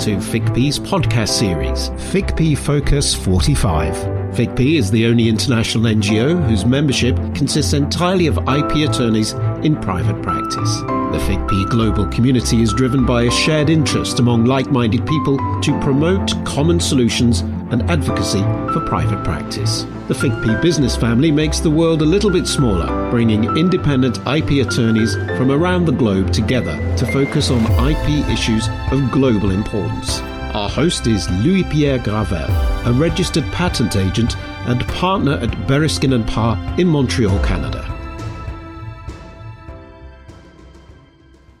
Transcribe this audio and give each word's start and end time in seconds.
To 0.00 0.18
FICP's 0.18 0.78
podcast 0.78 1.30
series, 1.30 1.88
FICP 2.12 2.56
Focus 2.58 3.12
45. 3.14 3.94
FICP 4.36 4.78
is 4.78 4.90
the 4.90 5.06
only 5.06 5.28
international 5.28 5.84
NGO 5.84 6.46
whose 6.48 6.64
membership 6.64 7.16
consists 7.34 7.72
entirely 7.72 8.28
of 8.28 8.36
IP 8.36 8.88
attorneys 8.88 9.32
in 9.64 9.74
private 9.80 10.22
practice. 10.22 10.80
The 10.80 11.18
FICP 11.26 11.70
global 11.70 12.06
community 12.06 12.62
is 12.62 12.72
driven 12.74 13.04
by 13.04 13.22
a 13.22 13.30
shared 13.30 13.68
interest 13.68 14.20
among 14.20 14.44
like 14.44 14.70
minded 14.70 15.04
people 15.06 15.38
to 15.62 15.80
promote 15.80 16.32
common 16.44 16.78
solutions 16.78 17.40
and 17.70 17.88
advocacy 17.90 18.42
for 18.72 18.84
private 18.86 19.24
practice. 19.24 19.82
The 20.08 20.14
FICP 20.14 20.62
business 20.62 20.96
family 20.96 21.30
makes 21.30 21.60
the 21.60 21.70
world 21.70 22.02
a 22.02 22.04
little 22.04 22.30
bit 22.30 22.46
smaller, 22.46 23.10
bringing 23.10 23.44
independent 23.56 24.18
IP 24.26 24.66
attorneys 24.66 25.14
from 25.36 25.50
around 25.50 25.84
the 25.84 25.92
globe 25.92 26.32
together 26.32 26.76
to 26.96 27.06
focus 27.12 27.50
on 27.50 27.62
IP 27.90 28.28
issues 28.28 28.68
of 28.92 29.10
global 29.10 29.50
importance. 29.50 30.20
Our 30.54 30.68
host 30.68 31.06
is 31.06 31.28
Louis 31.44 31.64
Pierre 31.64 31.98
Gravelle, 31.98 32.48
a 32.86 32.92
registered 32.92 33.44
patent 33.52 33.96
agent 33.96 34.36
and 34.66 34.80
partner 34.88 35.34
at 35.34 35.50
Bereskin 35.66 36.14
and 36.14 36.26
Parr 36.26 36.56
in 36.78 36.86
Montreal, 36.86 37.38
Canada. 37.44 37.92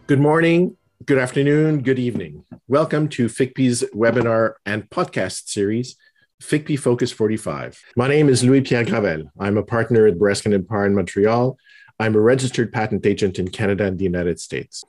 Good 0.06 0.20
morning, 0.20 0.76
good 1.04 1.18
afternoon, 1.18 1.82
good 1.82 1.98
evening. 1.98 2.44
Welcome 2.68 3.08
to 3.10 3.26
FICP's 3.26 3.84
webinar 3.94 4.54
and 4.64 4.88
podcast 4.88 5.48
series, 5.48 5.96
FICP 6.42 6.78
Focus 6.78 7.12
45. 7.12 7.80
My 7.96 8.08
name 8.08 8.28
is 8.28 8.42
Louis 8.42 8.62
Pierre 8.62 8.84
Gravelle. 8.84 9.28
I'm 9.38 9.58
a 9.58 9.62
partner 9.62 10.06
at 10.06 10.18
Bereskin 10.18 10.54
and 10.54 10.66
Parr 10.66 10.86
in 10.86 10.94
Montreal. 10.94 11.58
I'm 12.00 12.14
a 12.14 12.20
registered 12.20 12.72
patent 12.72 13.04
agent 13.04 13.38
in 13.38 13.48
Canada 13.48 13.84
and 13.84 13.98
the 13.98 14.04
United 14.04 14.40
States. 14.40 14.84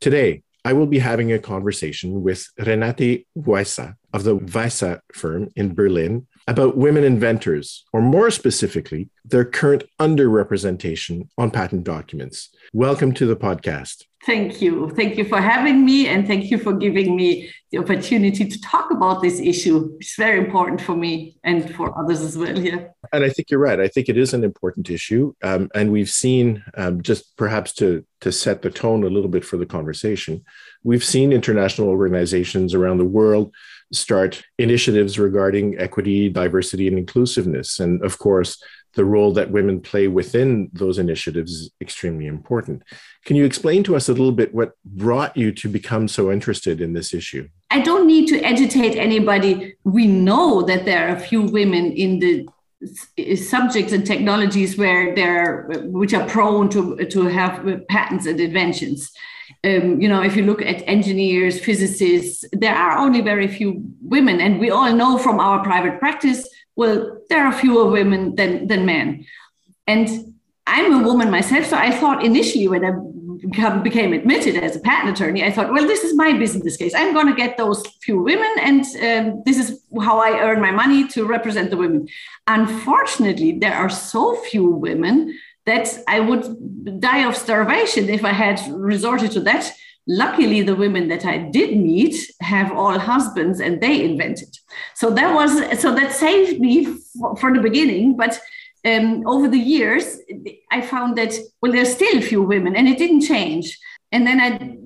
Today, 0.00 0.42
I 0.64 0.74
will 0.74 0.86
be 0.86 0.98
having 0.98 1.32
a 1.32 1.38
conversation 1.38 2.22
with 2.22 2.46
Renate 2.60 3.26
Weisse 3.36 3.94
of 4.12 4.24
the 4.24 4.36
Weisse 4.36 5.00
firm 5.14 5.50
in 5.56 5.74
Berlin 5.74 6.26
about 6.46 6.76
women 6.76 7.04
inventors, 7.04 7.84
or 7.92 8.00
more 8.00 8.30
specifically, 8.30 9.08
their 9.24 9.44
current 9.44 9.84
underrepresentation 9.98 11.28
on 11.36 11.50
patent 11.50 11.84
documents. 11.84 12.50
Welcome 12.72 13.12
to 13.14 13.26
the 13.26 13.36
podcast. 13.36 14.04
Thank 14.24 14.60
you. 14.60 14.90
Thank 14.90 15.16
you 15.18 15.24
for 15.24 15.40
having 15.40 15.84
me, 15.84 16.08
and 16.08 16.26
thank 16.26 16.50
you 16.50 16.58
for 16.58 16.72
giving 16.72 17.14
me 17.14 17.48
the 17.70 17.78
opportunity 17.78 18.44
to 18.44 18.60
talk 18.60 18.90
about 18.90 19.22
this 19.22 19.38
issue. 19.38 19.96
It's 20.00 20.16
very 20.16 20.38
important 20.38 20.80
for 20.80 20.96
me 20.96 21.36
and 21.44 21.72
for 21.74 21.96
others 21.96 22.22
as 22.22 22.36
well. 22.36 22.58
Yeah. 22.58 22.88
And 23.12 23.24
I 23.24 23.28
think 23.28 23.50
you're 23.50 23.60
right. 23.60 23.78
I 23.78 23.86
think 23.86 24.08
it 24.08 24.18
is 24.18 24.34
an 24.34 24.42
important 24.42 24.90
issue, 24.90 25.32
um, 25.42 25.68
and 25.74 25.92
we've 25.92 26.10
seen 26.10 26.64
um, 26.76 27.02
just 27.02 27.36
perhaps 27.36 27.72
to 27.74 28.04
to 28.20 28.32
set 28.32 28.62
the 28.62 28.70
tone 28.70 29.04
a 29.04 29.10
little 29.10 29.28
bit 29.28 29.44
for 29.44 29.58
the 29.58 29.66
conversation. 29.66 30.44
We've 30.82 31.04
seen 31.04 31.32
international 31.32 31.88
organizations 31.88 32.74
around 32.74 32.98
the 32.98 33.04
world 33.04 33.52
start 33.92 34.42
initiatives 34.58 35.18
regarding 35.18 35.78
equity, 35.78 36.28
diversity, 36.28 36.88
and 36.88 36.98
inclusiveness, 36.98 37.78
and 37.80 38.02
of 38.04 38.18
course 38.18 38.62
the 38.96 39.04
role 39.04 39.32
that 39.34 39.50
women 39.50 39.80
play 39.80 40.08
within 40.08 40.70
those 40.72 40.98
initiatives 40.98 41.52
is 41.52 41.70
extremely 41.80 42.26
important. 42.26 42.82
Can 43.26 43.36
you 43.36 43.44
explain 43.44 43.84
to 43.84 43.94
us 43.94 44.08
a 44.08 44.12
little 44.12 44.32
bit 44.32 44.54
what 44.54 44.72
brought 44.84 45.36
you 45.36 45.52
to 45.52 45.68
become 45.68 46.08
so 46.08 46.32
interested 46.32 46.80
in 46.80 46.94
this 46.94 47.12
issue? 47.12 47.46
I 47.70 47.80
don't 47.80 48.06
need 48.06 48.26
to 48.28 48.42
agitate 48.42 48.96
anybody. 48.96 49.74
We 49.84 50.06
know 50.06 50.62
that 50.62 50.86
there 50.86 51.08
are 51.08 51.16
a 51.16 51.20
few 51.20 51.42
women 51.42 51.92
in 51.92 52.18
the 52.18 52.48
subjects 53.36 53.92
and 53.92 54.06
technologies 54.06 54.76
where 54.76 55.14
they're 55.14 55.68
which 55.84 56.14
are 56.14 56.28
prone 56.28 56.68
to 56.70 56.96
to 57.06 57.24
have 57.26 57.86
patents 57.88 58.26
and 58.26 58.40
inventions. 58.40 59.12
Um, 59.64 60.00
you 60.00 60.08
know, 60.08 60.22
if 60.22 60.36
you 60.36 60.44
look 60.44 60.62
at 60.62 60.82
engineers, 60.86 61.58
physicists, 61.58 62.44
there 62.52 62.74
are 62.74 62.98
only 62.98 63.20
very 63.20 63.48
few 63.48 63.82
women, 64.02 64.40
and 64.40 64.60
we 64.60 64.70
all 64.70 64.92
know 64.92 65.18
from 65.18 65.40
our 65.40 65.62
private 65.62 65.98
practice 65.98 66.48
well, 66.76 67.18
there 67.30 67.44
are 67.44 67.52
fewer 67.52 67.90
women 67.90 68.36
than, 68.36 68.66
than 68.66 68.86
men. 68.86 69.26
And 69.86 70.34
I'm 70.66 70.92
a 70.92 71.02
woman 71.02 71.30
myself, 71.30 71.66
so 71.66 71.76
I 71.76 71.90
thought 71.90 72.24
initially 72.24 72.68
when 72.68 72.84
I 72.84 72.92
became 73.82 74.12
admitted 74.12 74.56
as 74.56 74.76
a 74.76 74.80
patent 74.80 75.16
attorney, 75.16 75.44
I 75.44 75.50
thought, 75.50 75.72
well, 75.72 75.86
this 75.86 76.04
is 76.04 76.14
my 76.14 76.32
business 76.32 76.76
case. 76.76 76.94
I'm 76.94 77.14
going 77.14 77.28
to 77.28 77.34
get 77.34 77.56
those 77.56 77.82
few 78.02 78.20
women, 78.20 78.52
and 78.60 78.84
um, 79.02 79.42
this 79.46 79.58
is 79.58 79.80
how 80.00 80.18
I 80.18 80.40
earn 80.40 80.60
my 80.60 80.70
money 80.70 81.08
to 81.08 81.24
represent 81.24 81.70
the 81.70 81.76
women. 81.76 82.08
Unfortunately, 82.46 83.58
there 83.58 83.74
are 83.74 83.88
so 83.88 84.36
few 84.36 84.68
women 84.68 85.38
that 85.66 85.88
I 86.08 86.20
would 86.20 87.00
die 87.00 87.28
of 87.28 87.36
starvation 87.36 88.08
if 88.08 88.24
I 88.24 88.32
had 88.32 88.60
resorted 88.70 89.32
to 89.32 89.40
that. 89.40 89.70
Luckily 90.08 90.62
the 90.62 90.76
women 90.76 91.08
that 91.08 91.24
i 91.24 91.36
did 91.36 91.76
meet 91.76 92.14
have 92.40 92.70
all 92.70 92.96
husbands 92.96 93.58
and 93.58 93.80
they 93.80 94.04
invented. 94.04 94.56
So 94.94 95.10
that 95.10 95.34
was 95.34 95.80
so 95.80 95.92
that 95.96 96.12
saved 96.12 96.60
me 96.60 96.96
for, 97.40 97.52
the 97.52 97.60
beginning 97.60 98.16
but 98.16 98.38
um, 98.84 99.26
over 99.26 99.48
the 99.48 99.58
years 99.58 100.18
i 100.70 100.80
found 100.80 101.18
that 101.18 101.34
well 101.60 101.72
there's 101.72 101.92
still 101.92 102.18
a 102.18 102.20
few 102.20 102.40
women 102.40 102.76
and 102.76 102.86
it 102.86 102.98
didn't 102.98 103.22
change. 103.22 103.76
And 104.12 104.24
then 104.24 104.40
i 104.40 104.78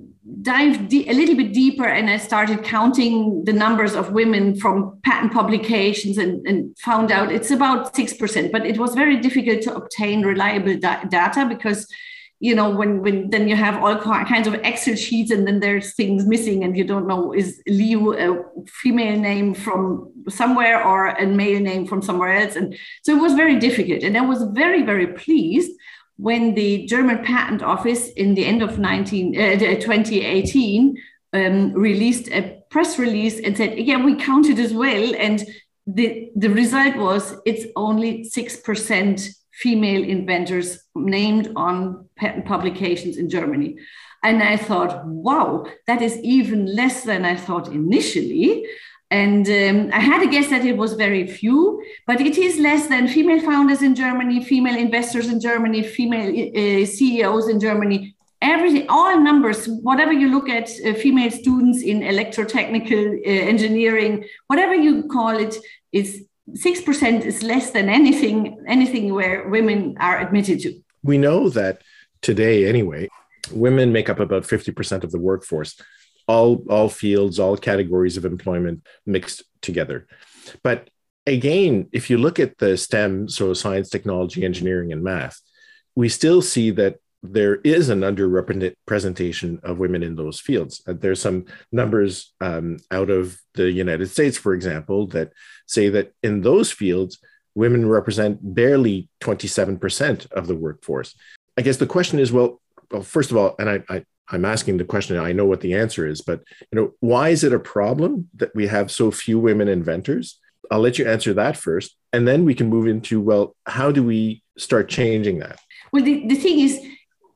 dived 0.42 0.92
a 0.92 1.12
little 1.12 1.36
bit 1.36 1.52
deeper 1.52 1.84
and 1.84 2.08
i 2.08 2.16
started 2.16 2.62
counting 2.62 3.44
the 3.44 3.52
numbers 3.52 3.94
of 3.94 4.12
women 4.12 4.54
from 4.58 4.98
patent 5.02 5.32
publications 5.32 6.18
and, 6.18 6.46
and 6.46 6.78
found 6.78 7.10
out 7.10 7.32
it's 7.32 7.50
about 7.50 7.94
6% 7.94 8.52
but 8.52 8.64
it 8.64 8.78
was 8.78 8.94
very 8.94 9.16
difficult 9.16 9.60
to 9.62 9.74
obtain 9.74 10.22
reliable 10.22 10.76
da- 10.78 11.04
data 11.04 11.46
because 11.46 11.86
you 12.38 12.54
know 12.54 12.70
when 12.70 13.02
when 13.02 13.28
then 13.28 13.48
you 13.48 13.54
have 13.54 13.82
all 13.82 13.96
kinds 13.98 14.48
of 14.48 14.54
excel 14.54 14.96
sheets 14.96 15.30
and 15.30 15.46
then 15.46 15.60
there's 15.60 15.94
things 15.94 16.26
missing 16.26 16.64
and 16.64 16.76
you 16.76 16.84
don't 16.84 17.06
know 17.06 17.32
is 17.34 17.62
liu 17.66 18.14
a 18.14 18.42
female 18.66 19.18
name 19.18 19.52
from 19.52 20.10
somewhere 20.28 20.82
or 20.82 21.08
a 21.08 21.26
male 21.26 21.60
name 21.60 21.86
from 21.86 22.00
somewhere 22.00 22.32
else? 22.32 22.56
And 22.56 22.76
so 23.02 23.14
it 23.14 23.20
was 23.20 23.34
very 23.34 23.56
difficult 23.58 24.02
and 24.02 24.16
i 24.16 24.22
was 24.22 24.42
very 24.54 24.82
very 24.82 25.08
pleased 25.08 25.70
when 26.20 26.54
the 26.54 26.86
german 26.86 27.24
patent 27.24 27.62
office 27.62 28.08
in 28.10 28.34
the 28.34 28.44
end 28.44 28.62
of 28.62 28.78
19 28.78 29.40
uh, 29.40 29.58
2018 29.58 30.96
um, 31.32 31.72
released 31.72 32.28
a 32.28 32.62
press 32.70 32.98
release 32.98 33.40
and 33.40 33.56
said 33.56 33.78
yeah 33.78 34.02
we 34.04 34.14
counted 34.14 34.58
as 34.58 34.72
well 34.72 35.14
and 35.16 35.44
the 35.86 36.30
the 36.36 36.50
result 36.50 36.96
was 36.96 37.36
it's 37.44 37.66
only 37.76 38.24
6% 38.24 39.34
female 39.60 40.02
inventors 40.02 40.80
named 40.94 41.52
on 41.54 42.08
patent 42.16 42.46
publications 42.46 43.18
in 43.18 43.28
Germany. 43.28 43.76
And 44.22 44.42
I 44.42 44.56
thought, 44.56 45.04
wow, 45.06 45.66
that 45.86 46.02
is 46.02 46.18
even 46.18 46.74
less 46.74 47.04
than 47.04 47.24
I 47.24 47.36
thought 47.36 47.68
initially. 47.68 48.66
And 49.10 49.48
um, 49.48 49.90
I 49.92 50.00
had 50.00 50.22
a 50.22 50.30
guess 50.30 50.48
that 50.50 50.64
it 50.64 50.76
was 50.76 50.92
very 50.92 51.26
few, 51.26 51.82
but 52.06 52.20
it 52.20 52.38
is 52.38 52.58
less 52.58 52.86
than 52.86 53.08
female 53.08 53.40
founders 53.40 53.82
in 53.82 53.94
Germany, 53.94 54.44
female 54.44 54.76
investors 54.76 55.26
in 55.28 55.40
Germany, 55.40 55.82
female 55.82 56.30
uh, 56.30 56.86
CEOs 56.86 57.48
in 57.48 57.58
Germany. 57.58 58.14
Everything, 58.40 58.86
all 58.88 59.18
numbers, 59.20 59.66
whatever 59.66 60.12
you 60.12 60.30
look 60.30 60.48
at, 60.48 60.70
uh, 60.86 60.94
female 60.94 61.30
students 61.30 61.82
in 61.82 62.00
electrotechnical 62.00 63.18
uh, 63.18 63.28
engineering, 63.28 64.24
whatever 64.46 64.74
you 64.74 65.08
call 65.08 65.36
it, 65.36 65.56
is 65.92 66.24
6% 66.52 67.24
is 67.24 67.42
less 67.42 67.70
than 67.70 67.88
anything 67.88 68.58
anything 68.66 69.14
where 69.14 69.48
women 69.48 69.96
are 70.00 70.20
admitted 70.20 70.60
to 70.60 70.80
we 71.02 71.18
know 71.18 71.48
that 71.48 71.82
today 72.22 72.68
anyway 72.68 73.08
women 73.52 73.92
make 73.92 74.08
up 74.08 74.20
about 74.20 74.42
50% 74.42 75.04
of 75.04 75.12
the 75.12 75.18
workforce 75.18 75.80
all 76.30 76.50
all 76.68 76.88
fields 76.88 77.38
all 77.38 77.56
categories 77.56 78.16
of 78.16 78.24
employment 78.24 78.78
mixed 79.06 79.42
together 79.60 80.06
but 80.62 80.88
again 81.26 81.88
if 81.92 82.08
you 82.10 82.16
look 82.18 82.38
at 82.38 82.56
the 82.58 82.76
stem 82.76 83.28
so 83.28 83.54
science 83.54 83.88
technology 83.90 84.44
engineering 84.44 84.92
and 84.92 85.02
math 85.02 85.40
we 85.94 86.08
still 86.08 86.40
see 86.40 86.70
that 86.70 86.94
there 87.22 87.56
is 87.56 87.88
an 87.90 88.00
underrepresentation 88.00 89.62
of 89.62 89.78
women 89.78 90.02
in 90.02 90.16
those 90.16 90.40
fields. 90.40 90.82
Uh, 90.86 90.94
there's 90.98 91.20
some 91.20 91.44
numbers 91.70 92.32
um, 92.40 92.78
out 92.90 93.10
of 93.10 93.38
the 93.54 93.70
United 93.70 94.08
States, 94.08 94.38
for 94.38 94.54
example, 94.54 95.06
that 95.08 95.32
say 95.66 95.90
that 95.90 96.12
in 96.22 96.40
those 96.40 96.72
fields, 96.72 97.18
women 97.54 97.86
represent 97.86 98.38
barely 98.42 99.08
27% 99.20 100.30
of 100.32 100.46
the 100.46 100.54
workforce. 100.54 101.14
I 101.58 101.62
guess 101.62 101.76
the 101.76 101.86
question 101.86 102.18
is, 102.18 102.32
well, 102.32 102.60
well 102.90 103.02
first 103.02 103.30
of 103.30 103.36
all, 103.36 103.54
and 103.58 103.68
I, 103.68 103.82
I 103.88 104.04
I'm 104.30 104.44
asking 104.44 104.76
the 104.76 104.84
question. 104.84 105.16
I 105.16 105.32
know 105.32 105.46
what 105.46 105.60
the 105.60 105.74
answer 105.74 106.06
is, 106.06 106.20
but 106.20 106.42
you 106.70 106.80
know, 106.80 106.92
why 107.00 107.30
is 107.30 107.44
it 107.44 107.52
a 107.52 107.58
problem 107.58 108.28
that 108.36 108.54
we 108.54 108.66
have 108.68 108.90
so 108.90 109.10
few 109.10 109.38
women 109.38 109.68
inventors? 109.68 110.38
I'll 110.70 110.80
let 110.80 110.98
you 110.98 111.08
answer 111.08 111.34
that 111.34 111.56
first, 111.56 111.96
and 112.12 112.28
then 112.28 112.44
we 112.44 112.54
can 112.54 112.68
move 112.68 112.86
into 112.86 113.20
well, 113.20 113.56
how 113.66 113.90
do 113.90 114.04
we 114.04 114.42
start 114.56 114.88
changing 114.88 115.40
that? 115.40 115.58
Well, 115.92 116.04
the, 116.04 116.26
the 116.28 116.36
thing 116.36 116.60
is, 116.60 116.80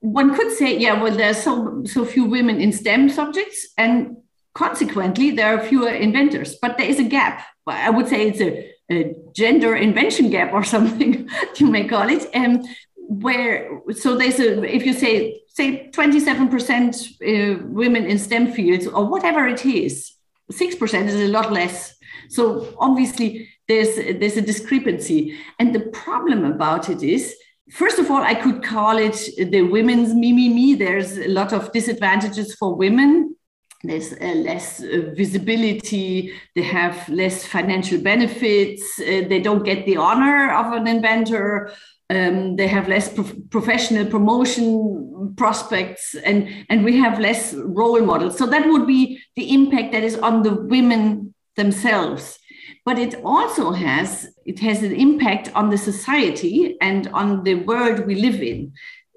one 0.00 0.36
could 0.36 0.52
say, 0.52 0.78
yeah, 0.78 1.00
well, 1.02 1.14
there's 1.14 1.42
so 1.42 1.82
so 1.84 2.04
few 2.04 2.26
women 2.26 2.60
in 2.60 2.72
STEM 2.72 3.08
subjects, 3.08 3.68
and 3.76 4.16
consequently, 4.54 5.32
there 5.32 5.58
are 5.58 5.64
fewer 5.64 5.90
inventors. 5.90 6.56
But 6.60 6.78
there 6.78 6.86
is 6.86 7.00
a 7.00 7.04
gap. 7.04 7.44
I 7.66 7.90
would 7.90 8.08
say 8.08 8.28
it's 8.28 8.40
a, 8.40 8.70
a 8.92 9.14
gender 9.34 9.74
invention 9.74 10.30
gap 10.30 10.52
or 10.52 10.62
something 10.74 11.28
you 11.56 11.66
may 11.66 11.88
call 11.88 12.08
it. 12.08 12.28
Um, 12.34 12.62
where 13.08 13.80
so 13.92 14.16
there's 14.16 14.40
a 14.40 14.62
if 14.64 14.84
you 14.86 14.92
say 14.92 15.40
say 15.48 15.88
27% 15.90 16.50
uh, 17.22 17.64
women 17.68 18.06
in 18.06 18.18
STEM 18.18 18.52
fields 18.52 18.86
or 18.88 19.06
whatever 19.06 19.46
it 19.46 19.64
is, 19.64 20.12
6% 20.50 21.06
is 21.06 21.14
a 21.14 21.28
lot 21.28 21.52
less. 21.52 21.94
So 22.28 22.74
obviously 22.78 23.48
there's 23.68 23.94
there's 24.18 24.36
a 24.36 24.42
discrepancy. 24.42 25.38
And 25.58 25.74
the 25.74 25.80
problem 26.04 26.44
about 26.44 26.88
it 26.88 27.02
is 27.02 27.34
First 27.72 27.98
of 27.98 28.10
all, 28.10 28.22
I 28.22 28.34
could 28.34 28.62
call 28.62 28.98
it 28.98 29.16
the 29.38 29.62
women's 29.62 30.12
me, 30.12 30.34
me, 30.34 30.50
me. 30.50 30.74
There's 30.74 31.16
a 31.16 31.28
lot 31.28 31.54
of 31.54 31.72
disadvantages 31.72 32.54
for 32.56 32.76
women 32.76 33.34
there's 33.84 34.12
uh, 34.14 34.34
less 34.36 34.82
uh, 34.82 35.12
visibility, 35.14 36.32
they 36.54 36.62
have 36.62 37.08
less 37.08 37.44
financial 37.46 38.00
benefits, 38.00 38.98
uh, 38.98 39.28
they 39.28 39.40
don't 39.40 39.64
get 39.64 39.84
the 39.86 39.96
honor 39.96 40.52
of 40.52 40.72
an 40.72 40.86
inventor, 40.86 41.70
um, 42.16 42.56
they 42.56 42.66
have 42.68 42.88
less 42.88 43.12
prof- 43.12 43.34
professional 43.50 44.06
promotion 44.06 45.34
prospects, 45.36 46.14
and, 46.14 46.48
and 46.68 46.84
we 46.84 46.96
have 46.98 47.18
less 47.18 47.54
role 47.54 48.00
models. 48.00 48.38
So 48.38 48.46
that 48.46 48.66
would 48.66 48.86
be 48.86 49.20
the 49.36 49.52
impact 49.52 49.92
that 49.92 50.04
is 50.04 50.16
on 50.18 50.42
the 50.42 50.54
women 50.54 51.34
themselves. 51.56 52.38
But 52.84 52.98
it 52.98 53.14
also 53.24 53.72
has 53.72 54.28
it 54.44 54.58
has 54.60 54.82
an 54.82 54.94
impact 54.94 55.50
on 55.54 55.70
the 55.70 55.78
society 55.78 56.76
and 56.80 57.08
on 57.08 57.44
the 57.44 57.54
world 57.54 58.06
we 58.06 58.14
live 58.14 58.42
in. 58.42 58.72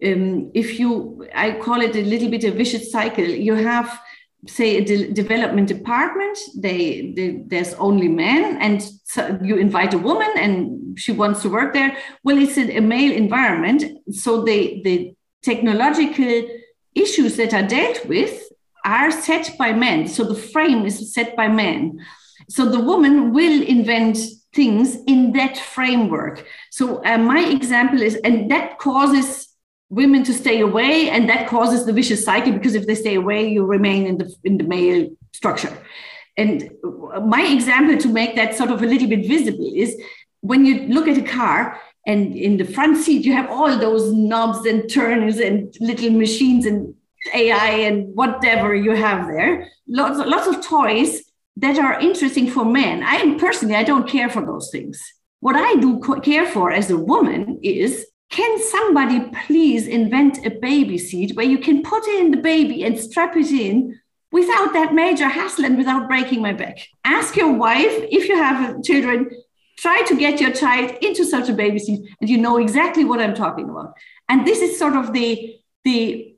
Um, 0.06 0.52
if 0.54 0.80
you, 0.80 1.28
I 1.34 1.54
call 1.54 1.82
it 1.82 1.96
a 1.96 2.04
little 2.04 2.30
bit 2.30 2.44
a 2.44 2.52
vicious 2.52 2.92
cycle. 2.92 3.26
You 3.26 3.56
have 3.56 4.00
say 4.48 4.78
a 4.78 4.86
de- 4.86 5.12
development 5.12 5.68
department 5.68 6.38
they, 6.56 7.14
they, 7.16 7.44
there's 7.48 7.74
only 7.76 8.08
men 8.08 8.58
and 8.62 8.82
so 9.04 9.38
you 9.42 9.58
invite 9.58 9.94
a 9.94 9.98
woman 9.98 10.32
and 10.38 10.98
she 11.00 11.12
wants 11.12 11.42
to 11.42 11.50
work 11.50 11.74
there. 11.74 11.96
Well 12.24 12.38
it's 12.38 12.58
a, 12.58 12.78
a 12.78 12.82
male 12.82 13.12
environment 13.12 13.84
so 14.12 14.44
the 14.44 14.82
the 14.84 15.14
technological 15.44 16.48
issues 16.96 17.38
that 17.38 17.54
are 17.54 17.68
dealt 17.68 18.06
with 18.06 18.44
are 18.86 19.12
set 19.12 19.58
by 19.58 19.74
men. 19.74 20.08
So 20.08 20.24
the 20.24 20.36
frame 20.36 20.86
is 20.86 21.14
set 21.14 21.36
by 21.36 21.48
men. 21.48 22.00
So 22.50 22.70
the 22.70 22.80
woman 22.80 23.34
will 23.34 23.62
invent 23.62 24.18
things 24.54 24.98
in 25.06 25.34
that 25.34 25.58
framework. 25.58 26.46
So 26.72 27.04
uh, 27.06 27.18
my 27.18 27.42
example 27.42 28.02
is 28.02 28.16
and 28.24 28.50
that 28.50 28.80
causes 28.80 29.47
women 29.90 30.24
to 30.24 30.34
stay 30.34 30.60
away 30.60 31.10
and 31.10 31.30
that 31.30 31.48
causes 31.48 31.86
the 31.86 31.94
vicious 31.94 32.24
cycle 32.24 32.52
because 32.52 32.76
if 32.76 32.86
they 32.86 32.96
stay 32.96 33.16
away 33.16 33.48
you 33.48 33.66
remain 33.66 34.06
in 34.06 34.18
the 34.18 34.36
in 34.44 34.58
the 34.58 34.64
male 34.64 35.10
structure. 35.34 35.76
And 36.36 36.70
my 37.26 37.42
example 37.42 37.98
to 37.98 38.10
make 38.10 38.36
that 38.36 38.56
sort 38.56 38.70
of 38.70 38.84
a 38.84 38.86
little 38.86 39.08
bit 39.08 39.28
visible 39.28 39.72
is 39.76 40.00
when 40.42 40.66
you 40.66 40.88
look 40.88 41.08
at 41.08 41.18
a 41.18 41.22
car 41.22 41.80
and 42.06 42.36
in 42.36 42.58
the 42.58 42.66
front 42.66 42.98
seat 42.98 43.26
you 43.26 43.34
have 43.34 43.50
all 43.50 43.78
those 43.78 44.14
knobs 44.14 44.66
and 44.66 44.90
turns 44.90 45.40
and 45.40 45.74
little 45.80 46.12
machines 46.12 46.66
and 46.66 46.94
ai 47.34 47.70
and 47.88 48.14
whatever 48.16 48.76
you 48.76 48.92
have 48.92 49.28
there. 49.28 49.68
Lots 49.88 50.20
lots 50.20 50.48
of 50.48 50.66
toys 50.66 51.24
that 51.56 51.80
are 51.80 52.00
interesting 52.00 52.48
for 52.50 52.66
men. 52.66 53.04
I 53.04 53.38
personally 53.40 53.76
i 53.76 53.84
don't 53.84 54.08
care 54.08 54.30
for 54.30 54.46
those 54.46 54.70
things. 54.70 55.02
What 55.40 55.56
i 55.56 55.76
do 55.76 56.00
care 56.22 56.46
for 56.46 56.72
as 56.72 56.92
a 56.92 56.98
woman 56.98 57.60
is 57.64 58.06
can 58.30 58.62
somebody 58.62 59.20
please 59.46 59.88
invent 59.88 60.46
a 60.46 60.50
baby 60.50 60.98
seat 60.98 61.36
where 61.36 61.46
you 61.46 61.58
can 61.58 61.82
put 61.82 62.08
in 62.08 62.32
the 62.32 62.38
baby 62.38 62.84
and 62.84 63.00
strap 63.00 63.36
it 63.38 63.52
in 63.52 64.00
without 64.32 64.74
that 64.74 64.94
major 64.94 65.30
hassle 65.30 65.66
and 65.66 65.78
without 65.78 66.08
breaking 66.08 66.42
my 66.42 66.54
back? 66.54 66.78
Ask 67.06 67.36
your 67.38 67.54
wife 67.54 67.94
if 68.12 68.28
you 68.28 68.36
have 68.36 68.84
children, 68.84 69.30
try 69.78 70.02
to 70.04 70.16
get 70.18 70.42
your 70.42 70.52
child 70.52 70.98
into 71.02 71.24
such 71.24 71.48
a 71.48 71.54
baby 71.54 71.80
seat, 71.80 72.02
and 72.20 72.30
you 72.30 72.38
know 72.38 72.58
exactly 72.58 73.06
what 73.06 73.22
I'm 73.22 73.34
talking 73.34 73.70
about. 73.70 73.94
And 74.28 74.46
this 74.46 74.62
is 74.62 74.78
sort 74.78 74.96
of 74.96 75.14
the, 75.14 75.56
the 75.86 76.36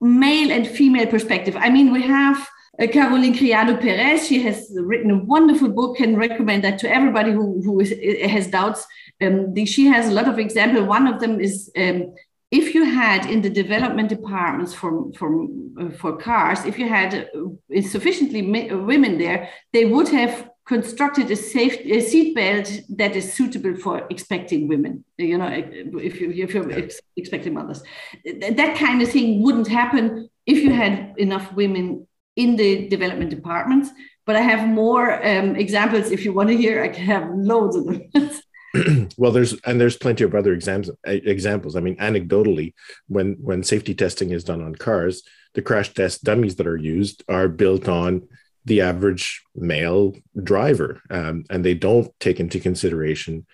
male 0.00 0.52
and 0.52 0.66
female 0.66 1.06
perspective. 1.06 1.56
I 1.58 1.70
mean, 1.70 1.92
we 1.92 2.02
have 2.02 2.48
uh, 2.80 2.86
Caroline 2.86 3.36
Criado 3.36 3.76
Perez. 3.76 4.28
She 4.28 4.42
has 4.42 4.70
written 4.80 5.10
a 5.10 5.24
wonderful 5.24 5.68
book 5.68 5.98
and 6.00 6.16
recommend 6.16 6.64
that 6.64 6.78
to 6.80 6.90
everybody 6.90 7.32
who, 7.32 7.60
who 7.62 7.80
is, 7.80 7.92
has 8.30 8.46
doubts 8.46 8.86
um, 9.22 9.54
the, 9.54 9.64
she 9.64 9.86
has 9.86 10.08
a 10.08 10.12
lot 10.12 10.28
of 10.28 10.38
examples. 10.38 10.86
One 10.86 11.06
of 11.06 11.20
them 11.20 11.40
is 11.40 11.70
um, 11.76 12.14
if 12.50 12.74
you 12.74 12.84
had 12.84 13.26
in 13.26 13.40
the 13.40 13.50
development 13.50 14.10
departments 14.10 14.74
for, 14.74 15.10
for, 15.14 15.46
uh, 15.80 15.90
for 15.90 16.16
cars, 16.18 16.64
if 16.66 16.78
you 16.78 16.86
had 16.88 17.28
uh, 17.34 17.80
sufficiently 17.82 18.42
women 18.42 19.18
there, 19.18 19.48
they 19.72 19.86
would 19.86 20.08
have 20.08 20.50
constructed 20.64 21.30
a 21.30 21.36
safe 21.36 21.76
a 21.84 22.00
seat 22.00 22.34
belt 22.36 22.70
that 22.88 23.16
is 23.16 23.32
suitable 23.32 23.74
for 23.74 24.06
expecting 24.10 24.68
women 24.68 25.04
you 25.18 25.36
know 25.36 25.48
if, 25.48 26.20
you, 26.20 26.30
if 26.30 26.54
you're 26.54 26.70
yeah. 26.70 26.86
expecting 27.16 27.52
mothers 27.52 27.82
that 28.24 28.76
kind 28.76 29.02
of 29.02 29.08
thing 29.10 29.42
wouldn't 29.42 29.66
happen 29.66 30.28
if 30.46 30.58
you 30.62 30.72
had 30.72 31.14
enough 31.18 31.52
women 31.54 32.06
in 32.36 32.54
the 32.54 32.88
development 32.88 33.30
departments 33.30 33.90
but 34.24 34.36
i 34.36 34.40
have 34.40 34.68
more 34.68 35.14
um, 35.26 35.56
examples 35.56 36.12
if 36.12 36.24
you 36.24 36.32
want 36.32 36.48
to 36.48 36.56
hear 36.56 36.80
i 36.80 36.88
can 36.88 37.04
have 37.04 37.28
loads 37.34 37.74
of 37.74 37.84
them 37.84 38.00
well 39.16 39.32
there's 39.32 39.54
and 39.64 39.80
there's 39.80 39.96
plenty 39.96 40.24
of 40.24 40.34
other 40.34 40.52
exams 40.52 40.90
examples. 41.04 41.76
I 41.76 41.80
mean 41.80 41.96
anecdotally 41.96 42.74
when 43.08 43.36
when 43.40 43.62
safety 43.62 43.94
testing 43.94 44.30
is 44.30 44.44
done 44.44 44.62
on 44.62 44.74
cars 44.74 45.22
the 45.54 45.62
crash 45.62 45.92
test 45.92 46.24
dummies 46.24 46.56
that 46.56 46.66
are 46.66 46.76
used 46.76 47.22
are 47.28 47.48
built 47.48 47.88
on 47.88 48.28
the 48.64 48.80
average 48.80 49.42
male 49.54 50.14
driver 50.42 51.02
um, 51.10 51.44
and 51.50 51.64
they 51.64 51.74
don't 51.74 52.08
take 52.20 52.40
into 52.40 52.60
consideration 52.60 53.44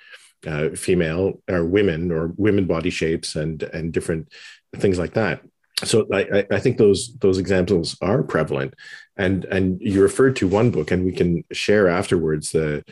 uh, 0.47 0.71
female 0.71 1.43
or 1.49 1.65
women 1.65 2.13
or 2.13 2.33
women 2.37 2.67
body 2.67 2.91
shapes 2.91 3.35
and 3.35 3.63
and 3.63 3.93
different 3.93 4.29
things 4.77 4.99
like 4.99 5.15
that. 5.15 5.43
So 5.85 6.07
I, 6.13 6.47
I 6.51 6.59
think 6.59 6.77
those 6.77 7.17
those 7.19 7.39
examples 7.39 7.97
are 8.01 8.23
prevalent. 8.23 8.75
And 9.17 9.45
and 9.47 9.81
you 9.81 10.03
referred 10.03 10.37
to 10.37 10.49
one 10.49 10.71
book 10.71 10.91
and 10.91 11.05
we 11.05 11.13
can 11.13 11.45
share 11.53 11.89
afterwards 11.89 12.51
the 12.51 12.85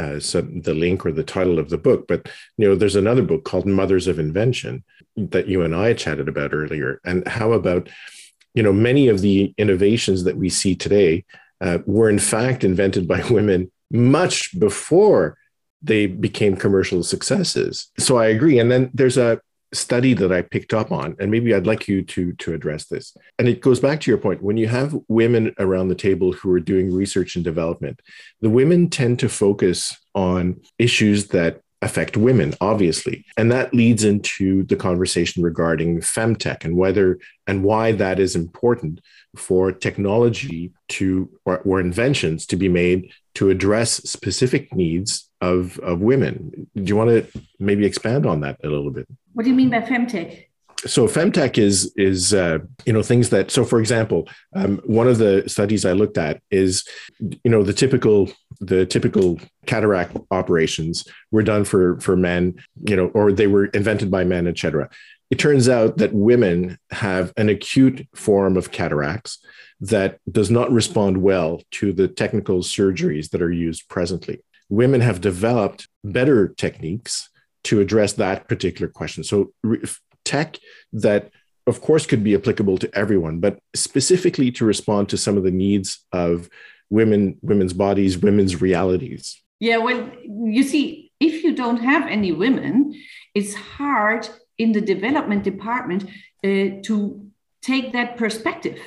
uh, 0.00 0.18
some, 0.18 0.62
the 0.62 0.72
link 0.72 1.04
or 1.04 1.12
the 1.12 1.22
title 1.22 1.58
of 1.58 1.68
the 1.68 1.76
book. 1.76 2.08
But 2.08 2.28
you 2.56 2.66
know, 2.66 2.74
there's 2.74 2.96
another 2.96 3.22
book 3.22 3.44
called 3.44 3.66
Mothers 3.66 4.06
of 4.06 4.18
Invention 4.18 4.82
that 5.16 5.46
you 5.46 5.62
and 5.62 5.74
I 5.74 5.92
chatted 5.92 6.28
about 6.28 6.54
earlier. 6.54 7.00
And 7.04 7.26
how 7.28 7.52
about 7.52 7.88
you 8.54 8.62
know 8.62 8.72
many 8.72 9.08
of 9.08 9.20
the 9.20 9.54
innovations 9.58 10.24
that 10.24 10.38
we 10.38 10.48
see 10.48 10.74
today 10.74 11.24
uh, 11.60 11.78
were 11.86 12.08
in 12.08 12.18
fact 12.18 12.64
invented 12.64 13.06
by 13.06 13.22
women 13.30 13.70
much 13.90 14.58
before 14.58 15.36
they 15.82 16.06
became 16.06 16.56
commercial 16.56 17.02
successes. 17.02 17.90
So 17.98 18.16
I 18.16 18.26
agree. 18.26 18.58
And 18.58 18.70
then 18.70 18.90
there's 18.94 19.18
a 19.18 19.40
study 19.72 20.14
that 20.14 20.32
I 20.32 20.42
picked 20.42 20.74
up 20.74 20.90
on, 20.92 21.16
and 21.18 21.30
maybe 21.30 21.54
I'd 21.54 21.66
like 21.66 21.88
you 21.88 22.02
to 22.02 22.32
to 22.32 22.54
address 22.54 22.86
this. 22.86 23.16
And 23.38 23.48
it 23.48 23.60
goes 23.60 23.80
back 23.80 24.00
to 24.00 24.10
your 24.10 24.18
point: 24.18 24.42
when 24.42 24.56
you 24.56 24.68
have 24.68 24.96
women 25.08 25.54
around 25.58 25.88
the 25.88 25.94
table 25.94 26.32
who 26.32 26.50
are 26.52 26.60
doing 26.60 26.92
research 26.92 27.36
and 27.36 27.44
development, 27.44 28.00
the 28.40 28.50
women 28.50 28.88
tend 28.88 29.18
to 29.20 29.28
focus 29.28 29.96
on 30.14 30.60
issues 30.78 31.28
that 31.28 31.60
affect 31.82 32.16
women, 32.16 32.54
obviously, 32.60 33.24
and 33.38 33.50
that 33.50 33.72
leads 33.72 34.04
into 34.04 34.64
the 34.64 34.76
conversation 34.76 35.42
regarding 35.42 36.00
femtech 36.00 36.64
and 36.64 36.76
whether 36.76 37.18
and 37.46 37.64
why 37.64 37.92
that 37.92 38.18
is 38.18 38.36
important 38.36 39.00
for 39.36 39.72
technology 39.72 40.72
to 40.88 41.30
or, 41.44 41.58
or 41.60 41.80
inventions 41.80 42.44
to 42.46 42.56
be 42.56 42.68
made 42.68 43.10
to 43.34 43.48
address 43.48 43.92
specific 43.92 44.74
needs 44.74 45.29
of 45.40 45.78
of 45.80 46.00
women. 46.00 46.68
Do 46.74 46.82
you 46.82 46.96
want 46.96 47.10
to 47.10 47.40
maybe 47.58 47.86
expand 47.86 48.26
on 48.26 48.40
that 48.40 48.58
a 48.62 48.68
little 48.68 48.90
bit? 48.90 49.06
What 49.32 49.44
do 49.44 49.50
you 49.50 49.56
mean 49.56 49.70
by 49.70 49.80
femtech? 49.80 50.46
So 50.86 51.06
femtech 51.06 51.58
is 51.58 51.92
is 51.96 52.32
uh, 52.32 52.58
you 52.86 52.92
know 52.92 53.02
things 53.02 53.28
that 53.30 53.50
so 53.50 53.64
for 53.64 53.80
example 53.80 54.28
um, 54.54 54.80
one 54.84 55.08
of 55.08 55.18
the 55.18 55.44
studies 55.46 55.84
I 55.84 55.92
looked 55.92 56.16
at 56.16 56.40
is 56.50 56.84
you 57.18 57.50
know 57.50 57.62
the 57.62 57.74
typical 57.74 58.30
the 58.60 58.86
typical 58.86 59.38
cataract 59.66 60.16
operations 60.30 61.06
were 61.30 61.42
done 61.42 61.64
for 61.64 62.00
for 62.00 62.16
men 62.16 62.54
you 62.88 62.96
know 62.96 63.08
or 63.08 63.30
they 63.30 63.46
were 63.46 63.66
invented 63.66 64.10
by 64.10 64.24
men 64.24 64.46
etc. 64.46 64.88
It 65.30 65.38
turns 65.38 65.68
out 65.68 65.98
that 65.98 66.12
women 66.12 66.78
have 66.90 67.32
an 67.36 67.48
acute 67.48 68.06
form 68.14 68.56
of 68.56 68.72
cataracts 68.72 69.38
that 69.80 70.18
does 70.30 70.50
not 70.50 70.70
respond 70.72 71.22
well 71.22 71.62
to 71.70 71.92
the 71.92 72.08
technical 72.08 72.60
surgeries 72.60 73.30
that 73.30 73.40
are 73.40 73.52
used 73.52 73.88
presently 73.88 74.42
women 74.70 75.00
have 75.02 75.20
developed 75.20 75.88
better 76.02 76.48
techniques 76.48 77.28
to 77.64 77.80
address 77.80 78.14
that 78.14 78.48
particular 78.48 78.88
question. 78.88 79.22
So, 79.22 79.52
tech 80.24 80.56
that, 80.94 81.30
of 81.66 81.82
course, 81.82 82.06
could 82.06 82.24
be 82.24 82.34
applicable 82.34 82.78
to 82.78 82.94
everyone, 82.96 83.40
but 83.40 83.58
specifically 83.74 84.50
to 84.52 84.64
respond 84.64 85.10
to 85.10 85.18
some 85.18 85.36
of 85.36 85.42
the 85.42 85.50
needs 85.50 86.06
of 86.12 86.48
women, 86.88 87.36
women's 87.42 87.74
bodies, 87.74 88.16
women's 88.16 88.62
realities. 88.62 89.42
Yeah, 89.58 89.78
well, 89.78 90.08
you 90.24 90.62
see, 90.62 91.12
if 91.20 91.44
you 91.44 91.54
don't 91.54 91.82
have 91.82 92.06
any 92.08 92.32
women, 92.32 92.94
it's 93.34 93.54
hard 93.54 94.28
in 94.62 94.72
the 94.72 94.80
development 94.80 95.42
department 95.42 96.02
uh, 96.44 96.80
to 96.88 97.26
take 97.62 97.92
that 97.92 98.16
perspective 98.16 98.78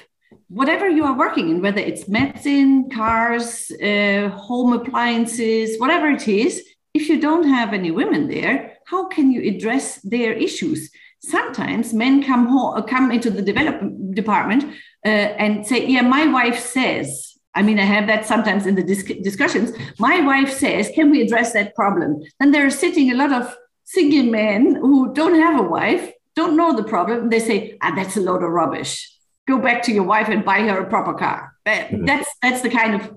whatever 0.47 0.87
you 0.87 1.03
are 1.03 1.17
working 1.17 1.49
in, 1.49 1.61
whether 1.61 1.79
it's 1.79 2.07
medicine, 2.07 2.89
cars, 2.89 3.71
uh, 3.71 4.29
home 4.29 4.73
appliances, 4.73 5.79
whatever 5.79 6.07
it 6.11 6.27
is, 6.27 6.63
if 6.93 7.09
you 7.09 7.19
don't 7.19 7.47
have 7.47 7.73
any 7.73 7.89
women 7.89 8.27
there, 8.27 8.77
how 8.85 9.07
can 9.07 9.31
you 9.31 9.41
address 9.49 9.99
their 10.01 10.33
issues? 10.33 10.91
Sometimes 11.19 11.93
men 11.93 12.23
come 12.23 12.47
home, 12.47 12.83
come 12.83 13.11
into 13.11 13.31
the 13.31 13.41
development 13.41 14.13
department 14.13 14.63
uh, 15.05 15.09
and 15.43 15.65
say, 15.65 15.87
"Yeah, 15.87 16.01
my 16.01 16.27
wife 16.27 16.59
says 16.59 17.33
I 17.55 17.61
mean, 17.61 17.79
I 17.79 17.83
have 17.83 18.07
that 18.07 18.25
sometimes 18.25 18.65
in 18.65 18.75
the 18.75 18.83
discussions. 18.83 19.71
My 19.99 20.21
wife 20.21 20.51
says, 20.51 20.89
Can 20.95 21.11
we 21.11 21.21
address 21.21 21.53
that 21.53 21.75
problem? 21.75 22.23
Then 22.39 22.51
there 22.51 22.65
are 22.65 22.71
sitting 22.71 23.11
a 23.11 23.15
lot 23.15 23.31
of 23.31 23.55
single 23.83 24.31
men 24.31 24.75
who 24.75 25.13
don't 25.13 25.35
have 25.35 25.59
a 25.59 25.63
wife, 25.63 26.11
don't 26.35 26.57
know 26.57 26.75
the 26.75 26.83
problem. 26.83 27.29
They 27.29 27.39
say, 27.39 27.77
ah, 27.81 27.93
That's 27.95 28.17
a 28.17 28.21
load 28.21 28.43
of 28.43 28.49
rubbish. 28.49 29.09
Go 29.47 29.59
back 29.59 29.83
to 29.83 29.91
your 29.91 30.03
wife 30.03 30.29
and 30.29 30.45
buy 30.45 30.61
her 30.61 30.79
a 30.79 30.89
proper 30.89 31.13
car. 31.13 31.53
That's, 32.05 32.29
that's 32.41 32.61
the 32.61 32.69
kind 32.69 32.95
of 32.95 33.13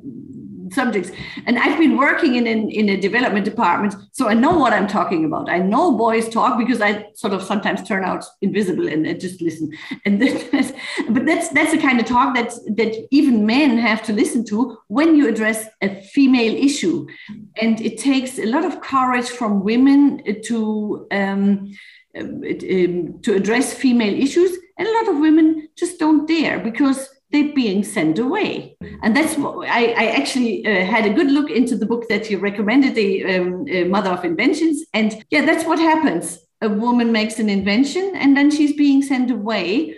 subjects. 0.73 1.11
And 1.46 1.58
I've 1.58 1.78
been 1.78 1.96
working 1.96 2.37
in, 2.37 2.46
in, 2.46 2.70
in 2.70 2.88
a 2.88 3.00
development 3.00 3.44
department, 3.44 3.94
so 4.12 4.28
I 4.28 4.35
know 4.35 4.56
what 4.58 4.73
I'm 4.73 4.87
talking 4.87 5.25
about. 5.25 5.50
I 5.50 5.58
know 5.58 5.96
boys 5.96 6.28
talk 6.28 6.58
because 6.58 6.80
I 6.80 7.06
sort 7.14 7.32
of 7.32 7.42
sometimes 7.42 7.82
turn 7.82 8.04
out 8.04 8.25
invisible 8.42 8.88
and, 8.88 9.06
and 9.06 9.20
just 9.20 9.40
listen. 9.40 9.73
And 10.04 10.18
but 11.08 11.26
that's 11.26 11.49
that's 11.50 11.73
the 11.73 11.78
kind 11.78 12.00
of 12.00 12.06
talk 12.06 12.35
that 12.35 12.50
that 12.76 13.06
even 13.11 13.46
men 13.46 13.78
have 13.78 14.02
to 14.04 14.12
listen 14.12 14.44
to 14.46 14.78
when 14.88 15.16
you 15.16 15.28
address 15.28 15.66
a 15.82 16.00
female 16.02 16.54
issue. 16.54 17.06
And 17.61 17.80
it 17.80 17.99
takes 17.99 18.38
a 18.38 18.46
lot 18.46 18.64
of 18.64 18.80
courage 18.80 19.28
from 19.28 19.62
women 19.62 20.23
to 20.44 21.06
um, 21.11 21.73
um, 22.18 22.42
to 23.23 23.35
address 23.35 23.75
female 23.75 24.14
issues, 24.14 24.56
and 24.78 24.88
a 24.88 24.92
lot 24.92 25.08
of 25.08 25.20
women 25.20 25.68
just 25.76 25.99
don't 25.99 26.26
dare 26.26 26.58
because 26.61 27.08
they're 27.30 27.52
being 27.54 27.83
sent 27.83 28.18
away. 28.18 28.76
And 29.02 29.16
that's 29.16 29.37
what 29.37 29.68
I, 29.68 29.87
I 29.92 30.06
actually 30.18 30.66
uh, 30.66 30.85
had 30.85 31.06
a 31.06 31.12
good 31.12 31.30
look 31.30 31.50
into 31.50 31.76
the 31.76 31.87
book 31.87 32.09
that 32.09 32.30
you 32.30 32.38
recommended, 32.38 32.95
The 32.95 33.25
um, 33.25 33.66
uh, 33.71 33.85
Mother 33.87 34.11
of 34.11 34.25
Inventions. 34.25 34.85
And 34.95 35.25
yeah, 35.30 35.45
that's 35.45 35.64
what 35.64 35.78
happens. 35.78 36.38
A 36.62 36.68
woman 36.68 37.12
makes 37.12 37.38
an 37.38 37.50
invention 37.50 38.12
and 38.14 38.37
then 38.37 38.50
she's 38.50 38.73
being 38.73 39.02
sent 39.02 39.30
away 39.30 39.97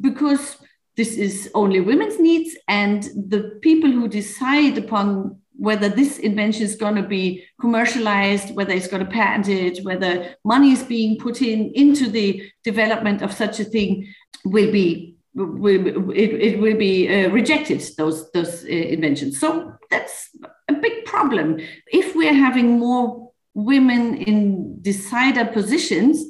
because 0.00 0.56
this 0.96 1.14
is 1.14 1.50
only 1.54 1.80
women's 1.80 2.18
needs. 2.18 2.56
And 2.66 3.02
the 3.02 3.58
people 3.62 3.90
who 3.90 4.08
decide 4.08 4.78
upon 4.78 5.40
whether 5.56 5.90
this 5.90 6.18
invention 6.18 6.62
is 6.62 6.74
going 6.74 6.94
to 6.94 7.02
be 7.02 7.44
commercialized, 7.60 8.54
whether 8.56 8.72
it's 8.72 8.88
going 8.88 9.04
to 9.04 9.10
patent 9.10 9.46
it, 9.48 9.84
whether 9.84 10.34
money 10.42 10.72
is 10.72 10.82
being 10.82 11.18
put 11.18 11.42
in 11.42 11.70
into 11.74 12.08
the 12.08 12.50
development 12.64 13.20
of 13.20 13.32
such 13.32 13.60
a 13.60 13.64
thing 13.64 14.12
will 14.46 14.72
be 14.72 15.16
it, 15.36 16.32
it 16.48 16.60
will 16.60 16.76
be 16.76 17.08
uh, 17.08 17.30
rejected 17.30 17.80
those 17.96 18.30
those 18.32 18.64
uh, 18.64 18.68
inventions. 18.68 19.38
So 19.38 19.72
that's 19.90 20.30
a 20.68 20.74
big 20.74 21.04
problem. 21.04 21.58
If 21.86 22.14
we're 22.14 22.34
having 22.34 22.78
more 22.78 23.30
women 23.54 24.16
in 24.16 24.80
decider 24.82 25.44
positions 25.44 26.24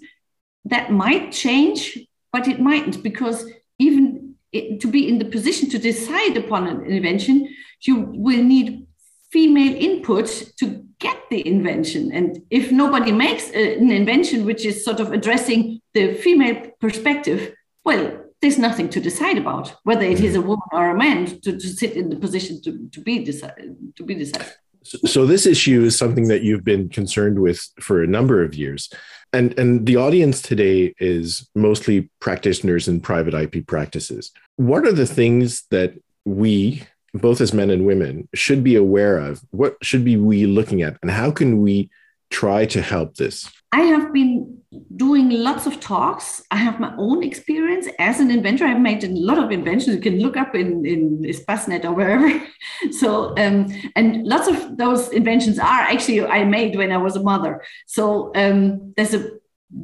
that 0.65 0.91
might 0.91 1.33
change 1.33 1.99
but 2.33 2.49
it 2.49 2.61
mightn't 2.61 3.03
because 3.03 3.51
even 3.79 4.35
it, 4.53 4.81
to 4.81 4.89
be 4.89 5.09
in 5.09 5.19
the 5.19 5.25
position 5.25 5.69
to 5.71 5.79
decide 5.79 6.37
upon 6.37 6.67
an 6.67 6.85
invention 6.87 7.49
you 7.83 8.11
will 8.15 8.43
need 8.43 8.87
female 9.31 9.75
input 9.77 10.27
to 10.59 10.85
get 10.99 11.17
the 11.31 11.47
invention. 11.47 12.13
And 12.13 12.43
if 12.51 12.73
nobody 12.73 13.13
makes 13.13 13.49
a, 13.51 13.79
an 13.79 13.91
invention 13.91 14.45
which 14.45 14.65
is 14.65 14.85
sort 14.85 15.01
of 15.01 15.13
addressing 15.13 15.81
the 15.95 16.15
female 16.15 16.73
perspective 16.81 17.55
well 17.85 18.25
there's 18.41 18.59
nothing 18.59 18.89
to 18.89 19.01
decide 19.01 19.39
about 19.39 19.75
whether 19.85 20.03
it 20.03 20.21
is 20.21 20.35
a 20.35 20.39
mm-hmm. 20.39 20.49
woman 20.49 20.69
or 20.73 20.91
a 20.91 20.97
man 20.97 21.27
to, 21.41 21.53
to 21.53 21.69
sit 21.69 21.93
in 21.93 22.09
the 22.09 22.17
position 22.17 22.61
to, 22.63 22.89
to 22.89 23.01
be 23.01 23.23
decided 23.23 23.77
to 23.97 24.03
be 24.03 24.15
decided. 24.15 24.53
So, 24.83 24.99
so 25.05 25.27
this 25.27 25.47
issue 25.47 25.83
is 25.83 25.97
something 25.97 26.29
that 26.29 26.43
you've 26.43 26.65
been 26.65 26.89
concerned 26.89 27.39
with 27.39 27.61
for 27.81 28.03
a 28.03 28.07
number 28.07 28.43
of 28.43 28.55
years. 28.55 28.91
And 29.33 29.57
and 29.59 29.87
the 29.87 29.97
audience 29.97 30.43
today 30.43 30.95
is 30.99 31.49
mostly 31.55 32.11
practitioners 32.21 32.89
in 32.89 33.01
private 33.01 33.35
ip 33.35 33.67
practices. 33.67 34.33
What 34.57 34.87
are 34.87 34.93
the 34.93 35.07
things 35.07 35.65
that 35.71 35.95
we 36.25 36.83
both 37.13 37.41
as 37.41 37.53
men 37.53 37.71
and 37.71 37.87
women 37.87 38.29
should 38.35 38.65
be 38.65 38.75
aware 38.75 39.19
of? 39.19 39.43
What 39.51 39.77
should 39.83 40.05
be 40.05 40.17
we 40.17 40.47
looking 40.47 40.83
at? 40.83 40.97
And 41.03 41.11
how 41.11 41.31
can 41.31 41.61
we 41.61 41.91
try 42.31 42.65
to 42.65 42.81
help 42.81 43.17
this 43.17 43.51
I 43.73 43.83
have 43.83 44.13
been 44.13 44.59
doing 44.97 45.31
lots 45.31 45.67
of 45.67 45.79
talks. 45.79 46.43
I 46.51 46.57
have 46.57 46.81
my 46.81 46.93
own 46.97 47.23
experience 47.23 47.87
as 48.01 48.19
an 48.19 48.31
inventor. 48.31 48.65
I've 48.65 48.81
made 48.81 49.05
a 49.05 49.09
lot 49.09 49.39
of 49.39 49.53
inventions. 49.53 49.95
You 49.95 50.03
can 50.03 50.19
look 50.19 50.37
up 50.37 50.57
in, 50.57 50.85
in 50.85 51.21
Espacenet 51.23 51.85
or 51.85 51.93
wherever. 51.93 52.43
So, 52.93 53.37
um, 53.37 53.67
and 53.95 54.25
lots 54.27 54.49
of 54.49 54.79
those 54.79 55.11
inventions 55.11 55.59
are 55.59 55.83
actually 55.93 56.25
I 56.25 56.45
made 56.45 56.77
when 56.77 56.93
I 56.93 56.97
was 56.97 57.15
a 57.15 57.23
mother. 57.23 57.63
So 57.87 58.33
um, 58.35 58.95
there's 58.97 59.13
a 59.13 59.31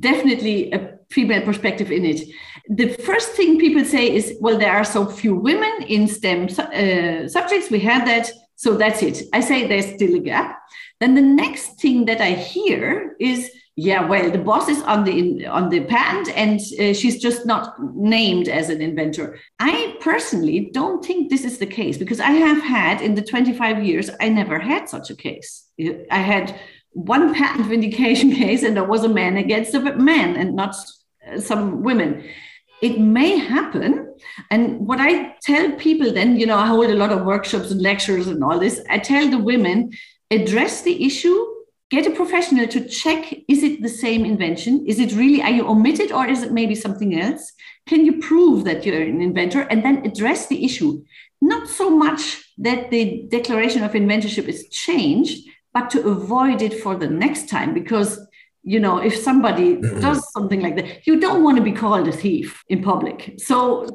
definitely 0.00 0.72
a 0.72 0.98
female 1.10 1.42
perspective 1.42 1.92
in 1.92 2.04
it. 2.04 2.20
The 2.68 2.88
first 3.04 3.32
thing 3.32 3.58
people 3.58 3.84
say 3.84 4.14
is, 4.14 4.36
well, 4.40 4.58
there 4.58 4.72
are 4.72 4.84
so 4.84 5.04
few 5.06 5.34
women 5.34 5.82
in 5.86 6.08
STEM 6.08 6.44
uh, 6.44 7.28
subjects. 7.28 7.70
We 7.70 7.80
had 7.80 8.06
that. 8.06 8.30
So 8.56 8.74
that's 8.74 9.02
it. 9.02 9.22
I 9.32 9.40
say 9.40 9.66
there's 9.66 9.94
still 9.94 10.16
a 10.16 10.18
gap. 10.18 10.62
Then 10.98 11.14
the 11.14 11.20
next 11.20 11.78
thing 11.80 12.06
that 12.06 12.22
I 12.22 12.32
hear 12.32 13.14
is, 13.20 13.50
yeah, 13.76 14.06
well, 14.06 14.30
the 14.30 14.38
boss 14.38 14.70
is 14.70 14.82
on 14.82 15.04
the 15.04 15.46
on 15.46 15.68
the 15.68 15.80
patent, 15.84 16.34
and 16.34 16.58
uh, 16.58 16.94
she's 16.94 17.20
just 17.20 17.44
not 17.44 17.74
named 17.94 18.48
as 18.48 18.70
an 18.70 18.80
inventor. 18.80 19.38
I 19.58 19.96
personally 20.00 20.70
don't 20.72 21.04
think 21.04 21.28
this 21.28 21.44
is 21.44 21.58
the 21.58 21.66
case 21.66 21.98
because 21.98 22.18
I 22.18 22.30
have 22.30 22.62
had 22.62 23.02
in 23.02 23.14
the 23.14 23.22
25 23.22 23.84
years 23.84 24.08
I 24.18 24.30
never 24.30 24.58
had 24.58 24.88
such 24.88 25.10
a 25.10 25.16
case. 25.16 25.68
I 26.10 26.18
had 26.18 26.58
one 26.92 27.34
patent 27.34 27.66
vindication 27.66 28.32
case, 28.42 28.62
and 28.62 28.74
there 28.74 28.84
was 28.84 29.04
a 29.04 29.08
man 29.10 29.36
against 29.36 29.74
a 29.74 29.80
man, 29.80 30.36
and 30.36 30.56
not 30.56 30.74
uh, 31.30 31.38
some 31.38 31.82
women. 31.82 32.24
It 32.82 33.00
may 33.00 33.38
happen, 33.38 34.14
and 34.50 34.86
what 34.86 35.00
I 35.00 35.34
tell 35.42 35.72
people 35.72 36.12
then, 36.12 36.38
you 36.38 36.46
know, 36.46 36.58
I 36.58 36.66
hold 36.66 36.90
a 36.90 36.94
lot 36.94 37.12
of 37.12 37.24
workshops 37.24 37.70
and 37.70 37.80
lectures 37.80 38.26
and 38.26 38.44
all 38.44 38.58
this. 38.58 38.82
I 38.90 38.98
tell 38.98 39.28
the 39.28 39.38
women 39.38 39.92
address 40.30 40.82
the 40.82 41.04
issue 41.04 41.46
get 41.90 42.06
a 42.06 42.10
professional 42.10 42.66
to 42.66 42.86
check 42.88 43.32
is 43.48 43.62
it 43.62 43.82
the 43.82 43.88
same 43.88 44.24
invention? 44.24 44.84
Is 44.86 44.98
it 44.98 45.12
really 45.12 45.42
are 45.42 45.50
you 45.50 45.66
omitted 45.68 46.10
or 46.12 46.26
is 46.26 46.42
it 46.42 46.52
maybe 46.52 46.74
something 46.74 47.18
else? 47.18 47.52
Can 47.88 48.04
you 48.04 48.20
prove 48.20 48.64
that 48.64 48.84
you're 48.84 49.00
an 49.00 49.20
inventor? 49.20 49.62
And 49.62 49.84
then 49.84 50.04
address 50.04 50.48
the 50.48 50.64
issue. 50.64 51.04
Not 51.40 51.68
so 51.68 51.90
much 51.90 52.42
that 52.58 52.90
the 52.90 53.26
declaration 53.28 53.84
of 53.84 53.92
inventorship 53.92 54.48
is 54.48 54.68
changed 54.68 55.48
but 55.72 55.90
to 55.90 56.08
avoid 56.08 56.62
it 56.62 56.80
for 56.80 56.96
the 56.96 57.06
next 57.06 57.50
time 57.50 57.74
because 57.74 58.25
you 58.66 58.80
know 58.80 58.98
if 58.98 59.16
somebody 59.16 59.76
mm-hmm. 59.76 60.00
does 60.00 60.20
something 60.32 60.60
like 60.60 60.74
that 60.74 61.06
you 61.06 61.20
don't 61.20 61.44
want 61.44 61.56
to 61.56 61.62
be 61.62 61.72
called 61.72 62.06
a 62.08 62.12
thief 62.12 62.62
in 62.68 62.82
public. 62.82 63.34
So 63.38 63.86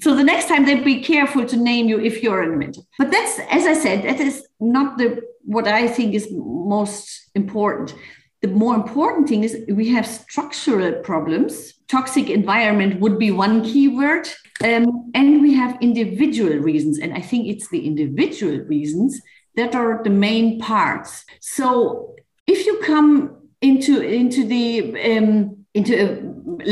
so 0.00 0.14
the 0.16 0.24
next 0.24 0.48
time 0.48 0.64
they'd 0.64 0.84
be 0.84 1.00
careful 1.02 1.44
to 1.46 1.56
name 1.56 1.86
you 1.88 2.00
if 2.00 2.22
you're 2.22 2.42
an 2.42 2.54
inventor. 2.54 2.80
But 2.98 3.10
that's 3.10 3.38
as 3.50 3.66
i 3.66 3.74
said 3.74 4.02
that 4.04 4.18
is 4.20 4.46
not 4.58 4.98
the 4.98 5.20
what 5.44 5.68
i 5.68 5.86
think 5.86 6.14
is 6.14 6.26
most 6.32 7.30
important. 7.34 7.94
The 8.40 8.48
more 8.48 8.74
important 8.74 9.28
thing 9.28 9.44
is 9.44 9.52
we 9.68 9.88
have 9.90 10.06
structural 10.06 10.92
problems. 11.02 11.74
Toxic 11.88 12.28
environment 12.28 13.00
would 13.00 13.18
be 13.18 13.30
one 13.30 13.62
keyword. 13.62 14.28
Um, 14.62 15.10
and 15.14 15.42
we 15.42 15.54
have 15.54 15.78
individual 15.80 16.56
reasons. 16.70 16.98
And 16.98 17.12
i 17.12 17.20
think 17.20 17.46
it's 17.46 17.68
the 17.68 17.86
individual 17.86 18.58
reasons 18.74 19.20
that 19.56 19.74
are 19.74 20.02
the 20.02 20.16
main 20.28 20.58
parts. 20.60 21.24
So 21.40 22.14
if 22.46 22.66
you 22.66 22.80
come 22.92 23.43
into 23.68 24.00
into 24.00 24.46
the 24.52 24.68
um, 25.10 25.30
into 25.74 25.92
a, 26.04 26.06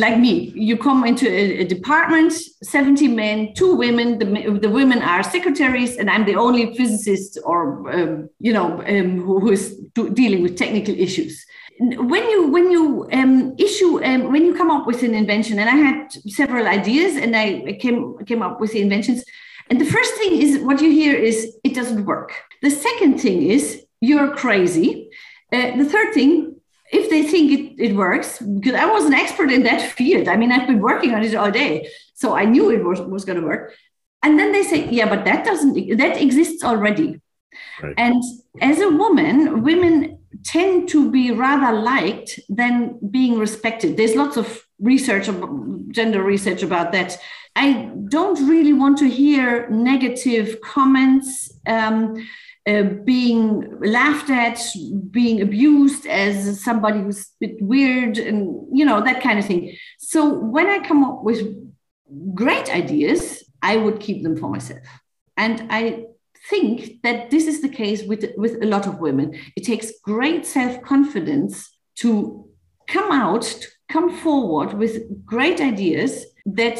like 0.02 0.18
me 0.18 0.52
you 0.68 0.76
come 0.76 1.04
into 1.04 1.26
a, 1.28 1.62
a, 1.62 1.64
department 1.64 2.32
70 2.62 3.08
men 3.08 3.52
two 3.54 3.74
women 3.74 4.18
the, 4.18 4.26
the 4.60 4.70
women 4.70 5.00
are 5.02 5.22
secretaries 5.22 5.96
and 5.96 6.08
i'm 6.08 6.24
the 6.24 6.36
only 6.36 6.74
physicist 6.76 7.38
or 7.44 7.60
um, 7.96 8.28
you 8.38 8.52
know 8.52 8.68
um, 8.92 9.10
who, 9.24 9.40
who 9.40 9.50
is 9.50 9.76
do, 9.94 10.10
dealing 10.10 10.42
with 10.42 10.56
technical 10.56 10.94
issues. 11.06 11.44
When 12.12 12.24
you 12.32 12.40
when 12.48 12.70
you 12.70 13.08
um, 13.12 13.54
issue 13.58 14.04
um, 14.04 14.30
when 14.32 14.44
you 14.46 14.54
come 14.54 14.70
up 14.70 14.86
with 14.86 15.02
an 15.02 15.14
invention 15.14 15.58
and 15.58 15.68
i 15.68 15.78
had 15.86 16.12
several 16.40 16.66
ideas 16.78 17.16
and 17.16 17.34
i 17.34 17.46
came 17.84 17.98
came 18.28 18.42
up 18.46 18.60
with 18.60 18.72
the 18.72 18.82
inventions 18.86 19.24
and 19.72 19.80
the 19.80 19.92
first 19.96 20.14
thing 20.16 20.32
is 20.40 20.58
what 20.58 20.80
you 20.82 20.90
hear 20.90 21.14
is 21.14 21.56
it 21.64 21.74
doesn't 21.74 22.04
work. 22.04 22.30
The 22.60 22.70
second 22.70 23.18
thing 23.18 23.38
is 23.42 23.84
you're 24.00 24.34
crazy. 24.36 25.08
Uh, 25.52 25.76
the 25.76 25.84
third 25.84 26.12
thing 26.12 26.56
if 26.92 27.08
they 27.10 27.22
think 27.22 27.50
it, 27.50 27.82
it 27.86 27.96
works, 27.96 28.38
because 28.38 28.74
I 28.74 28.84
was 28.84 29.06
an 29.06 29.14
expert 29.14 29.50
in 29.50 29.62
that 29.64 29.80
field. 29.80 30.28
I 30.28 30.36
mean, 30.36 30.52
I've 30.52 30.68
been 30.68 30.80
working 30.80 31.14
on 31.14 31.24
it 31.24 31.34
all 31.34 31.50
day. 31.50 31.88
So 32.14 32.36
I 32.36 32.44
knew 32.44 32.70
it 32.70 32.84
was, 32.84 33.00
was 33.00 33.24
going 33.24 33.40
to 33.40 33.46
work. 33.46 33.74
And 34.22 34.38
then 34.38 34.52
they 34.52 34.62
say, 34.62 34.88
yeah, 34.90 35.08
but 35.08 35.24
that 35.24 35.44
doesn't, 35.44 35.96
that 35.96 36.20
exists 36.20 36.62
already. 36.62 37.20
Right. 37.82 37.94
And 37.96 38.22
as 38.60 38.78
a 38.80 38.90
woman, 38.90 39.62
women 39.62 40.18
tend 40.44 40.88
to 40.90 41.10
be 41.10 41.32
rather 41.32 41.76
liked 41.78 42.38
than 42.48 42.98
being 43.10 43.38
respected. 43.38 43.96
There's 43.96 44.14
lots 44.14 44.36
of 44.36 44.64
research, 44.78 45.28
gender 45.88 46.22
research 46.22 46.62
about 46.62 46.92
that. 46.92 47.18
I 47.56 47.90
don't 48.08 48.48
really 48.48 48.72
want 48.72 48.98
to 48.98 49.08
hear 49.08 49.68
negative 49.70 50.60
comments. 50.60 51.52
Um, 51.66 52.16
uh, 52.66 52.82
being 53.04 53.80
laughed 53.80 54.30
at, 54.30 54.60
being 55.10 55.40
abused 55.40 56.06
as 56.06 56.62
somebody 56.62 57.00
who's 57.00 57.22
a 57.22 57.46
bit 57.46 57.62
weird, 57.62 58.18
and 58.18 58.66
you 58.72 58.84
know 58.84 59.00
that 59.00 59.22
kind 59.22 59.38
of 59.38 59.44
thing. 59.44 59.76
So 59.98 60.32
when 60.34 60.66
I 60.68 60.78
come 60.78 61.02
up 61.04 61.24
with 61.24 61.42
great 62.34 62.72
ideas, 62.74 63.42
I 63.62 63.76
would 63.76 64.00
keep 64.00 64.22
them 64.22 64.36
for 64.36 64.48
myself, 64.48 64.86
and 65.36 65.66
I 65.70 66.06
think 66.48 67.02
that 67.02 67.30
this 67.30 67.46
is 67.46 67.62
the 67.62 67.68
case 67.68 68.02
with, 68.02 68.24
with 68.36 68.62
a 68.62 68.66
lot 68.66 68.86
of 68.86 68.98
women. 68.98 69.38
It 69.56 69.64
takes 69.64 69.92
great 70.00 70.44
self 70.44 70.82
confidence 70.82 71.70
to 71.96 72.48
come 72.88 73.12
out, 73.12 73.42
to 73.42 73.68
come 73.88 74.14
forward 74.16 74.74
with 74.74 75.24
great 75.24 75.60
ideas 75.60 76.26
that 76.46 76.78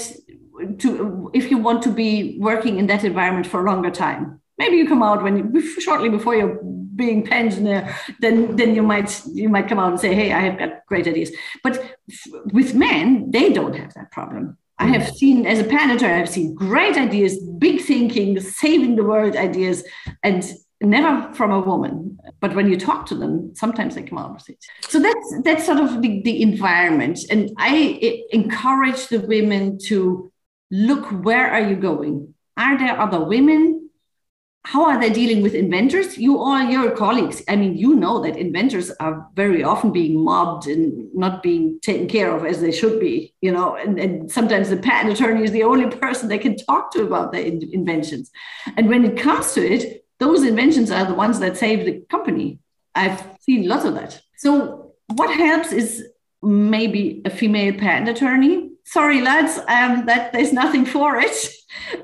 to 0.79 1.31
if 1.35 1.51
you 1.51 1.59
want 1.59 1.83
to 1.83 1.91
be 1.91 2.39
working 2.39 2.79
in 2.79 2.87
that 2.87 3.05
environment 3.05 3.47
for 3.47 3.65
a 3.65 3.71
longer 3.71 3.91
time. 3.91 4.42
Maybe 4.63 4.77
you 4.77 4.87
come 4.87 5.03
out 5.03 5.23
when 5.25 5.37
shortly 5.87 6.09
before 6.09 6.35
you're 6.37 6.59
being 6.95 7.25
pensioner, 7.25 7.79
uh, 7.89 8.13
then 8.21 8.57
then 8.57 8.75
you 8.77 8.83
might 8.83 9.11
you 9.41 9.49
might 9.49 9.69
come 9.69 9.81
out 9.83 9.93
and 9.93 10.01
say, 10.01 10.15
"Hey, 10.15 10.33
I 10.33 10.41
have 10.41 10.59
got 10.59 10.87
great 10.87 11.07
ideas." 11.13 11.31
But 11.65 11.75
with 12.57 12.75
men, 12.75 13.31
they 13.37 13.53
don't 13.53 13.77
have 13.83 13.93
that 13.95 14.11
problem. 14.13 14.45
I 14.79 14.87
have 14.87 15.03
mm. 15.03 15.15
seen, 15.15 15.47
as 15.47 15.59
a 15.61 15.65
panetter, 15.65 16.11
I've 16.11 16.29
seen 16.29 16.55
great 16.55 16.97
ideas, 16.97 17.33
big 17.59 17.81
thinking, 17.81 18.41
saving 18.41 18.97
the 18.97 19.05
world 19.05 19.37
ideas, 19.37 19.85
and 20.23 20.43
never 20.81 21.33
from 21.35 21.51
a 21.53 21.61
woman. 21.61 22.19
But 22.41 22.55
when 22.57 22.69
you 22.71 22.77
talk 22.79 23.07
to 23.07 23.15
them, 23.15 23.55
sometimes 23.55 23.95
they 23.95 24.03
come 24.03 24.19
out 24.19 24.35
with 24.35 24.49
it. 24.51 24.59
So 24.89 24.99
that's 25.07 25.29
that's 25.45 25.67
sort 25.67 25.81
of 25.81 26.03
the, 26.03 26.23
the 26.23 26.43
environment. 26.43 27.19
And 27.31 27.51
I 27.59 27.75
encourage 28.31 29.09
the 29.09 29.21
women 29.21 29.79
to 29.89 30.33
look 30.71 31.05
where 31.29 31.49
are 31.51 31.65
you 31.71 31.77
going? 31.77 32.35
Are 32.57 32.77
there 32.79 33.01
other 33.01 33.25
women 33.25 33.82
how 34.65 34.85
are 34.85 35.01
they 35.01 35.11
dealing 35.11 35.43
with 35.43 35.55
inventors? 35.55 36.17
You 36.17 36.39
all 36.39 36.63
your 36.63 36.93
colleagues. 36.93 37.43
I 37.49 37.57
mean, 37.57 37.77
you 37.77 37.97
know 37.97 38.23
that 38.23 38.37
inventors 38.37 38.93
are 39.01 39.27
very 39.35 39.65
often 39.65 39.91
being 39.91 40.23
mobbed 40.23 40.69
and 40.69 41.13
not 41.15 41.43
being 41.43 41.81
taken 41.81 42.07
care 42.07 42.35
of 42.35 42.45
as 42.45 42.61
they 42.61 42.71
should 42.71 43.01
be. 43.01 43.35
You 43.41 43.53
know, 43.53 43.75
and, 43.75 43.99
and 43.99 44.31
sometimes 44.31 44.71
the 44.71 44.77
patent 44.77 45.15
attorney 45.15 45.43
is 45.43 45.51
the 45.51 45.65
only 45.65 45.91
person 45.97 46.29
they 46.29 46.39
can 46.39 46.57
talk 46.57 46.93
to 46.93 47.03
about 47.03 47.33
their 47.33 47.43
in- 47.43 47.71
inventions. 47.73 48.31
And 48.77 48.89
when 48.89 49.05
it 49.05 49.17
comes 49.19 49.53
to 49.55 49.67
it, 49.67 50.05
those 50.21 50.45
inventions 50.45 50.93
are 50.93 51.05
the 51.05 51.15
ones 51.15 51.41
that 51.41 51.57
save 51.57 51.85
the 51.85 52.01
company. 52.09 52.61
I've 52.95 53.21
seen 53.41 53.67
lots 53.67 53.85
of 53.85 53.95
that. 53.95 54.21
So 54.37 54.93
what 55.09 55.35
helps 55.35 55.73
is 55.73 56.07
maybe 56.41 57.23
a 57.25 57.31
female 57.31 57.73
patent 57.73 58.09
attorney. 58.09 58.71
Sorry, 58.85 59.21
lads, 59.21 59.59
um, 59.59 60.07
that 60.07 60.33
there's 60.33 60.53
nothing 60.53 60.87
for 60.87 61.19
it. 61.19 61.37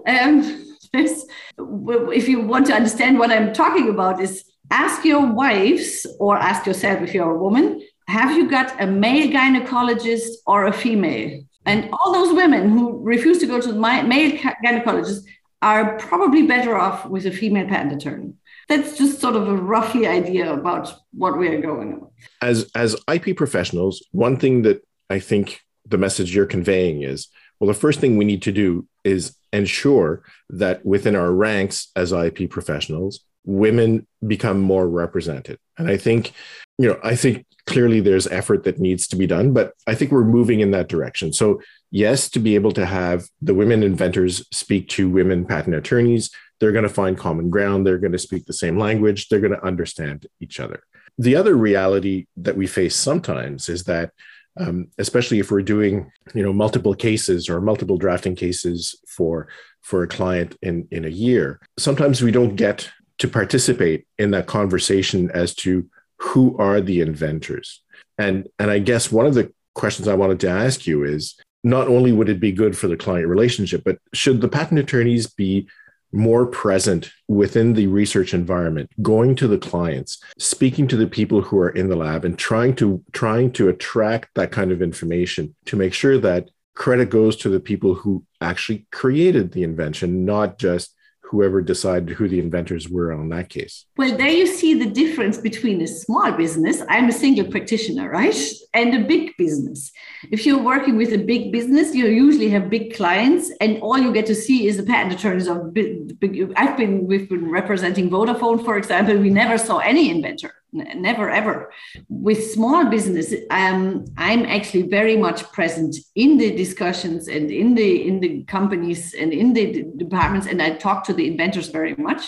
Um, 0.06 0.67
this, 0.92 1.26
if 1.59 2.28
you 2.28 2.40
want 2.40 2.66
to 2.66 2.75
understand 2.75 3.18
what 3.18 3.30
I'm 3.30 3.52
talking 3.52 3.88
about, 3.88 4.21
is 4.21 4.45
ask 4.71 5.04
your 5.04 5.26
wives 5.33 6.07
or 6.18 6.37
ask 6.37 6.66
yourself 6.66 7.02
if 7.02 7.14
you're 7.14 7.35
a 7.35 7.38
woman, 7.38 7.83
have 8.09 8.37
you 8.37 8.49
got 8.49 8.80
a 8.80 8.87
male 8.87 9.28
gynecologist 9.28 10.28
or 10.47 10.66
a 10.66 10.73
female? 10.73 11.42
And 11.66 11.90
all 11.92 12.12
those 12.12 12.35
women 12.35 12.71
who 12.71 12.99
refuse 13.02 13.38
to 13.38 13.47
go 13.47 13.61
to 13.61 13.73
the 13.73 13.78
male 13.78 14.33
gynecologist 14.64 15.25
are 15.61 15.99
probably 15.99 16.47
better 16.47 16.76
off 16.76 17.07
with 17.07 17.26
a 17.26 17.30
female 17.30 17.66
patent 17.66 17.92
attorney. 17.92 18.33
That's 18.68 18.97
just 18.97 19.21
sort 19.21 19.35
of 19.35 19.49
a 19.49 19.57
roughly 19.57 20.07
idea 20.07 20.52
about 20.52 20.95
what 21.12 21.38
we 21.38 21.49
are 21.49 21.61
going 21.61 21.95
on. 21.95 22.09
As 22.42 22.71
as 22.75 22.97
IP 23.12 23.37
professionals, 23.37 24.04
one 24.12 24.37
thing 24.37 24.62
that 24.62 24.87
I 25.11 25.18
think 25.18 25.61
the 25.87 25.99
message 25.99 26.35
you're 26.35 26.47
conveying 26.47 27.02
is 27.02 27.28
well, 27.60 27.68
the 27.68 27.74
first 27.74 28.00
thing 28.00 28.16
we 28.16 28.24
need 28.24 28.42
to 28.42 28.52
do 28.52 28.86
is 29.04 29.36
ensure 29.52 30.22
that 30.50 30.84
within 30.84 31.16
our 31.16 31.32
ranks 31.32 31.88
as 31.96 32.12
IP 32.12 32.50
professionals, 32.50 33.20
women 33.44 34.06
become 34.26 34.60
more 34.60 34.88
represented. 34.88 35.58
And 35.78 35.88
I 35.88 35.96
think, 35.96 36.32
you 36.76 36.88
know, 36.88 37.00
I 37.02 37.16
think 37.16 37.46
clearly 37.66 38.00
there's 38.00 38.26
effort 38.26 38.64
that 38.64 38.78
needs 38.78 39.06
to 39.08 39.16
be 39.16 39.26
done, 39.26 39.52
but 39.52 39.72
I 39.86 39.94
think 39.94 40.12
we're 40.12 40.24
moving 40.24 40.60
in 40.60 40.70
that 40.72 40.88
direction. 40.88 41.32
So, 41.32 41.60
yes, 41.90 42.28
to 42.30 42.38
be 42.38 42.54
able 42.54 42.72
to 42.72 42.87
have 42.87 43.26
the 43.40 43.54
women 43.54 43.83
inventors 43.83 44.46
speak 44.52 44.88
to 44.90 45.09
women 45.09 45.46
patent 45.46 45.76
attorneys, 45.76 46.30
they're 46.61 46.72
going 46.72 46.83
to 46.83 46.88
find 46.88 47.16
common 47.16 47.50
ground, 47.50 47.87
they're 47.87 47.98
going 47.98 48.12
to 48.12 48.18
speak 48.18 48.46
the 48.46 48.52
same 48.52 48.78
language, 48.78 49.28
they're 49.28 49.40
going 49.40 49.52
to 49.52 49.64
understand 49.64 50.26
each 50.40 50.61
other. 50.61 50.83
The 51.16 51.37
other 51.37 51.56
reality 51.56 52.26
that 52.37 52.56
we 52.56 52.66
face 52.66 52.96
sometimes 52.96 53.68
is 53.68 53.85
that 53.85 54.12
um, 54.59 54.88
especially 54.99 55.38
if 55.38 55.51
we're 55.51 55.62
doing 55.62 56.11
you 56.35 56.42
know 56.42 56.53
multiple 56.53 56.94
cases 56.94 57.49
or 57.49 57.61
multiple 57.61 57.97
drafting 57.97 58.35
cases 58.35 58.99
for 59.09 59.49
for 59.83 60.03
a 60.03 60.09
client 60.09 60.57
in 60.62 60.88
in 60.90 61.05
a 61.05 61.11
year. 61.11 61.61
Sometimes 61.79 62.23
we 62.23 62.31
don't 62.31 62.57
get 62.57 62.90
to 63.18 63.29
participate 63.29 64.07
in 64.18 64.31
that 64.31 64.47
conversation 64.47 65.31
as 65.33 65.55
to 65.55 65.88
who 66.18 66.57
are 66.59 66.81
the 66.81 67.01
inventors. 67.01 67.83
And 68.18 68.49
and 68.59 68.71
i 68.71 68.79
guess 68.79 69.12
one 69.12 69.27
of 69.27 69.35
the 69.35 69.53
questions 69.75 70.09
i 70.09 70.14
wanted 70.14 70.40
to 70.40 70.49
ask 70.49 70.87
you 70.87 71.05
is 71.05 71.37
not 71.62 71.88
only 71.88 72.11
would 72.11 72.29
it 72.29 72.40
be 72.40 72.53
good 72.53 72.77
for 72.77 72.88
the 72.88 72.97
client 72.97 73.29
relationship 73.29 73.83
but 73.85 73.99
should 74.12 74.40
the 74.40 74.49
patent 74.49 74.81
attorneys 74.81 75.29
be 75.29 75.68
more 76.12 76.47
present 76.47 77.11
within 77.29 77.75
the 77.75 77.87
research 77.87 78.33
environment 78.33 78.90
going 79.03 79.35
to 79.35 79.47
the 79.47 79.59
clients 79.59 80.23
speaking 80.38 80.88
to 80.88 80.97
the 80.97 81.07
people 81.07 81.42
who 81.42 81.59
are 81.59 81.71
in 81.71 81.88
the 81.88 81.97
lab 81.97 82.25
and 82.25 82.38
trying 82.38 82.75
to 82.75 83.03
trying 83.12 83.53
to 83.53 83.68
attract 83.68 84.31
that 84.35 84.51
kind 84.51 84.73
of 84.73 84.81
information 84.81 85.55
to 85.66 85.77
make 85.77 85.92
sure 85.92 86.18
that 86.18 86.49
credit 86.75 87.11
goes 87.11 87.37
to 87.37 87.49
the 87.49 87.61
people 87.61 87.94
who 87.94 88.25
actually 88.40 88.87
created 88.90 89.53
the 89.53 89.64
invention 89.64 90.25
not 90.25 90.59
just 90.59 90.94
whoever 91.30 91.60
decided 91.60 92.16
who 92.16 92.26
the 92.28 92.40
inventors 92.40 92.88
were 92.88 93.12
on 93.12 93.28
that 93.28 93.50
case. 93.50 93.84
Well, 93.96 94.16
there 94.16 94.30
you 94.30 94.46
see 94.46 94.74
the 94.74 94.88
difference 94.88 95.36
between 95.36 95.82
a 95.82 95.86
small 95.86 96.32
business, 96.32 96.82
I'm 96.88 97.08
a 97.08 97.12
single 97.12 97.46
practitioner, 97.46 98.08
right? 98.10 98.36
And 98.72 98.94
a 98.94 99.06
big 99.06 99.36
business. 99.36 99.92
If 100.30 100.46
you're 100.46 100.62
working 100.62 100.96
with 100.96 101.12
a 101.12 101.18
big 101.18 101.52
business, 101.52 101.94
you 101.94 102.06
usually 102.06 102.48
have 102.50 102.70
big 102.70 102.94
clients, 102.94 103.50
and 103.60 103.80
all 103.82 103.98
you 103.98 104.12
get 104.12 104.26
to 104.26 104.34
see 104.34 104.66
is 104.66 104.78
the 104.78 104.84
patent 104.84 105.14
attorneys 105.14 105.48
of 105.48 105.74
big, 105.74 106.18
big 106.18 106.52
I've 106.56 106.76
been, 106.76 107.06
we've 107.06 107.28
been 107.28 107.50
representing 107.50 108.08
Vodafone, 108.08 108.64
for 108.64 108.78
example. 108.78 109.18
We 109.18 109.30
never 109.30 109.58
saw 109.58 109.78
any 109.78 110.10
inventor 110.10 110.54
never 110.72 111.31
ever. 111.31 111.72
With 112.09 112.50
small 112.52 112.87
business 112.87 113.35
um, 113.50 114.04
i'm 114.16 114.44
actually 114.44 114.83
very 114.83 115.16
much 115.16 115.50
present 115.52 115.96
in 116.14 116.38
the 116.38 116.54
discussions 116.54 117.28
and 117.28 117.50
in 117.50 117.74
the 117.74 118.07
in 118.07 118.20
the 118.20 118.44
companies 118.44 119.14
and 119.14 119.33
in 119.33 119.52
the 119.52 119.87
departments 119.96 120.46
and 120.46 120.61
i 120.61 120.70
talk 120.70 121.04
to 121.04 121.12
the 121.12 121.26
inventors 121.26 121.68
very 121.68 121.94
much. 121.96 122.22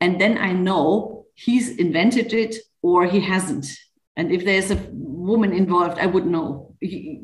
And 0.00 0.20
then 0.20 0.38
i 0.38 0.52
know 0.52 1.26
he's 1.34 1.76
invented 1.76 2.32
it 2.32 2.56
or 2.82 3.06
he 3.06 3.20
hasn't. 3.20 3.66
And 4.16 4.30
if 4.30 4.44
there's 4.44 4.70
a 4.70 4.76
woman 4.92 5.52
involved 5.52 5.98
i 5.98 6.06
would 6.06 6.26
know. 6.26 6.70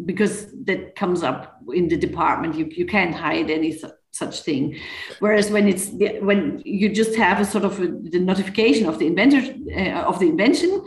Because 0.06 0.46
that 0.64 0.96
comes 0.96 1.22
up 1.22 1.61
in 1.74 1.88
the 1.88 1.96
department. 1.96 2.54
You, 2.54 2.66
you 2.70 2.87
can't 2.87 3.14
hide 3.14 3.50
any 3.50 3.78
such 4.12 4.42
thing. 4.42 4.79
Whereas 5.20 5.51
when 5.51 5.68
it's 5.68 5.88
when 6.20 6.62
you 6.64 6.88
just 6.88 7.14
have 7.16 7.40
a 7.40 7.44
sort 7.44 7.64
of 7.64 7.81
a, 7.81 7.87
the 7.87 8.18
notification 8.18 8.88
of 8.88 8.99
the 8.99 9.07
inventor 9.07 9.55
uh, 9.75 10.03
of 10.03 10.18
the 10.18 10.29
invention, 10.29 10.85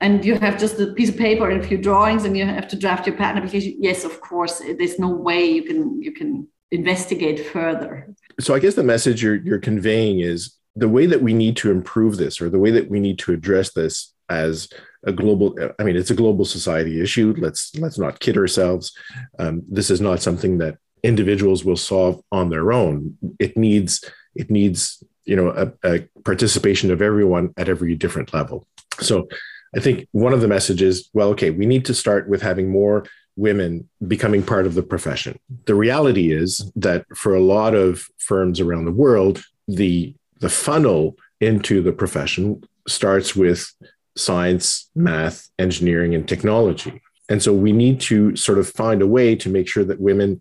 and 0.00 0.24
you 0.24 0.38
have 0.38 0.58
just 0.58 0.80
a 0.80 0.92
piece 0.92 1.08
of 1.08 1.16
paper 1.16 1.50
and 1.50 1.62
a 1.62 1.66
few 1.66 1.78
drawings, 1.78 2.24
and 2.24 2.36
you 2.36 2.44
have 2.44 2.68
to 2.68 2.76
draft 2.76 3.06
your 3.06 3.16
patent 3.16 3.38
application. 3.38 3.76
Yes, 3.80 4.04
of 4.04 4.20
course, 4.20 4.60
there's 4.78 4.98
no 4.98 5.08
way 5.08 5.44
you 5.44 5.62
can 5.64 6.02
you 6.02 6.12
can 6.12 6.48
investigate 6.70 7.46
further. 7.46 8.08
So 8.40 8.54
I 8.54 8.58
guess 8.58 8.74
the 8.74 8.82
message 8.82 9.22
you're 9.22 9.36
you're 9.36 9.58
conveying 9.58 10.20
is 10.20 10.56
the 10.74 10.88
way 10.88 11.06
that 11.06 11.22
we 11.22 11.34
need 11.34 11.56
to 11.58 11.70
improve 11.70 12.16
this, 12.16 12.40
or 12.40 12.48
the 12.48 12.58
way 12.58 12.70
that 12.70 12.88
we 12.90 13.00
need 13.00 13.18
to 13.20 13.32
address 13.32 13.72
this 13.72 14.12
as 14.28 14.68
a 15.04 15.12
global 15.12 15.54
i 15.78 15.82
mean 15.82 15.96
it's 15.96 16.10
a 16.10 16.14
global 16.14 16.44
society 16.44 17.00
issue 17.00 17.34
let's 17.38 17.74
let's 17.76 17.98
not 17.98 18.20
kid 18.20 18.36
ourselves 18.36 18.96
um, 19.38 19.62
this 19.68 19.90
is 19.90 20.00
not 20.00 20.22
something 20.22 20.58
that 20.58 20.78
individuals 21.02 21.64
will 21.64 21.76
solve 21.76 22.22
on 22.30 22.50
their 22.50 22.72
own. 22.72 23.16
It 23.38 23.56
needs 23.56 24.04
it 24.34 24.50
needs 24.50 25.02
you 25.24 25.36
know 25.36 25.50
a, 25.50 25.72
a, 25.88 26.08
participation 26.24 26.90
of 26.90 27.02
everyone 27.02 27.52
at 27.56 27.68
every 27.68 27.94
different 27.94 28.32
level. 28.32 28.66
So 29.00 29.28
I 29.76 29.80
think 29.80 30.06
one 30.12 30.32
of 30.32 30.40
the 30.40 30.48
messages, 30.48 31.10
well, 31.12 31.30
okay, 31.30 31.50
we 31.50 31.66
need 31.66 31.84
to 31.86 31.94
start 31.94 32.28
with 32.28 32.42
having 32.42 32.70
more 32.70 33.04
women 33.36 33.88
becoming 34.06 34.42
part 34.42 34.66
of 34.66 34.74
the 34.74 34.82
profession. 34.82 35.38
The 35.64 35.74
reality 35.74 36.32
is 36.32 36.70
that 36.76 37.06
for 37.16 37.34
a 37.34 37.40
lot 37.40 37.74
of 37.74 38.06
firms 38.18 38.60
around 38.60 38.84
the 38.84 38.92
world, 38.92 39.42
the 39.68 40.14
the 40.40 40.50
funnel 40.50 41.16
into 41.40 41.82
the 41.82 41.92
profession 41.92 42.62
starts 42.86 43.34
with 43.34 43.72
science, 44.16 44.90
math, 44.94 45.48
engineering, 45.58 46.14
and 46.14 46.28
technology. 46.28 47.00
And 47.28 47.42
so 47.42 47.52
we 47.52 47.72
need 47.72 48.00
to 48.02 48.36
sort 48.36 48.58
of 48.58 48.68
find 48.68 49.00
a 49.00 49.06
way 49.06 49.34
to 49.36 49.48
make 49.48 49.68
sure 49.68 49.84
that 49.84 50.00
women 50.00 50.40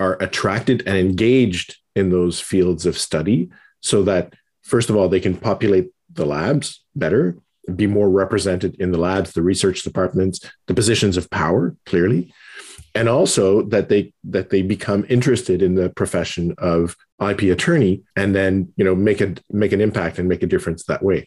are 0.00 0.20
attracted 0.20 0.82
and 0.86 0.96
engaged 0.96 1.76
in 1.94 2.10
those 2.10 2.40
fields 2.40 2.86
of 2.86 2.98
study 2.98 3.50
so 3.80 4.02
that 4.02 4.34
first 4.62 4.90
of 4.90 4.96
all 4.96 5.08
they 5.08 5.20
can 5.20 5.36
populate 5.36 5.90
the 6.12 6.26
labs 6.26 6.82
better 6.94 7.36
be 7.74 7.86
more 7.86 8.10
represented 8.10 8.74
in 8.78 8.92
the 8.92 8.98
labs 8.98 9.32
the 9.32 9.42
research 9.42 9.82
departments 9.82 10.40
the 10.66 10.74
positions 10.74 11.16
of 11.16 11.30
power 11.30 11.76
clearly 11.86 12.32
and 12.94 13.08
also 13.08 13.62
that 13.62 13.88
they 13.88 14.12
that 14.24 14.50
they 14.50 14.62
become 14.62 15.04
interested 15.08 15.62
in 15.62 15.74
the 15.74 15.90
profession 15.90 16.54
of 16.58 16.96
IP 17.20 17.42
attorney 17.42 18.02
and 18.16 18.34
then 18.34 18.72
you 18.76 18.84
know 18.84 18.94
make 18.94 19.20
a 19.20 19.34
make 19.50 19.72
an 19.72 19.80
impact 19.80 20.18
and 20.18 20.28
make 20.28 20.42
a 20.42 20.46
difference 20.46 20.84
that 20.84 21.02
way. 21.02 21.26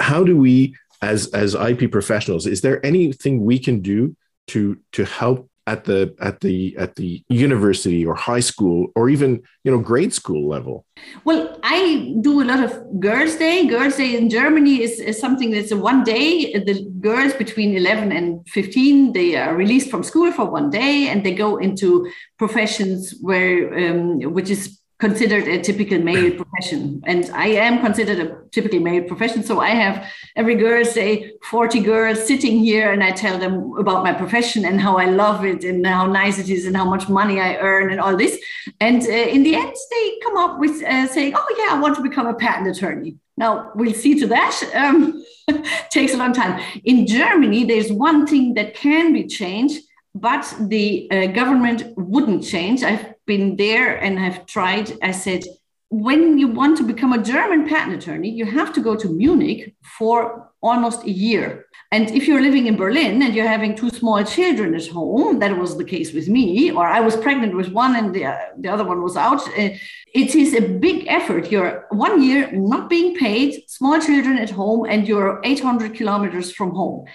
How 0.00 0.22
do 0.22 0.36
we 0.36 0.74
as 1.00 1.28
as 1.28 1.54
IP 1.54 1.90
professionals 1.90 2.46
is 2.46 2.60
there 2.60 2.84
anything 2.84 3.44
we 3.44 3.58
can 3.58 3.80
do 3.80 4.16
to 4.48 4.78
to 4.92 5.04
help 5.04 5.48
at 5.68 5.84
the 5.84 6.14
at 6.20 6.40
the 6.40 6.76
at 6.78 6.96
the 6.96 7.22
university 7.28 8.00
or 8.08 8.14
high 8.14 8.44
school 8.50 8.78
or 8.96 9.08
even 9.10 9.30
you 9.64 9.70
know 9.70 9.78
grade 9.78 10.14
school 10.20 10.48
level? 10.48 10.84
Well 11.24 11.42
i 11.62 11.78
do 12.20 12.40
a 12.42 12.46
lot 12.50 12.60
of 12.66 12.72
girls 13.08 13.36
day. 13.36 13.66
Girls 13.66 13.96
day 13.96 14.16
in 14.16 14.30
germany 14.30 14.82
is, 14.86 14.94
is 15.10 15.18
something 15.18 15.50
that's 15.50 15.72
a 15.72 15.76
one 15.76 16.02
day. 16.04 16.28
The 16.70 16.76
girls 17.08 17.34
between 17.34 17.76
11 17.76 18.12
and 18.12 18.26
15 18.48 19.12
they 19.12 19.36
are 19.36 19.54
released 19.54 19.90
from 19.90 20.02
school 20.02 20.32
for 20.32 20.46
one 20.58 20.70
day 20.70 21.08
and 21.08 21.24
they 21.24 21.34
go 21.34 21.58
into 21.58 22.10
professions 22.38 23.14
where 23.20 23.54
um, 23.82 24.20
which 24.36 24.50
is 24.50 24.80
considered 24.98 25.46
a 25.46 25.62
typical 25.62 25.98
male 25.98 26.32
profession. 26.32 27.00
And 27.06 27.30
i 27.32 27.46
am 27.46 27.80
considered 27.80 28.18
a 28.18 28.36
typical 28.50 28.80
male 28.80 29.04
profession. 29.04 29.42
So 29.44 29.60
i 29.60 29.68
have 29.68 30.06
every 30.34 30.56
girl 30.56 30.84
say 30.84 31.32
40 31.44 31.80
girls 31.80 32.26
sitting 32.26 32.58
here 32.58 32.92
and 32.92 33.02
i 33.02 33.12
tell 33.12 33.38
them 33.38 33.74
about 33.78 34.02
my 34.02 34.12
profession 34.12 34.64
and 34.64 34.80
how 34.80 34.96
i 34.96 35.06
love 35.06 35.44
it 35.44 35.62
and 35.64 35.86
how 35.86 36.06
nice 36.06 36.38
it 36.38 36.48
is 36.48 36.66
and 36.66 36.76
how 36.76 36.84
much 36.84 37.08
money 37.08 37.40
i 37.40 37.56
earn 37.56 37.90
and 37.90 38.00
all 38.00 38.16
this. 38.16 38.38
And 38.80 39.02
uh, 39.02 39.34
in 39.34 39.42
the 39.44 39.54
end 39.54 39.74
they 39.90 40.18
come 40.24 40.36
up 40.36 40.58
with 40.58 40.82
uh, 40.82 41.06
saying 41.06 41.32
oh 41.36 41.54
yeah 41.58 41.76
i 41.76 41.80
want 41.80 41.94
to 41.96 42.02
become 42.02 42.26
a 42.26 42.34
patent 42.34 42.76
attorney. 42.76 43.16
Now 43.36 43.70
we'll 43.76 43.94
see 43.94 44.18
to 44.18 44.26
that. 44.26 44.54
Um, 44.74 45.24
takes 45.90 46.12
a 46.12 46.16
long 46.16 46.32
time. 46.32 46.60
In 46.84 47.06
germany 47.06 47.64
there's 47.64 47.92
one 47.92 48.26
thing 48.26 48.54
that 48.54 48.74
can 48.74 49.12
be 49.12 49.26
changed 49.26 49.84
but 50.14 50.52
the 50.60 51.08
uh, 51.10 51.26
government 51.26 51.92
wouldn't 51.96 52.42
change. 52.42 52.82
I've 52.82 53.14
been 53.28 53.54
there 53.56 53.94
and 54.02 54.18
have 54.18 54.46
tried. 54.46 54.90
I 55.00 55.12
said, 55.12 55.44
when 55.90 56.38
you 56.38 56.48
want 56.48 56.76
to 56.78 56.82
become 56.82 57.12
a 57.12 57.22
German 57.22 57.68
patent 57.68 58.02
attorney, 58.02 58.30
you 58.30 58.44
have 58.44 58.72
to 58.74 58.80
go 58.80 58.94
to 58.96 59.08
Munich 59.08 59.74
for 59.98 60.50
almost 60.60 61.04
a 61.04 61.10
year. 61.10 61.66
And 61.90 62.10
if 62.10 62.28
you're 62.28 62.42
living 62.42 62.66
in 62.66 62.76
Berlin 62.76 63.22
and 63.22 63.34
you're 63.34 63.54
having 63.56 63.74
two 63.74 63.88
small 63.88 64.22
children 64.22 64.74
at 64.74 64.86
home, 64.88 65.38
that 65.38 65.56
was 65.56 65.78
the 65.78 65.84
case 65.84 66.12
with 66.12 66.28
me, 66.28 66.70
or 66.70 66.86
I 66.86 67.00
was 67.00 67.16
pregnant 67.16 67.56
with 67.56 67.68
one 67.68 67.96
and 67.96 68.14
the, 68.14 68.26
uh, 68.26 68.36
the 68.58 68.68
other 68.68 68.84
one 68.84 69.02
was 69.02 69.16
out, 69.16 69.40
uh, 69.48 69.70
it 70.14 70.34
is 70.34 70.52
a 70.54 70.60
big 70.60 71.06
effort. 71.06 71.50
You're 71.50 71.86
one 71.90 72.22
year 72.22 72.50
not 72.52 72.90
being 72.90 73.16
paid, 73.16 73.62
small 73.68 73.98
children 74.00 74.36
at 74.36 74.50
home, 74.50 74.84
and 74.84 75.08
you're 75.08 75.40
800 75.42 75.94
kilometers 75.94 76.52
from 76.52 76.70
home. 76.72 77.06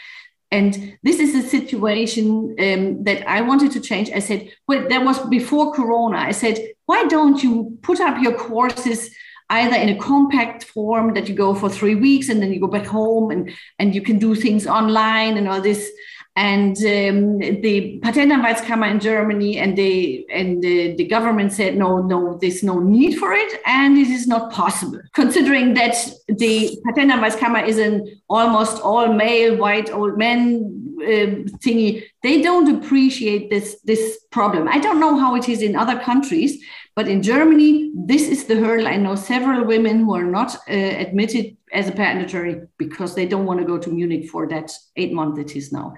And 0.53 0.97
this 1.01 1.19
is 1.19 1.33
a 1.33 1.49
situation 1.49 2.55
um, 2.59 3.03
that 3.05 3.27
I 3.27 3.41
wanted 3.41 3.71
to 3.71 3.79
change. 3.79 4.11
I 4.11 4.19
said, 4.19 4.51
well, 4.67 4.87
that 4.87 5.03
was 5.03 5.17
before 5.27 5.73
Corona. 5.73 6.17
I 6.17 6.31
said, 6.31 6.57
why 6.85 7.05
don't 7.05 7.41
you 7.41 7.75
put 7.81 7.99
up 7.99 8.21
your 8.21 8.35
courses 8.35 9.09
either 9.49 9.75
in 9.75 9.89
a 9.89 9.97
compact 9.97 10.65
form 10.65 11.15
that 11.15 11.27
you 11.27 11.33
go 11.33 11.55
for 11.55 11.69
three 11.69 11.95
weeks 11.95 12.29
and 12.29 12.39
then 12.39 12.53
you 12.53 12.59
go 12.59 12.67
back 12.67 12.85
home 12.85 13.31
and, 13.31 13.51
and 13.79 13.95
you 13.95 14.01
can 14.03 14.19
do 14.19 14.35
things 14.35 14.67
online 14.67 15.37
and 15.37 15.49
all 15.49 15.59
this 15.59 15.91
and 16.35 16.75
um, 16.77 17.37
the 17.37 17.99
Patentanwaltskammer 18.03 18.89
in 18.89 18.99
Germany 18.99 19.59
and 19.59 19.77
the 19.77 20.25
and 20.31 20.63
the, 20.63 20.95
the, 20.95 21.05
government 21.05 21.53
said 21.53 21.77
no, 21.77 22.01
no, 22.01 22.39
there's 22.41 22.63
no 22.63 22.79
need 22.79 23.19
for 23.19 23.33
it, 23.33 23.61
and 23.67 23.97
it 23.97 24.07
is 24.07 24.25
not 24.25 24.51
possible. 24.51 24.99
Considering 25.13 25.75
that 25.75 25.95
the 26.27 26.75
patent 26.85 27.11
Patentanwaltskammer 27.11 27.67
is 27.67 27.77
an 27.77 28.19
almost 28.29 28.81
all 28.81 29.13
male 29.13 29.57
white 29.57 29.91
old 29.91 30.17
men 30.17 30.95
uh, 31.01 31.45
thingy, 31.61 32.03
they 32.23 32.41
don't 32.41 32.83
appreciate 32.83 33.51
this 33.51 33.79
this 33.83 34.19
problem. 34.31 34.67
I 34.67 34.79
don't 34.79 34.99
know 34.99 35.19
how 35.19 35.35
it 35.35 35.47
is 35.47 35.61
in 35.61 35.75
other 35.75 35.99
countries, 35.99 36.63
but 36.95 37.07
in 37.07 37.23
Germany, 37.23 37.91
this 37.95 38.27
is 38.27 38.45
the 38.45 38.55
hurdle. 38.55 38.87
I 38.87 38.97
know 38.97 39.15
several 39.15 39.65
women 39.65 39.99
who 39.99 40.13
are 40.15 40.23
not 40.23 40.55
uh, 40.55 40.73
admitted 40.73 41.57
as 41.71 41.87
a 41.87 41.91
patent 41.91 42.25
attorney 42.25 42.61
because 42.77 43.15
they 43.15 43.25
don't 43.25 43.45
want 43.45 43.59
to 43.59 43.65
go 43.65 43.79
to 43.79 43.89
Munich 43.89 44.29
for 44.29 44.47
that 44.49 44.71
eight 44.95 45.11
months 45.11 45.39
it 45.39 45.55
is 45.55 45.71
now. 45.71 45.95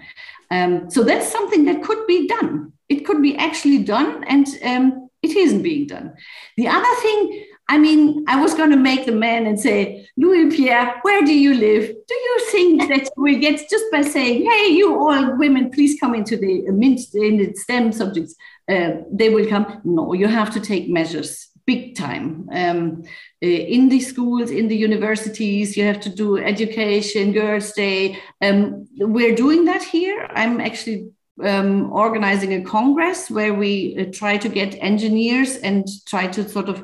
Um, 0.52 0.90
so 0.90 1.04
that's 1.04 1.30
something 1.30 1.66
that 1.66 1.84
could 1.84 2.08
be 2.08 2.28
done. 2.28 2.72
It 2.88 3.06
could 3.06 3.22
be 3.22 3.36
actually 3.36 3.84
done, 3.84 4.24
and 4.26 4.48
um, 4.64 5.10
it 5.22 5.36
isn't 5.36 5.64
being 5.64 5.88
done. 5.88 6.14
The 6.56 6.68
other 6.68 6.96
thing, 7.02 7.46
I 7.68 7.78
mean, 7.80 8.24
I 8.28 8.40
was 8.40 8.54
going 8.54 8.70
to 8.70 8.78
make 8.78 9.06
the 9.06 9.12
man 9.12 9.48
and 9.48 9.60
say, 9.60 10.08
Louis 10.18 10.56
Pierre, 10.56 11.00
where 11.02 11.26
do 11.26 11.34
you 11.34 11.56
live? 11.56 11.88
Do 11.88 12.14
you 12.14 12.40
think 12.52 12.88
that 12.90 13.10
we 13.18 13.40
get 13.40 13.68
just 13.70 13.86
by 13.92 14.02
saying, 14.02 14.46
hey, 14.50 14.68
you 14.68 14.98
all 15.00 15.36
women, 15.38 15.72
please 15.72 16.00
come 16.00 16.14
into 16.14 16.38
the 16.38 16.62
mint 16.72 17.02
in 17.14 17.38
the 17.38 17.56
STEM 17.56 17.92
subjects? 17.92 18.36
Uh, 18.70 18.92
they 19.12 19.30
will 19.30 19.48
come. 19.48 19.82
No, 19.84 20.14
you 20.14 20.28
have 20.28 20.52
to 20.52 20.60
take 20.60 20.90
measures 20.90 21.50
big 21.66 21.96
time 21.96 22.48
um, 22.52 23.04
uh, 23.44 23.48
in 23.48 23.90
the 23.90 24.00
schools 24.00 24.52
in 24.52 24.68
the 24.68 24.78
universities 24.78 25.76
you 25.76 25.84
have 25.84 26.00
to 26.00 26.10
do 26.10 26.38
education 26.38 27.32
girls 27.32 27.72
day 27.72 28.18
um, 28.42 28.88
we're 28.98 29.36
doing 29.36 29.66
that 29.66 29.84
here 29.84 30.28
i'm 30.36 30.62
actually 30.62 31.10
um, 31.44 31.92
organizing 31.92 32.54
a 32.54 32.64
congress 32.64 33.30
where 33.32 33.54
we 33.54 33.98
uh, 34.00 34.06
try 34.14 34.38
to 34.38 34.48
get 34.48 34.78
engineers 34.80 35.58
and 35.58 35.88
try 36.06 36.28
to 36.28 36.48
sort 36.48 36.70
of 36.70 36.84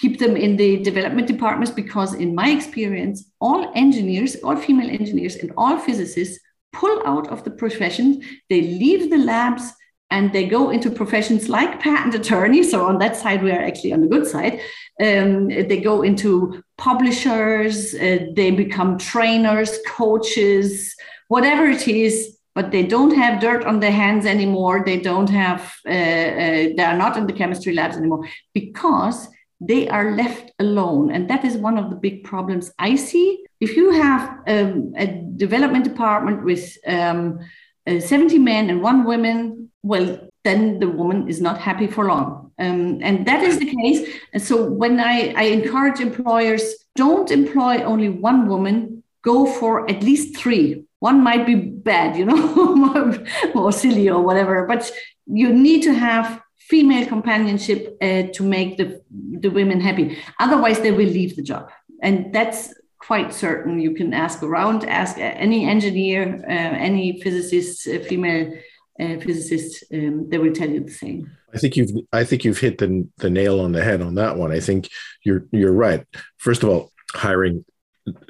keep 0.00 0.18
them 0.18 0.36
in 0.36 0.56
the 0.56 0.78
development 0.82 1.26
departments 1.26 1.70
because 1.72 2.14
in 2.14 2.34
my 2.34 2.50
experience 2.50 3.30
all 3.40 3.70
engineers 3.74 4.36
all 4.36 4.56
female 4.56 4.90
engineers 4.90 5.36
and 5.36 5.52
all 5.56 5.78
physicists 5.78 6.40
pull 6.72 7.02
out 7.06 7.28
of 7.28 7.44
the 7.44 7.50
profession 7.50 8.22
they 8.48 8.62
leave 8.62 9.10
the 9.10 9.18
labs 9.18 9.72
and 10.10 10.32
they 10.32 10.46
go 10.46 10.70
into 10.70 10.90
professions 10.90 11.48
like 11.48 11.80
patent 11.80 12.14
attorney. 12.14 12.62
So 12.62 12.84
on 12.86 12.98
that 12.98 13.16
side, 13.16 13.42
we 13.42 13.52
are 13.52 13.62
actually 13.62 13.92
on 13.92 14.00
the 14.00 14.08
good 14.08 14.26
side. 14.26 14.60
Um, 15.00 15.48
they 15.48 15.80
go 15.80 16.02
into 16.02 16.62
publishers, 16.76 17.94
uh, 17.94 18.26
they 18.34 18.50
become 18.50 18.98
trainers, 18.98 19.78
coaches, 19.86 20.94
whatever 21.28 21.66
it 21.66 21.86
is. 21.86 22.36
But 22.52 22.72
they 22.72 22.82
don't 22.82 23.14
have 23.14 23.40
dirt 23.40 23.64
on 23.64 23.78
their 23.78 23.92
hands 23.92 24.26
anymore. 24.26 24.82
They 24.84 24.98
don't 24.98 25.30
have. 25.30 25.72
Uh, 25.86 25.90
uh, 25.90 26.68
they 26.76 26.84
are 26.84 26.96
not 26.96 27.16
in 27.16 27.28
the 27.28 27.32
chemistry 27.32 27.72
labs 27.72 27.96
anymore 27.96 28.28
because 28.52 29.28
they 29.60 29.88
are 29.88 30.16
left 30.16 30.52
alone, 30.58 31.10
and 31.10 31.28
that 31.28 31.44
is 31.44 31.56
one 31.56 31.76
of 31.76 31.90
the 31.90 31.96
big 31.96 32.24
problems 32.24 32.72
I 32.78 32.96
see. 32.96 33.44
If 33.60 33.76
you 33.76 33.90
have 33.92 34.38
um, 34.46 34.92
a 34.96 35.06
development 35.36 35.84
department 35.84 36.44
with 36.44 36.78
um, 36.86 37.38
uh, 37.86 38.00
70 38.00 38.38
men 38.38 38.70
and 38.70 38.82
one 38.82 39.04
woman 39.04 39.70
well, 39.82 40.28
then 40.44 40.78
the 40.78 40.88
woman 40.88 41.28
is 41.28 41.40
not 41.40 41.58
happy 41.58 41.86
for 41.86 42.06
long. 42.06 42.52
Um, 42.58 43.00
and 43.02 43.26
that 43.26 43.42
is 43.42 43.58
the 43.58 43.74
case. 43.74 44.08
And 44.32 44.42
so 44.42 44.64
when 44.64 45.00
I, 45.00 45.32
I 45.36 45.42
encourage 45.44 46.00
employers, 46.00 46.74
don't 46.96 47.30
employ 47.30 47.82
only 47.82 48.08
one 48.08 48.48
woman, 48.48 49.02
go 49.22 49.46
for 49.46 49.88
at 49.90 50.02
least 50.02 50.36
three. 50.36 50.84
One 50.98 51.22
might 51.22 51.46
be 51.46 51.54
bad, 51.54 52.16
you 52.16 52.26
know, 52.26 53.24
or 53.54 53.72
silly 53.72 54.08
or 54.08 54.20
whatever, 54.20 54.66
but 54.66 54.90
you 55.26 55.50
need 55.52 55.82
to 55.84 55.94
have 55.94 56.42
female 56.60 57.06
companionship 57.06 57.96
uh, 58.00 58.24
to 58.32 58.42
make 58.42 58.76
the, 58.76 59.02
the 59.10 59.48
women 59.48 59.80
happy. 59.80 60.18
Otherwise, 60.38 60.80
they 60.80 60.92
will 60.92 61.08
leave 61.08 61.36
the 61.36 61.42
job. 61.42 61.70
And 62.02 62.32
that's 62.32 62.72
quite 62.98 63.32
certain. 63.32 63.80
You 63.80 63.94
can 63.94 64.12
ask 64.14 64.42
around, 64.42 64.84
ask 64.84 65.16
any 65.18 65.66
engineer, 65.66 66.42
uh, 66.48 66.76
any 66.88 67.20
physicist, 67.20 67.88
uh, 67.88 68.00
female 68.00 68.54
uh, 69.00 69.18
physicists, 69.18 69.82
um, 69.92 70.28
they 70.28 70.38
will 70.38 70.52
tell 70.52 70.68
you 70.68 70.80
the 70.80 70.92
same. 70.92 71.30
I 71.54 71.58
think 71.58 71.76
you've 71.76 71.90
I 72.12 72.22
think 72.22 72.44
you've 72.44 72.58
hit 72.58 72.78
the 72.78 73.08
the 73.16 73.30
nail 73.30 73.60
on 73.60 73.72
the 73.72 73.82
head 73.82 74.02
on 74.02 74.14
that 74.16 74.36
one. 74.36 74.52
I 74.52 74.60
think 74.60 74.88
you're 75.24 75.46
you're 75.50 75.72
right. 75.72 76.06
First 76.38 76.62
of 76.62 76.68
all, 76.68 76.92
hiring 77.12 77.64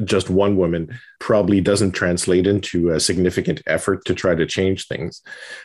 just 0.05 0.31
one 0.31 0.57
woman 0.57 0.99
probably 1.19 1.61
doesn't 1.61 1.93
translate 1.93 2.47
into 2.47 2.91
a 2.91 3.01
significant 3.01 3.63
effort 3.67 4.05
to 4.05 4.15
try 4.15 4.35
to 4.35 4.47
change 4.47 4.87
things. 4.87 5.23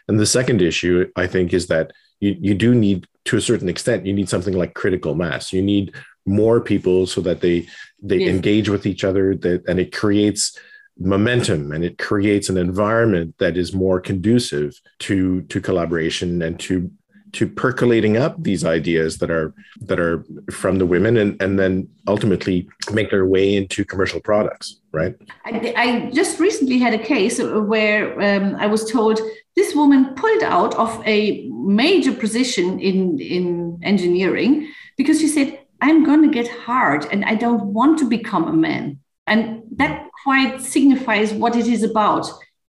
And 0.07 0.19
the 0.19 0.25
second 0.25 0.61
issue, 0.61 1.09
I 1.15 1.27
think, 1.27 1.53
is 1.53 1.67
that 1.67 1.91
you, 2.19 2.35
you 2.39 2.53
do 2.53 2.73
need, 2.73 3.07
to 3.25 3.37
a 3.37 3.41
certain 3.41 3.69
extent, 3.69 4.05
you 4.05 4.13
need 4.13 4.29
something 4.29 4.53
like 4.55 4.73
critical 4.73 5.15
mass. 5.15 5.51
You 5.51 5.61
need 5.61 5.93
more 6.25 6.59
people 6.59 7.05
so 7.05 7.21
that 7.21 7.41
they 7.41 7.67
they 8.01 8.23
engage 8.27 8.69
with 8.69 8.85
each 8.85 9.03
other 9.03 9.35
that 9.35 9.63
and 9.67 9.79
it 9.79 9.93
creates 9.93 10.57
momentum 10.97 11.71
and 11.71 11.83
it 11.83 11.97
creates 11.97 12.49
an 12.49 12.57
environment 12.57 13.35
that 13.37 13.57
is 13.57 13.73
more 13.73 13.99
conducive 13.99 14.79
to 14.99 15.41
to 15.43 15.59
collaboration 15.61 16.41
and 16.41 16.59
to 16.59 16.89
to 17.35 17.47
percolating 17.47 18.17
up 18.17 18.35
these 18.41 18.63
ideas 18.63 19.17
that 19.19 19.29
are 19.29 19.53
that 19.81 19.99
are 19.99 20.23
from 20.51 20.77
the 20.79 20.85
women 20.85 21.17
and 21.17 21.41
and 21.41 21.59
then 21.59 21.87
ultimately 22.07 22.67
make 22.91 23.09
their 23.11 23.25
way 23.25 23.55
into 23.55 23.85
commercial 23.85 24.19
products 24.19 24.81
right 24.91 25.15
i, 25.45 25.73
I 25.75 26.11
just 26.11 26.39
recently 26.39 26.79
had 26.79 26.93
a 26.93 27.03
case 27.13 27.41
where 27.41 28.03
um, 28.21 28.55
i 28.55 28.67
was 28.67 28.89
told 28.91 29.19
this 29.55 29.75
woman 29.75 30.15
pulled 30.15 30.43
out 30.43 30.73
of 30.75 31.01
a 31.05 31.47
major 31.49 32.13
position 32.13 32.79
in 32.79 33.19
in 33.19 33.79
engineering 33.83 34.71
because 34.97 35.19
she 35.19 35.27
said 35.27 35.59
i'm 35.81 36.03
going 36.03 36.21
to 36.21 36.29
get 36.29 36.47
hard 36.47 37.05
and 37.11 37.25
i 37.25 37.35
don't 37.35 37.65
want 37.65 37.99
to 37.99 38.05
become 38.05 38.47
a 38.47 38.53
man 38.53 38.99
and 39.27 39.63
that 39.75 40.07
quite 40.23 40.59
signifies 40.59 41.33
what 41.33 41.55
it 41.55 41.67
is 41.67 41.83
about. 41.83 42.27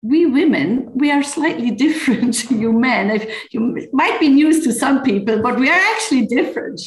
We 0.03 0.27
women, 0.27 0.91
we 0.95 1.11
are 1.11 1.23
slightly 1.23 1.71
different 1.85 2.35
to 2.35 2.55
you 2.57 2.73
men. 2.73 3.11
If 3.11 3.53
you 3.53 3.89
might 3.93 4.21
be 4.21 4.29
news 4.29 4.65
to 4.65 4.73
some 4.73 5.03
people, 5.03 5.43
but 5.43 5.59
we 5.59 5.69
are 5.69 5.81
actually 5.95 6.27
different. 6.27 6.81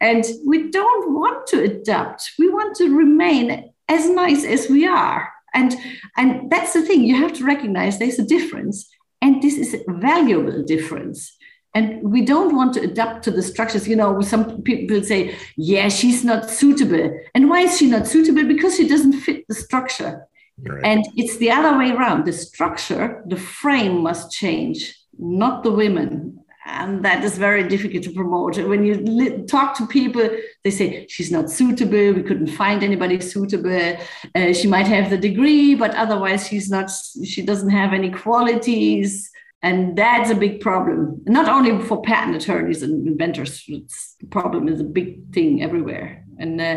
And 0.00 0.24
we 0.46 0.70
don't 0.70 1.14
want 1.14 1.46
to 1.48 1.62
adapt. 1.62 2.32
We 2.38 2.48
want 2.48 2.76
to 2.76 2.96
remain 2.96 3.72
as 3.88 4.08
nice 4.08 4.44
as 4.44 4.68
we 4.68 4.86
are. 4.86 5.32
And, 5.52 5.74
and 6.16 6.50
that's 6.50 6.74
the 6.74 6.82
thing, 6.82 7.02
you 7.02 7.16
have 7.16 7.32
to 7.34 7.44
recognize 7.44 7.98
there's 7.98 8.18
a 8.18 8.24
difference. 8.24 8.88
And 9.22 9.30
And 9.30 9.42
this 9.42 9.58
is 9.58 9.74
a 9.74 9.92
valuable 9.92 10.62
difference. 10.62 11.36
And 11.74 12.02
we 12.02 12.22
don't 12.22 12.56
want 12.56 12.74
to 12.74 12.80
adapt 12.80 13.22
to 13.24 13.30
the 13.30 13.42
structures. 13.42 13.86
You 13.86 13.96
know, 13.96 14.20
some 14.22 14.62
people 14.62 15.02
say, 15.02 15.36
yeah, 15.56 15.88
she's 15.88 16.24
not 16.24 16.50
suitable. 16.50 17.16
And 17.34 17.48
why 17.48 17.60
is 17.60 17.78
she 17.78 17.86
not 17.86 18.06
suitable? 18.06 18.44
Because 18.44 18.76
she 18.76 18.88
doesn't 18.88 19.20
fit 19.20 19.46
the 19.48 19.54
structure. 19.54 20.26
Right. 20.62 20.84
And 20.84 21.04
it's 21.16 21.36
the 21.38 21.50
other 21.50 21.78
way 21.78 21.90
around. 21.90 22.26
The 22.26 22.32
structure, 22.32 23.22
the 23.26 23.36
frame 23.36 24.02
must 24.02 24.32
change, 24.32 24.94
not 25.18 25.62
the 25.62 25.72
women. 25.72 26.38
And 26.66 27.04
that 27.04 27.24
is 27.24 27.38
very 27.38 27.66
difficult 27.66 28.04
to 28.04 28.12
promote. 28.12 28.56
When 28.58 28.84
you 28.84 29.44
talk 29.46 29.76
to 29.78 29.86
people, 29.86 30.28
they 30.62 30.70
say 30.70 31.06
she's 31.08 31.30
not 31.30 31.50
suitable. 31.50 32.12
We 32.12 32.22
couldn't 32.22 32.48
find 32.48 32.82
anybody 32.82 33.18
suitable. 33.20 33.96
Uh, 34.34 34.52
she 34.52 34.68
might 34.68 34.86
have 34.86 35.10
the 35.10 35.18
degree, 35.18 35.74
but 35.74 35.94
otherwise 35.94 36.46
she's 36.46 36.70
not. 36.70 36.90
She 37.24 37.42
doesn't 37.42 37.70
have 37.70 37.92
any 37.92 38.10
qualities 38.10 39.30
and 39.62 39.96
that's 39.96 40.30
a 40.30 40.34
big 40.34 40.60
problem, 40.60 41.22
not 41.26 41.48
only 41.48 41.84
for 41.84 42.00
patent 42.00 42.36
attorneys 42.36 42.82
and 42.82 43.06
inventors. 43.06 43.62
It's, 43.68 44.16
the 44.18 44.26
problem 44.26 44.68
is 44.68 44.80
a 44.80 44.84
big 44.84 45.32
thing 45.34 45.62
everywhere. 45.62 46.24
And 46.38 46.58
uh, 46.60 46.76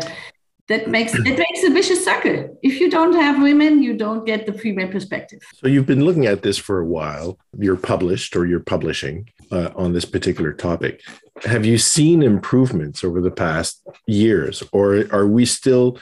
that 0.68 0.88
makes 0.88 1.14
it 1.14 1.38
makes 1.38 1.62
a 1.62 1.70
vicious 1.70 2.04
circle. 2.04 2.58
If 2.62 2.80
you 2.80 2.90
don't 2.90 3.14
have 3.14 3.42
women, 3.42 3.82
you 3.82 3.96
don't 3.96 4.24
get 4.24 4.46
the 4.46 4.52
female 4.52 4.88
perspective. 4.88 5.40
So 5.54 5.68
you've 5.68 5.86
been 5.86 6.04
looking 6.04 6.26
at 6.26 6.42
this 6.42 6.56
for 6.56 6.80
a 6.80 6.86
while. 6.86 7.38
You're 7.58 7.76
published 7.76 8.34
or 8.36 8.46
you're 8.46 8.60
publishing 8.60 9.28
uh, 9.50 9.70
on 9.76 9.92
this 9.92 10.04
particular 10.04 10.52
topic. 10.52 11.02
Have 11.42 11.66
you 11.66 11.78
seen 11.78 12.22
improvements 12.22 13.04
over 13.04 13.20
the 13.20 13.30
past 13.30 13.82
years, 14.06 14.62
or 14.72 15.04
are 15.12 15.26
we 15.26 15.44
still 15.44 15.98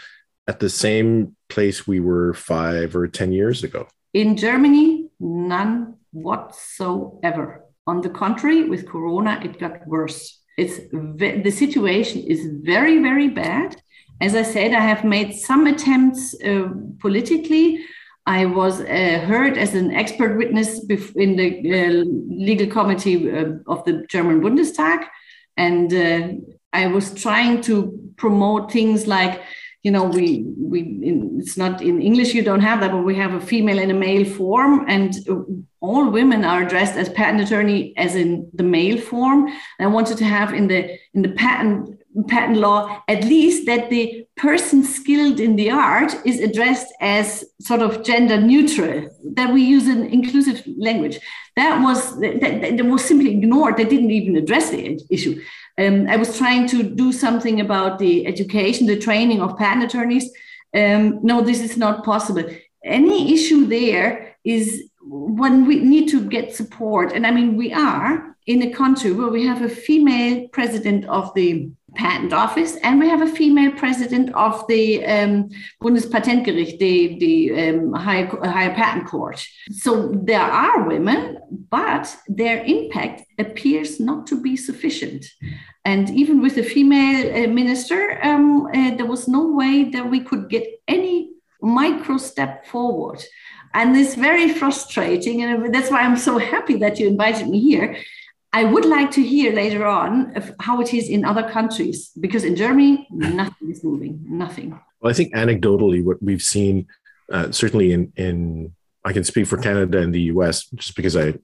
at 0.46 0.60
the 0.60 0.68
same 0.68 1.36
place 1.48 1.86
we 1.86 2.00
were 2.00 2.34
five 2.34 2.94
or 2.94 3.08
ten 3.08 3.32
years 3.32 3.64
ago? 3.64 3.88
In 4.14 4.36
Germany, 4.36 5.08
none 5.18 5.94
whatsoever. 6.12 7.64
On 7.86 8.00
the 8.00 8.10
contrary, 8.10 8.68
with 8.68 8.86
Corona, 8.86 9.40
it 9.42 9.58
got 9.58 9.86
worse. 9.88 10.38
It's 10.56 10.78
the 10.92 11.50
situation 11.50 12.22
is 12.22 12.46
very, 12.62 12.98
very 12.98 13.28
bad. 13.28 13.80
As 14.22 14.36
I 14.36 14.42
said, 14.42 14.72
I 14.72 14.80
have 14.80 15.02
made 15.02 15.34
some 15.34 15.66
attempts 15.66 16.40
uh, 16.44 16.68
politically. 17.00 17.84
I 18.24 18.46
was 18.46 18.80
uh, 18.80 19.24
heard 19.26 19.58
as 19.58 19.74
an 19.74 19.90
expert 19.90 20.38
witness 20.38 20.78
in 21.16 21.34
the 21.34 21.48
uh, 21.80 22.04
legal 22.28 22.68
committee 22.68 23.28
uh, 23.28 23.54
of 23.66 23.84
the 23.84 24.06
German 24.08 24.40
Bundestag. 24.40 25.04
And 25.56 25.92
uh, 25.92 26.34
I 26.72 26.86
was 26.86 27.12
trying 27.14 27.62
to 27.62 27.98
promote 28.16 28.70
things 28.70 29.08
like 29.08 29.42
you 29.82 29.90
know 29.90 30.04
we 30.04 30.44
we 30.56 30.80
in, 30.80 31.38
it's 31.40 31.56
not 31.56 31.82
in 31.82 32.00
english 32.00 32.34
you 32.34 32.42
don't 32.42 32.60
have 32.60 32.78
that 32.80 32.92
but 32.92 33.02
we 33.02 33.16
have 33.16 33.34
a 33.34 33.40
female 33.40 33.80
and 33.80 33.90
a 33.90 33.94
male 33.94 34.24
form 34.24 34.84
and 34.86 35.16
all 35.80 36.08
women 36.08 36.44
are 36.44 36.62
addressed 36.62 36.94
as 36.94 37.08
patent 37.08 37.42
attorney 37.42 37.92
as 37.96 38.14
in 38.14 38.48
the 38.54 38.62
male 38.62 38.96
form 38.96 39.48
and 39.48 39.56
i 39.80 39.86
wanted 39.86 40.16
to 40.16 40.24
have 40.24 40.54
in 40.54 40.68
the 40.68 40.96
in 41.14 41.22
the 41.22 41.30
patent 41.30 42.00
patent 42.28 42.58
law 42.58 43.02
at 43.08 43.24
least 43.24 43.64
that 43.66 43.88
the 43.88 44.26
person 44.36 44.84
skilled 44.84 45.40
in 45.40 45.56
the 45.56 45.70
art 45.70 46.14
is 46.26 46.40
addressed 46.40 46.92
as 47.00 47.44
sort 47.60 47.80
of 47.80 48.04
gender 48.04 48.38
neutral 48.38 49.08
that 49.34 49.52
we 49.52 49.62
use 49.62 49.86
an 49.86 50.04
inclusive 50.06 50.62
language 50.76 51.18
that 51.56 51.82
was 51.82 52.20
that, 52.20 52.40
that 52.40 52.84
was 52.84 53.04
simply 53.04 53.30
ignored 53.30 53.76
they 53.76 53.84
didn't 53.84 54.10
even 54.10 54.36
address 54.36 54.70
the 54.70 55.00
issue 55.10 55.40
um, 55.78 56.06
I 56.08 56.16
was 56.16 56.36
trying 56.36 56.66
to 56.68 56.82
do 56.82 57.12
something 57.12 57.60
about 57.60 57.98
the 57.98 58.26
education, 58.26 58.86
the 58.86 58.98
training 58.98 59.40
of 59.40 59.56
patent 59.56 59.84
attorneys. 59.84 60.30
Um, 60.74 61.20
no, 61.22 61.42
this 61.42 61.60
is 61.60 61.76
not 61.76 62.04
possible. 62.04 62.44
Any 62.84 63.32
issue 63.32 63.66
there 63.66 64.36
is 64.44 64.90
when 65.00 65.66
we 65.66 65.76
need 65.80 66.08
to 66.10 66.28
get 66.28 66.54
support. 66.54 67.12
And 67.12 67.26
I 67.26 67.30
mean, 67.30 67.56
we 67.56 67.72
are 67.72 68.36
in 68.46 68.62
a 68.62 68.72
country 68.72 69.12
where 69.12 69.28
we 69.28 69.46
have 69.46 69.62
a 69.62 69.68
female 69.68 70.48
president 70.48 71.04
of 71.06 71.32
the 71.34 71.70
patent 71.94 72.32
office 72.32 72.76
and 72.82 72.98
we 72.98 73.08
have 73.08 73.22
a 73.22 73.26
female 73.26 73.72
president 73.72 74.34
of 74.34 74.66
the 74.68 75.04
um, 75.04 75.50
Bundespatentgericht, 75.82 76.78
the, 76.78 77.18
the 77.18 77.68
um, 77.68 77.92
higher, 77.92 78.26
higher 78.44 78.74
patent 78.74 79.06
court. 79.06 79.44
So 79.70 80.12
there 80.12 80.40
are 80.40 80.88
women, 80.88 81.38
but 81.70 82.16
their 82.28 82.64
impact 82.64 83.22
appears 83.38 84.00
not 84.00 84.26
to 84.28 84.40
be 84.40 84.56
sufficient. 84.56 85.26
And 85.84 86.10
even 86.10 86.40
with 86.40 86.54
the 86.54 86.62
female 86.62 87.44
uh, 87.44 87.48
minister, 87.48 88.18
um, 88.22 88.66
uh, 88.66 88.94
there 88.94 89.06
was 89.06 89.28
no 89.28 89.48
way 89.48 89.90
that 89.90 90.08
we 90.08 90.20
could 90.20 90.48
get 90.48 90.66
any 90.86 91.30
micro 91.60 92.16
step 92.18 92.66
forward. 92.66 93.22
And 93.74 93.96
it's 93.96 94.14
very 94.14 94.52
frustrating. 94.52 95.42
And 95.42 95.74
that's 95.74 95.90
why 95.90 96.02
I'm 96.02 96.16
so 96.16 96.38
happy 96.38 96.76
that 96.76 96.98
you 96.98 97.08
invited 97.08 97.48
me 97.48 97.58
here. 97.60 97.96
I 98.52 98.64
would 98.64 98.84
like 98.84 99.10
to 99.12 99.22
hear 99.22 99.52
later 99.52 99.86
on 99.86 100.34
how 100.60 100.80
it 100.80 100.92
is 100.92 101.08
in 101.08 101.24
other 101.24 101.48
countries, 101.48 102.10
because 102.20 102.44
in 102.44 102.54
Germany, 102.54 103.06
nothing 103.10 103.70
is 103.70 103.82
moving, 103.82 104.20
nothing. 104.28 104.78
Well, 105.00 105.10
I 105.10 105.14
think 105.14 105.34
anecdotally, 105.34 106.04
what 106.04 106.22
we've 106.22 106.42
seen, 106.42 106.86
uh, 107.32 107.50
certainly 107.50 107.92
in, 107.92 108.12
in, 108.16 108.72
I 109.04 109.12
can 109.12 109.24
speak 109.24 109.46
for 109.46 109.56
Canada 109.56 109.98
and 109.98 110.14
the 110.14 110.22
US, 110.34 110.66
just 110.74 110.96
because 110.96 111.16
I, 111.16 111.34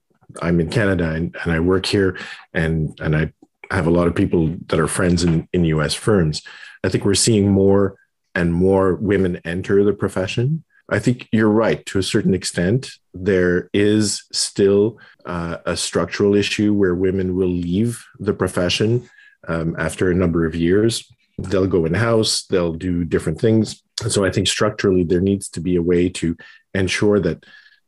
I'm 0.42 0.61
in 0.61 0.68
Canada 0.68 1.11
and, 1.11 1.35
and 1.42 1.53
I 1.53 1.61
work 1.61 1.87
here 1.87 2.18
and, 2.53 2.99
and 3.01 3.16
I 3.16 3.33
have 3.71 3.87
a 3.87 3.90
lot 3.90 4.07
of 4.07 4.14
people 4.14 4.55
that 4.66 4.79
are 4.79 4.87
friends 4.87 5.25
in, 5.25 5.49
in 5.53 5.64
US 5.64 5.94
firms. 5.94 6.42
I 6.85 6.88
think 6.88 7.05
we're 7.05 7.14
seeing 7.14 7.51
more 7.51 7.97
and 8.35 8.53
more 8.53 8.94
women 8.94 9.40
enter 9.44 9.83
the 9.83 9.92
profession. 9.92 10.64
I 10.90 10.98
think 10.98 11.29
you're 11.33 11.51
right 11.51 11.85
to 11.87 11.98
a 11.98 12.03
certain 12.03 12.35
extent. 12.35 12.90
There 13.12 13.68
is 13.74 14.24
still 14.33 14.98
uh, 15.27 15.59
a 15.66 15.77
structural 15.77 16.35
issue 16.35 16.72
where 16.72 16.94
women 16.94 17.37
will 17.37 17.48
leave 17.48 18.05
the 18.18 18.33
profession 18.33 19.09
um, 19.46 19.77
after 19.79 20.11
a 20.11 20.14
number 20.14 20.46
of 20.46 20.55
years. 20.55 21.07
They'll 21.38 21.66
go 21.66 21.85
in 21.85 21.94
house, 21.94 22.44
they'll 22.46 22.72
do 22.72 23.05
different 23.05 23.40
things. 23.40 23.83
And 24.03 24.11
so 24.11 24.24
I 24.24 24.31
think 24.31 24.48
structurally 24.48 25.05
there 25.05 25.20
needs 25.20 25.48
to 25.51 25.61
be 25.61 25.77
a 25.77 25.83
way 25.83 26.09
to 26.11 26.37
ensure 26.74 27.20
that 27.20 27.44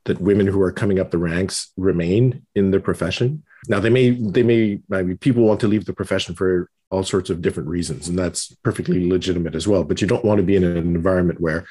that 0.07 0.21
women 0.21 0.47
who 0.47 0.61
are 0.63 0.73
coming 0.73 0.99
up 0.99 1.11
the 1.11 1.19
ranks 1.19 1.73
remain 1.77 2.47
in 2.55 2.71
the 2.71 2.81
profession. 2.81 3.43
Now 3.69 3.81
they 3.81 3.91
may 3.91 4.11
they 4.11 4.43
may 4.43 4.81
I 4.93 5.03
mean 5.03 5.19
people 5.19 5.45
want 5.45 5.61
to 5.61 5.69
leave 5.69 5.85
the 5.85 5.93
profession 5.93 6.35
for 6.35 6.71
all 6.91 7.05
sorts 7.05 7.31
of 7.31 7.43
different 7.43 7.69
reasons, 7.69 8.09
and 8.09 8.19
that's 8.19 8.55
perfectly 8.65 9.09
legitimate 9.09 9.55
as 9.55 9.69
well. 9.69 9.85
But 9.85 10.01
you 10.01 10.07
don't 10.07 10.25
want 10.25 10.39
to 10.39 10.45
be 10.45 10.57
in 10.57 10.65
an 10.65 10.77
environment 10.77 11.41
where 11.41 11.67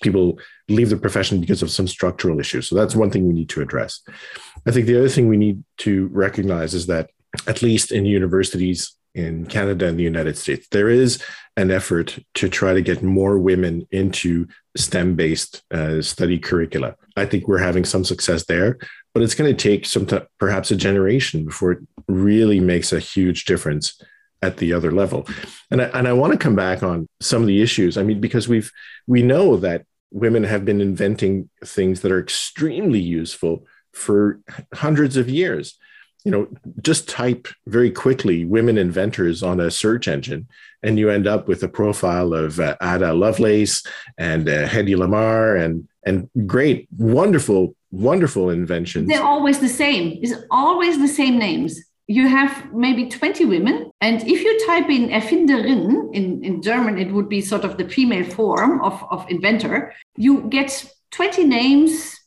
people 0.00 0.38
leave 0.68 0.90
the 0.90 0.96
profession 0.96 1.40
because 1.40 1.62
of 1.62 1.70
some 1.70 1.86
structural 1.86 2.40
issues. 2.40 2.68
So 2.68 2.76
that's 2.76 2.96
one 2.96 3.10
thing 3.10 3.26
we 3.26 3.34
need 3.34 3.48
to 3.50 3.60
address. 3.60 4.02
I 4.66 4.70
think 4.70 4.86
the 4.86 4.98
other 4.98 5.08
thing 5.08 5.28
we 5.28 5.36
need 5.36 5.62
to 5.78 6.08
recognize 6.08 6.74
is 6.74 6.86
that 6.86 7.10
at 7.46 7.62
least 7.62 7.92
in 7.92 8.04
universities 8.06 8.96
in 9.14 9.46
Canada 9.46 9.86
and 9.86 9.98
the 9.98 10.04
United 10.04 10.38
States, 10.38 10.68
there 10.70 10.88
is 10.88 11.22
an 11.56 11.70
effort 11.70 12.18
to 12.34 12.48
try 12.48 12.72
to 12.72 12.80
get 12.80 13.02
more 13.02 13.38
women 13.38 13.86
into 13.90 14.46
STEM 14.76 15.16
based 15.16 15.62
uh, 15.72 16.00
study 16.00 16.38
curricula. 16.38 16.94
I 17.16 17.26
think 17.26 17.48
we're 17.48 17.58
having 17.58 17.84
some 17.84 18.04
success 18.04 18.44
there, 18.46 18.78
but 19.12 19.22
it's 19.22 19.34
going 19.34 19.54
to 19.54 19.68
take 19.70 19.84
some 19.84 20.06
t- 20.06 20.20
perhaps 20.38 20.70
a 20.70 20.76
generation 20.76 21.44
before 21.44 21.72
it 21.72 21.78
really 22.08 22.60
makes 22.60 22.92
a 22.92 23.00
huge 23.00 23.44
difference 23.46 24.00
at 24.42 24.56
the 24.56 24.72
other 24.72 24.90
level. 24.90 25.26
And 25.70 25.82
I, 25.82 25.84
and 25.86 26.08
I 26.08 26.12
want 26.12 26.32
to 26.32 26.38
come 26.38 26.56
back 26.56 26.82
on 26.82 27.08
some 27.20 27.42
of 27.42 27.48
the 27.48 27.60
issues. 27.60 27.98
I 27.98 28.02
mean, 28.02 28.20
because 28.20 28.48
we've 28.48 28.70
we 29.06 29.22
know 29.22 29.56
that 29.56 29.84
women 30.10 30.44
have 30.44 30.64
been 30.64 30.80
inventing 30.80 31.48
things 31.64 32.00
that 32.00 32.12
are 32.12 32.20
extremely 32.20 33.00
useful 33.00 33.66
for 33.92 34.40
hundreds 34.74 35.16
of 35.16 35.28
years. 35.28 35.78
You 36.24 36.30
know, 36.30 36.48
just 36.82 37.08
type 37.08 37.48
very 37.66 37.90
quickly 37.90 38.44
women 38.44 38.76
inventors 38.76 39.42
on 39.42 39.58
a 39.58 39.70
search 39.70 40.06
engine, 40.06 40.48
and 40.82 40.98
you 40.98 41.08
end 41.08 41.26
up 41.26 41.48
with 41.48 41.62
a 41.62 41.68
profile 41.68 42.34
of 42.34 42.60
uh, 42.60 42.76
Ada 42.82 43.14
Lovelace 43.14 43.82
and 44.18 44.46
uh, 44.46 44.68
Hedy 44.68 44.96
Lamarr 44.96 45.62
and 45.64 45.88
and 46.04 46.28
great, 46.46 46.88
wonderful, 46.96 47.74
wonderful 47.90 48.50
inventions. 48.50 49.08
They're 49.08 49.22
always 49.22 49.60
the 49.60 49.68
same. 49.68 50.18
It's 50.22 50.34
always 50.50 50.98
the 50.98 51.08
same 51.08 51.38
names 51.38 51.80
you 52.10 52.26
have 52.26 52.74
maybe 52.74 53.08
20 53.08 53.44
women. 53.44 53.92
And 54.00 54.20
if 54.26 54.42
you 54.42 54.66
type 54.66 54.90
in 54.90 55.10
Erfinderin, 55.10 56.12
in, 56.12 56.42
in 56.42 56.60
German, 56.60 56.98
it 56.98 57.12
would 57.12 57.28
be 57.28 57.40
sort 57.40 57.62
of 57.62 57.78
the 57.78 57.88
female 57.88 58.24
form 58.24 58.82
of, 58.82 59.00
of 59.12 59.24
inventor, 59.30 59.92
you 60.16 60.42
get 60.48 60.92
20 61.12 61.44
names 61.44 62.18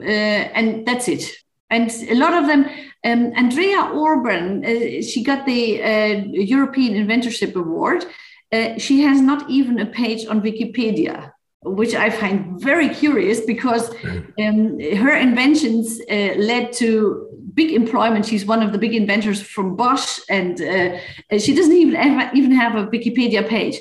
uh, 0.00 0.42
and 0.58 0.84
that's 0.84 1.06
it. 1.06 1.30
And 1.70 1.88
a 2.10 2.16
lot 2.16 2.34
of 2.34 2.48
them, 2.48 2.64
um, 3.04 3.32
Andrea 3.36 3.82
Orban, 3.94 4.64
uh, 4.64 5.02
she 5.02 5.22
got 5.22 5.46
the 5.46 5.84
uh, 5.84 6.24
European 6.32 6.94
Inventorship 6.94 7.54
Award. 7.54 8.06
Uh, 8.52 8.76
she 8.76 9.02
has 9.02 9.20
not 9.20 9.48
even 9.48 9.78
a 9.78 9.86
page 9.86 10.26
on 10.26 10.42
Wikipedia 10.42 11.30
which 11.62 11.94
I 11.94 12.08
find 12.08 12.60
very 12.60 12.88
curious 12.88 13.40
because 13.40 13.90
um, 14.38 14.78
her 14.78 15.16
inventions 15.16 16.00
uh, 16.08 16.34
led 16.36 16.72
to 16.74 17.27
big 17.60 17.70
employment. 17.82 18.26
She's 18.26 18.46
one 18.54 18.62
of 18.62 18.70
the 18.72 18.82
big 18.84 18.94
inventors 19.02 19.40
from 19.54 19.76
Bosch, 19.80 20.20
and 20.36 20.54
uh, 20.60 21.38
she 21.44 21.52
doesn't 21.58 21.78
even 21.82 21.94
have, 21.94 22.34
even 22.38 22.52
have 22.52 22.74
a 22.76 22.86
Wikipedia 22.94 23.42
page. 23.54 23.76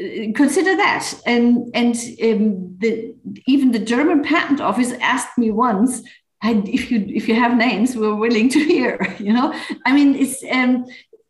Uh, 0.00 0.32
consider 0.42 0.72
that, 0.84 1.04
and 1.26 1.46
and 1.80 1.94
um, 2.26 2.42
the, 2.82 3.14
even 3.52 3.72
the 3.72 3.84
German 3.94 4.20
patent 4.30 4.60
office 4.60 4.92
asked 5.14 5.34
me 5.42 5.50
once, 5.68 5.92
if 6.76 6.90
you 6.90 6.98
if 7.18 7.28
you 7.28 7.34
have 7.34 7.56
names, 7.56 7.96
we're 7.96 8.22
willing 8.26 8.48
to 8.56 8.60
hear. 8.72 8.94
You 9.26 9.32
know, 9.38 9.48
I 9.88 9.90
mean, 9.96 10.10
it's 10.22 10.38
um, 10.58 10.70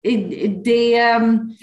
it, 0.02 0.20
it, 0.44 0.64
the, 0.64 0.98
um, 0.98 1.56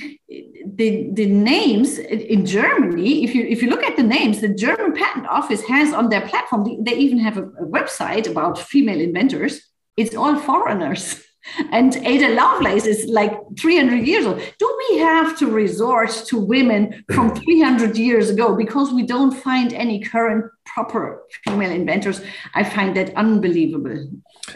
the 0.80 0.90
the 1.20 1.26
names 1.26 1.98
in 2.34 2.46
Germany. 2.46 3.24
If 3.26 3.32
you 3.36 3.44
if 3.46 3.62
you 3.62 3.70
look 3.70 3.84
at 3.84 3.98
the 3.98 4.10
names, 4.18 4.40
the 4.40 4.54
German 4.66 4.94
Patent 4.94 5.28
Office 5.40 5.64
has 5.74 5.94
on 5.94 6.10
their 6.10 6.26
platform. 6.32 6.62
They, 6.66 6.78
they 6.88 6.98
even 7.06 7.20
have 7.20 7.38
a, 7.38 7.44
a 7.44 7.66
website 7.78 8.26
about 8.30 8.60
female 8.60 9.02
inventors. 9.10 9.69
It's 10.00 10.16
all 10.16 10.36
foreigners. 10.38 11.04
And 11.72 11.96
Ada 11.96 12.36
Lovelace 12.36 12.86
is 12.86 13.06
like 13.08 13.34
300 13.58 14.06
years 14.06 14.26
old. 14.26 14.40
Do 14.60 14.78
we 14.90 15.00
have 15.00 15.38
to 15.40 15.50
resort 15.50 16.12
to 16.28 16.38
women 16.38 17.04
from 17.12 17.34
300 17.44 17.98
years 17.98 18.30
ago 18.30 18.56
because 18.56 18.92
we 18.92 19.04
don't 19.04 19.32
find 19.32 19.74
any 19.74 20.00
current 20.00 20.46
proper 20.66 21.24
female 21.46 21.72
inventors? 21.72 22.22
I 22.54 22.64
find 22.64 22.96
that 22.98 23.16
unbelievable. 23.16 24.12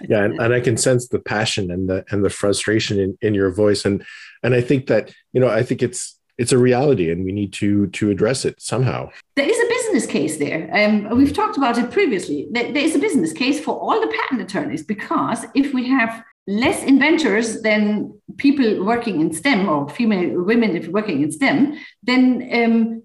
Yeah, 0.08 0.26
and, 0.26 0.40
and 0.40 0.54
I 0.54 0.60
can 0.60 0.78
sense 0.78 1.08
the 1.08 1.20
passion 1.20 1.72
and 1.72 1.90
the 1.90 2.04
and 2.12 2.24
the 2.24 2.30
frustration 2.30 3.00
in, 3.00 3.18
in 3.22 3.34
your 3.34 3.50
voice. 3.50 3.86
And 3.86 4.06
and 4.44 4.54
I 4.54 4.62
think 4.62 4.88
that, 4.88 5.16
you 5.32 5.40
know, 5.40 5.50
I 5.50 5.64
think 5.64 5.82
it's 5.82 6.20
it's 6.38 6.52
a 6.52 6.58
reality 6.58 7.12
and 7.12 7.26
we 7.26 7.32
need 7.32 7.54
to 7.54 7.88
to 7.88 8.12
address 8.12 8.44
it 8.46 8.62
somehow 8.62 9.10
there 9.36 9.50
is 9.50 9.60
a 9.60 9.73
business 9.94 10.12
case 10.12 10.38
there 10.38 10.70
um, 10.74 11.16
we've 11.18 11.34
talked 11.34 11.58
about 11.58 11.78
it 11.78 11.92
previously 11.92 12.48
there, 12.52 12.66
is 12.76 12.96
a 12.96 13.00
business 13.00 13.32
case 13.32 13.60
for 13.60 13.80
all 13.80 14.02
the 14.02 14.14
patent 14.18 14.42
attorneys 14.42 14.84
because 14.84 15.46
if 15.54 15.74
we 15.74 15.88
have 15.88 16.24
less 16.48 16.84
inventors 16.84 17.62
than 17.62 18.20
people 18.38 18.84
working 18.84 19.22
in 19.22 19.32
STEM 19.32 19.70
or 19.70 19.88
female 19.90 20.44
women 20.44 20.76
if 20.76 20.88
working 20.88 21.22
in 21.22 21.32
STEM, 21.32 21.78
then 22.02 22.50
um, 22.54 23.04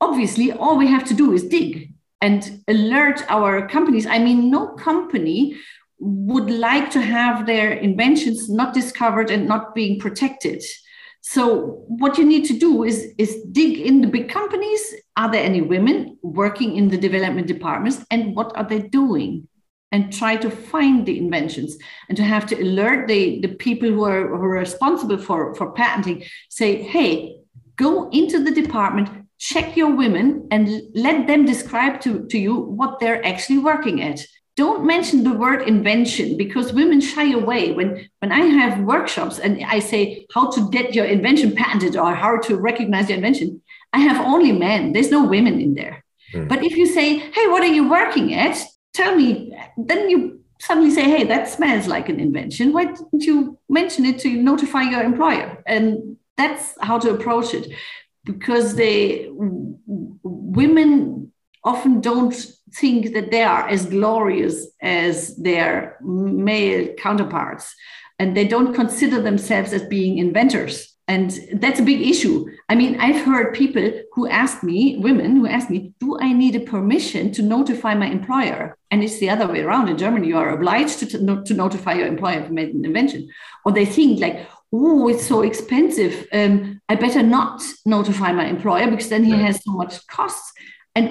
obviously 0.00 0.52
all 0.52 0.78
we 0.78 0.86
have 0.86 1.04
to 1.04 1.14
do 1.14 1.32
is 1.32 1.44
dig 1.44 1.92
and 2.20 2.62
alert 2.68 3.22
our 3.28 3.68
companies. 3.68 4.06
I 4.06 4.18
mean, 4.18 4.50
no 4.50 4.68
company 4.68 5.56
would 6.00 6.50
like 6.50 6.90
to 6.92 7.00
have 7.00 7.46
their 7.46 7.72
inventions 7.72 8.48
not 8.48 8.72
discovered 8.72 9.30
and 9.30 9.46
not 9.46 9.74
being 9.74 9.98
protected. 9.98 10.62
So 11.20 11.84
what 11.88 12.16
you 12.18 12.24
need 12.24 12.44
to 12.46 12.58
do 12.58 12.84
is, 12.84 13.12
is 13.18 13.42
dig 13.52 13.78
in 13.78 14.00
the 14.00 14.06
big 14.08 14.28
companies. 14.28 14.94
Are 15.16 15.30
there 15.30 15.44
any 15.44 15.60
women 15.60 16.18
working 16.22 16.76
in 16.76 16.88
the 16.88 16.98
development 16.98 17.46
departments 17.46 18.04
and 18.10 18.34
what 18.34 18.56
are 18.56 18.64
they 18.64 18.80
doing? 18.80 19.48
and 19.90 20.12
try 20.12 20.36
to 20.36 20.50
find 20.50 21.06
the 21.06 21.18
inventions 21.18 21.78
and 22.08 22.16
to 22.18 22.22
have 22.22 22.46
to 22.46 22.60
alert 22.62 23.08
the, 23.08 23.40
the 23.40 23.48
people 23.48 23.88
who 23.88 24.04
are, 24.04 24.28
who 24.28 24.34
are 24.34 24.58
responsible 24.58 25.16
for, 25.16 25.54
for 25.54 25.72
patenting 25.72 26.22
say 26.50 26.82
hey 26.82 27.36
go 27.76 28.10
into 28.10 28.44
the 28.44 28.50
department 28.50 29.08
check 29.38 29.76
your 29.76 29.94
women 29.94 30.46
and 30.50 30.82
let 30.94 31.26
them 31.26 31.44
describe 31.44 32.00
to, 32.00 32.26
to 32.26 32.38
you 32.38 32.54
what 32.56 32.98
they're 32.98 33.24
actually 33.24 33.58
working 33.58 34.02
at 34.02 34.20
don't 34.62 34.84
mention 34.94 35.24
the 35.24 35.38
word 35.44 35.60
invention 35.74 36.36
because 36.36 36.78
women 36.80 37.00
shy 37.00 37.26
away 37.32 37.72
when 37.72 37.88
when 38.20 38.32
i 38.32 38.42
have 38.60 38.88
workshops 38.94 39.38
and 39.38 39.52
i 39.76 39.78
say 39.78 40.26
how 40.34 40.50
to 40.50 40.68
get 40.70 40.94
your 40.96 41.08
invention 41.16 41.54
patented 41.62 41.96
or 41.96 42.14
how 42.14 42.36
to 42.46 42.52
recognize 42.70 43.08
your 43.08 43.16
invention 43.16 43.48
i 43.92 44.00
have 44.08 44.18
only 44.32 44.52
men 44.52 44.92
there's 44.92 45.14
no 45.18 45.22
women 45.34 45.60
in 45.66 45.74
there 45.74 46.04
mm. 46.34 46.48
but 46.48 46.64
if 46.68 46.76
you 46.76 46.86
say 46.86 47.06
hey 47.36 47.46
what 47.52 47.62
are 47.62 47.74
you 47.78 47.88
working 47.88 48.34
at 48.34 48.56
tell 48.98 49.14
me, 49.14 49.56
then 49.76 50.10
you 50.10 50.40
suddenly 50.60 50.90
say, 50.90 51.04
hey, 51.04 51.24
that 51.24 51.48
smells 51.48 51.86
like 51.86 52.08
an 52.08 52.18
invention. 52.18 52.72
Why 52.72 52.86
didn't 52.86 53.24
you 53.24 53.58
mention 53.68 54.04
it 54.04 54.18
to 54.20 54.30
notify 54.30 54.82
your 54.82 55.02
employer? 55.02 55.62
And 55.66 56.16
that's 56.36 56.74
how 56.80 56.98
to 56.98 57.14
approach 57.14 57.54
it 57.54 57.72
because 58.24 58.74
they 58.74 59.28
women 59.32 61.27
often 61.64 62.00
don't 62.00 62.34
think 62.74 63.14
that 63.14 63.30
they 63.30 63.42
are 63.42 63.68
as 63.68 63.86
glorious 63.86 64.66
as 64.82 65.36
their 65.36 65.96
male 66.02 66.92
counterparts 66.94 67.74
and 68.18 68.36
they 68.36 68.46
don't 68.46 68.74
consider 68.74 69.20
themselves 69.20 69.72
as 69.72 69.84
being 69.84 70.18
inventors. 70.18 70.94
And 71.06 71.30
that's 71.54 71.80
a 71.80 71.84
big 71.84 72.02
issue. 72.02 72.46
I 72.68 72.74
mean 72.74 73.00
i've 73.00 73.24
heard 73.24 73.54
people 73.54 73.90
who 74.12 74.28
ask 74.28 74.62
me 74.62 74.98
women 74.98 75.36
who 75.36 75.46
ask 75.46 75.70
me 75.70 75.94
do 76.00 76.18
i 76.20 76.32
need 76.32 76.54
a 76.54 76.60
permission 76.60 77.32
to 77.32 77.42
notify 77.42 77.94
my 77.94 78.06
employer? 78.06 78.76
And 78.90 79.02
it's 79.02 79.18
the 79.18 79.30
other 79.30 79.46
way 79.46 79.60
around. 79.62 79.88
In 79.88 79.96
germany 79.96 80.28
you 80.28 80.36
are 80.36 80.50
obliged 80.50 80.98
to, 80.98 81.06
to, 81.06 81.42
to 81.44 81.54
notify 81.54 81.94
your 81.94 82.06
employer 82.06 82.40
if 82.40 82.48
you 82.48 82.54
made 82.54 82.74
an 82.74 82.84
invention. 82.84 83.28
Or 83.64 83.72
they 83.72 83.86
think 83.86 84.20
like 84.20 84.46
oh 84.70 85.08
it's 85.08 85.26
so 85.26 85.40
expensive. 85.42 86.26
Um, 86.32 86.80
i 86.90 86.94
better 86.94 87.22
not 87.22 87.62
notify 87.86 88.32
my 88.32 88.46
employer 88.46 88.90
because 88.90 89.08
then 89.08 89.24
he 89.24 89.32
has 89.32 89.64
so 89.64 89.72
much 89.72 90.06
costs 90.08 90.52
and 90.98 91.08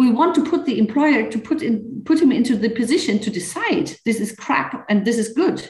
we 0.00 0.08
want 0.18 0.34
to 0.34 0.44
put 0.52 0.62
the 0.66 0.78
employer 0.84 1.22
to 1.30 1.38
put 1.48 1.58
in 1.62 1.74
put 2.08 2.20
him 2.24 2.32
into 2.32 2.54
the 2.56 2.70
position 2.80 3.14
to 3.24 3.30
decide 3.40 3.86
this 4.06 4.18
is 4.24 4.30
crap 4.44 4.70
and 4.90 5.04
this 5.04 5.18
is 5.18 5.28
good 5.42 5.60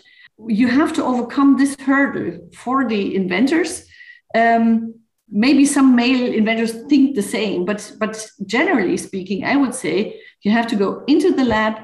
you 0.49 0.69
have 0.69 0.93
to 0.95 1.05
overcome 1.05 1.57
this 1.57 1.77
hurdle 1.81 2.49
for 2.55 2.89
the 2.89 3.15
inventors. 3.15 3.87
Um, 4.35 4.95
maybe 5.29 5.65
some 5.65 5.95
male 5.95 6.33
inventors 6.33 6.73
think 6.89 7.15
the 7.15 7.23
same, 7.23 7.65
but 7.65 7.93
but 7.99 8.27
generally 8.47 8.97
speaking, 8.97 9.45
I 9.45 9.57
would 9.57 9.75
say 9.75 10.21
you 10.43 10.53
have 10.53 10.67
to 10.69 10.77
go 10.77 11.05
into 11.07 11.33
the 11.33 11.45
lab, 11.45 11.75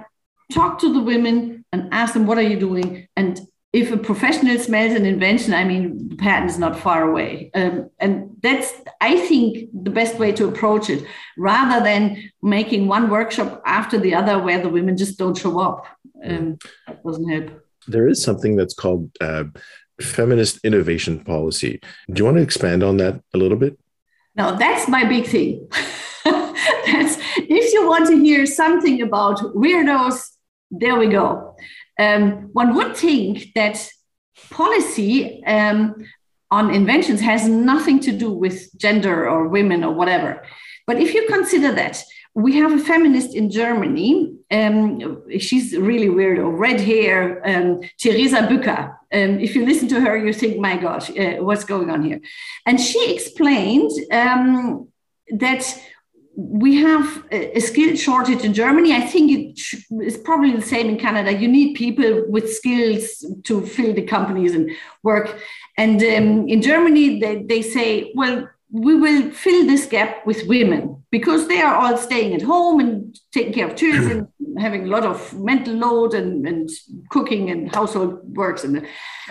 talk 0.52 0.78
to 0.80 0.92
the 0.92 1.00
women, 1.00 1.64
and 1.72 1.92
ask 1.92 2.14
them 2.14 2.26
what 2.26 2.38
are 2.38 2.42
you 2.42 2.58
doing. 2.58 3.08
And 3.16 3.40
if 3.80 3.92
a 3.92 3.96
professional 3.96 4.58
smells 4.58 4.94
an 4.94 5.06
invention, 5.06 5.52
I 5.52 5.64
mean, 5.64 6.08
the 6.08 6.16
patent 6.16 6.50
is 6.50 6.58
not 6.58 6.78
far 6.78 7.08
away. 7.10 7.50
Um, 7.54 7.90
and 7.98 8.30
that's, 8.42 8.72
I 9.00 9.12
think, 9.28 9.68
the 9.72 9.90
best 9.90 10.18
way 10.18 10.32
to 10.32 10.48
approach 10.48 10.90
it, 10.90 11.04
rather 11.38 11.84
than 11.84 12.30
making 12.42 12.88
one 12.88 13.10
workshop 13.10 13.62
after 13.64 13.98
the 13.98 14.14
other 14.14 14.38
where 14.38 14.60
the 14.60 14.68
women 14.68 14.96
just 14.96 15.18
don't 15.18 15.36
show 15.36 15.60
up. 15.60 15.86
Um, 16.24 16.58
that 16.86 17.04
doesn't 17.04 17.28
help 17.28 17.62
there 17.86 18.08
is 18.08 18.22
something 18.22 18.56
that's 18.56 18.74
called 18.74 19.10
uh, 19.20 19.44
feminist 20.00 20.64
innovation 20.64 21.24
policy. 21.24 21.80
Do 22.10 22.20
you 22.20 22.24
want 22.24 22.36
to 22.36 22.42
expand 22.42 22.82
on 22.82 22.96
that 22.98 23.22
a 23.34 23.38
little 23.38 23.56
bit? 23.56 23.78
No, 24.34 24.56
that's 24.56 24.88
my 24.88 25.04
big 25.04 25.26
thing. 25.26 25.68
that's 26.24 27.18
if 27.36 27.72
you 27.72 27.86
want 27.86 28.08
to 28.08 28.18
hear 28.18 28.44
something 28.44 29.00
about 29.02 29.38
weirdos, 29.54 30.32
there 30.70 30.98
we 30.98 31.06
go. 31.06 31.56
Um, 31.98 32.50
one 32.52 32.74
would 32.74 32.96
think 32.96 33.54
that 33.54 33.88
policy 34.50 35.44
um, 35.44 35.94
on 36.50 36.74
inventions 36.74 37.20
has 37.20 37.48
nothing 37.48 38.00
to 38.00 38.12
do 38.12 38.30
with 38.30 38.76
gender 38.78 39.28
or 39.28 39.48
women 39.48 39.82
or 39.82 39.92
whatever. 39.92 40.42
But 40.86 41.00
if 41.00 41.14
you 41.14 41.26
consider 41.28 41.72
that 41.72 42.02
we 42.36 42.54
have 42.56 42.70
a 42.70 42.78
feminist 42.78 43.34
in 43.34 43.48
Germany. 43.48 44.34
Um, 44.50 45.22
she's 45.38 45.74
really 45.74 46.10
weird, 46.10 46.38
red 46.38 46.80
hair, 46.80 47.40
um, 47.48 47.80
Teresa 47.98 48.42
Bücker. 48.42 48.90
Um, 49.10 49.40
if 49.40 49.54
you 49.56 49.64
listen 49.64 49.88
to 49.88 50.00
her, 50.02 50.18
you 50.18 50.34
think, 50.34 50.58
my 50.58 50.76
gosh, 50.76 51.08
uh, 51.18 51.36
what's 51.38 51.64
going 51.64 51.88
on 51.88 52.02
here? 52.02 52.20
And 52.66 52.78
she 52.78 53.14
explained 53.14 53.90
um, 54.12 54.88
that 55.30 55.62
we 56.36 56.76
have 56.76 57.24
a, 57.32 57.58
skill 57.60 57.96
shortage 57.96 58.44
in 58.44 58.52
Germany. 58.52 58.94
I 58.94 59.00
think 59.00 59.58
it's 59.90 60.18
probably 60.18 60.52
the 60.52 60.60
same 60.60 60.90
in 60.90 60.98
Canada. 60.98 61.32
You 61.32 61.48
need 61.48 61.74
people 61.74 62.24
with 62.28 62.52
skills 62.52 63.24
to 63.44 63.64
fill 63.64 63.94
the 63.94 64.02
companies 64.02 64.54
and 64.54 64.70
work. 65.02 65.40
And 65.78 66.00
um, 66.02 66.46
in 66.46 66.60
Germany, 66.60 67.20
they, 67.20 67.42
they 67.42 67.62
say, 67.62 68.12
well, 68.14 68.48
we 68.70 68.94
will 68.96 69.30
fill 69.30 69.66
this 69.66 69.86
gap 69.86 70.26
with 70.26 70.46
women 70.46 71.02
because 71.10 71.48
they 71.48 71.62
are 71.62 71.74
all 71.74 71.96
staying 71.96 72.34
at 72.34 72.42
home 72.42 72.80
and 72.80 73.18
taking 73.32 73.54
care 73.54 73.68
of 73.68 73.76
children, 73.76 74.28
having 74.58 74.84
a 74.84 74.88
lot 74.88 75.04
of 75.04 75.32
mental 75.40 75.74
load 75.74 76.12
and, 76.12 76.46
and 76.46 76.68
cooking 77.08 77.48
and 77.50 77.74
household 77.74 78.20
works. 78.36 78.64
And, 78.64 78.86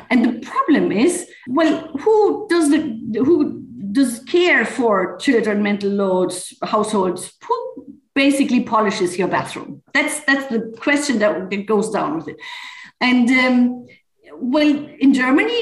and 0.09 0.25
the 0.25 0.39
problem 0.39 0.91
is, 0.91 1.29
well, 1.47 1.87
who 1.99 2.47
does 2.49 2.71
the 2.71 2.79
who 3.23 3.63
does 3.95 4.19
care 4.25 4.65
for 4.65 5.17
children, 5.17 5.63
mental 5.63 5.89
loads, 5.89 6.53
households? 6.61 7.33
Who 7.47 7.57
basically 8.13 8.61
polishes 8.63 9.17
your 9.17 9.29
bathroom? 9.29 9.81
That's 9.93 10.19
that's 10.27 10.47
the 10.53 10.59
question 10.85 11.19
that, 11.19 11.49
that 11.49 11.65
goes 11.65 11.89
down 11.89 12.17
with 12.17 12.27
it. 12.27 12.37
And 12.99 13.29
um, 13.43 13.85
well, 14.33 14.71
in 14.99 15.13
Germany, 15.13 15.59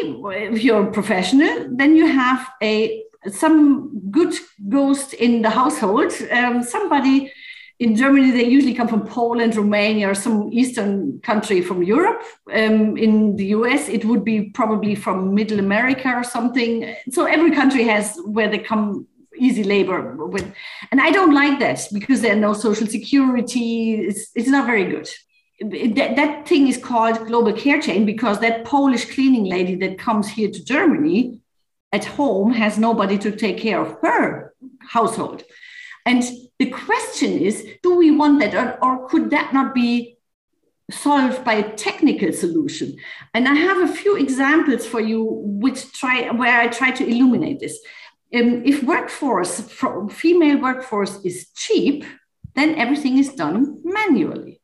if 0.52 0.64
you're 0.64 0.88
a 0.88 0.92
professional, 0.92 1.68
then 1.80 1.96
you 1.96 2.08
have 2.08 2.50
a 2.62 3.04
some 3.32 4.02
good 4.10 4.34
ghost 4.68 5.14
in 5.14 5.42
the 5.44 5.50
household. 5.50 6.12
Um, 6.32 6.64
somebody 6.64 7.32
in 7.80 7.96
Germany, 7.96 8.32
they 8.32 8.46
usually 8.46 8.74
come 8.74 8.88
from 8.88 9.06
Poland, 9.06 9.56
Romania, 9.56 10.10
or 10.10 10.16
some 10.16 10.50
Eastern 10.54 11.20
country 11.22 11.62
from 11.62 11.84
Europe. 11.84 12.22
Um, 12.54 12.98
in 12.98 13.36
the 13.36 13.48
US, 13.58 13.90
it 13.90 14.06
would 14.06 14.24
be 14.24 14.50
probably 14.52 14.96
from 14.96 15.34
Middle 15.34 15.60
America 15.60 16.14
or 16.14 16.24
something. 16.24 16.96
So 17.12 17.26
every 17.26 17.52
country 17.52 17.84
has 17.86 18.20
where 18.26 18.50
they 18.50 18.60
come 18.60 19.08
easy 19.38 19.64
labor 19.64 20.16
with. 20.28 20.54
And 20.92 21.02
I 21.02 21.10
don't 21.10 21.34
like 21.34 21.60
that 21.60 21.88
because 21.92 22.22
there's 22.22 22.38
no 22.38 22.54
social 22.54 22.88
security. 22.88 23.96
It's, 23.96 24.30
it's 24.36 24.50
not 24.50 24.68
very 24.68 24.86
good. 24.86 25.10
That, 25.96 26.16
that 26.16 26.48
thing 26.48 26.68
is 26.68 26.78
called 26.78 27.26
global 27.28 27.54
care 27.54 27.82
chain 27.82 28.06
because 28.06 28.40
that 28.40 28.66
Polish 28.66 29.14
cleaning 29.14 29.46
lady 29.46 29.76
that 29.76 29.98
comes 29.98 30.30
here 30.30 30.52
to 30.52 30.64
Germany 30.64 31.40
at 31.92 32.06
home 32.06 32.52
has 32.54 32.78
nobody 32.78 33.18
to 33.20 33.32
take 33.32 33.58
care 33.58 33.82
of 33.82 33.98
her 34.02 34.54
household. 34.80 35.44
And 36.06 36.24
the 36.60 36.70
question 36.70 37.32
is 37.32 37.68
do 37.82 37.96
we 37.96 38.12
want 38.12 38.40
that, 38.40 38.56
or, 38.56 38.84
or 38.84 39.08
could 39.10 39.30
that 39.32 39.54
not 39.54 39.74
be 39.74 40.14
solved 40.92 41.44
by 41.44 41.54
a 41.54 41.76
technical 41.76 42.32
solution. 42.32 42.96
And 43.34 43.48
I 43.48 43.56
have 43.56 43.90
a 43.90 43.94
few 43.94 44.18
examples 44.18 44.86
for 44.86 45.00
you, 45.00 45.24
which 45.24 45.92
try 45.94 46.30
where 46.32 46.60
I 46.60 46.68
try 46.68 46.92
to 46.92 47.08
illuminate 47.08 47.60
this. 47.60 47.80
Um, 48.34 48.64
if 48.66 48.84
workforce, 48.84 49.62
female 50.10 50.60
workforce 50.60 51.24
is 51.24 51.50
cheap, 51.56 52.06
then 52.56 52.76
everything 52.76 53.18
is 53.18 53.34
done 53.34 53.80
manually. 53.84 54.60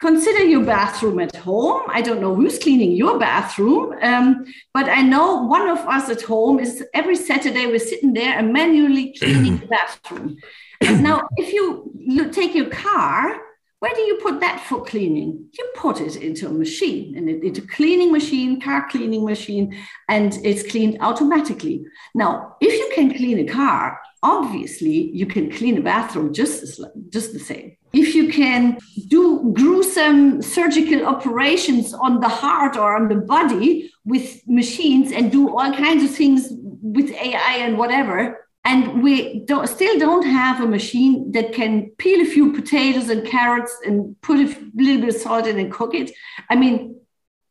Consider 0.00 0.44
your 0.44 0.64
bathroom 0.64 1.20
at 1.20 1.36
home. 1.36 1.82
I 1.86 2.02
don't 2.02 2.20
know 2.20 2.34
who's 2.34 2.58
cleaning 2.58 2.92
your 2.92 3.20
bathroom, 3.20 3.94
um, 4.02 4.44
but 4.74 4.88
I 4.88 5.00
know 5.00 5.44
one 5.44 5.68
of 5.68 5.78
us 5.78 6.08
at 6.10 6.22
home 6.22 6.58
is 6.58 6.84
every 6.92 7.14
Saturday 7.14 7.66
we're 7.66 7.78
sitting 7.78 8.12
there 8.12 8.36
and 8.36 8.52
manually 8.52 9.14
cleaning 9.16 9.58
the 9.58 9.66
bathroom. 9.76 10.38
now, 11.00 11.28
if 11.36 11.52
you 11.52 12.30
take 12.30 12.54
your 12.54 12.70
car, 12.70 13.40
where 13.82 13.94
do 13.94 14.00
you 14.02 14.20
put 14.22 14.38
that 14.38 14.60
for 14.60 14.84
cleaning? 14.84 15.46
You 15.58 15.72
put 15.74 16.00
it 16.00 16.14
into 16.14 16.46
a 16.46 16.52
machine, 16.52 17.16
into 17.16 17.62
a 17.62 17.66
cleaning 17.66 18.12
machine, 18.12 18.60
car 18.60 18.88
cleaning 18.88 19.24
machine, 19.24 19.76
and 20.08 20.38
it's 20.44 20.70
cleaned 20.70 20.98
automatically. 21.00 21.84
Now, 22.14 22.56
if 22.60 22.72
you 22.72 22.92
can 22.94 23.12
clean 23.12 23.40
a 23.40 23.52
car, 23.52 24.00
obviously 24.22 25.10
you 25.12 25.26
can 25.26 25.50
clean 25.50 25.78
a 25.78 25.80
bathroom 25.80 26.32
just 26.32 26.62
as, 26.62 26.80
just 27.08 27.32
the 27.32 27.40
same. 27.40 27.76
If 27.92 28.14
you 28.14 28.28
can 28.28 28.78
do 29.08 29.52
gruesome 29.52 30.42
surgical 30.42 31.04
operations 31.04 31.92
on 31.92 32.20
the 32.20 32.28
heart 32.28 32.76
or 32.76 32.94
on 32.94 33.08
the 33.08 33.16
body 33.16 33.92
with 34.04 34.40
machines 34.46 35.10
and 35.10 35.32
do 35.32 35.50
all 35.50 35.72
kinds 35.72 36.04
of 36.04 36.10
things 36.14 36.48
with 36.82 37.10
AI 37.10 37.56
and 37.58 37.76
whatever, 37.76 38.41
and 38.64 39.02
we 39.02 39.40
don't, 39.40 39.66
still 39.68 39.98
don't 39.98 40.24
have 40.24 40.60
a 40.60 40.66
machine 40.66 41.32
that 41.32 41.52
can 41.52 41.90
peel 41.98 42.20
a 42.20 42.30
few 42.30 42.52
potatoes 42.52 43.08
and 43.08 43.26
carrots 43.26 43.76
and 43.84 44.20
put 44.22 44.38
a 44.38 44.56
little 44.74 45.00
bit 45.00 45.14
of 45.14 45.20
salt 45.20 45.46
in 45.46 45.58
and 45.58 45.72
cook 45.72 45.94
it. 45.94 46.12
I 46.48 46.54
mean, 46.56 47.00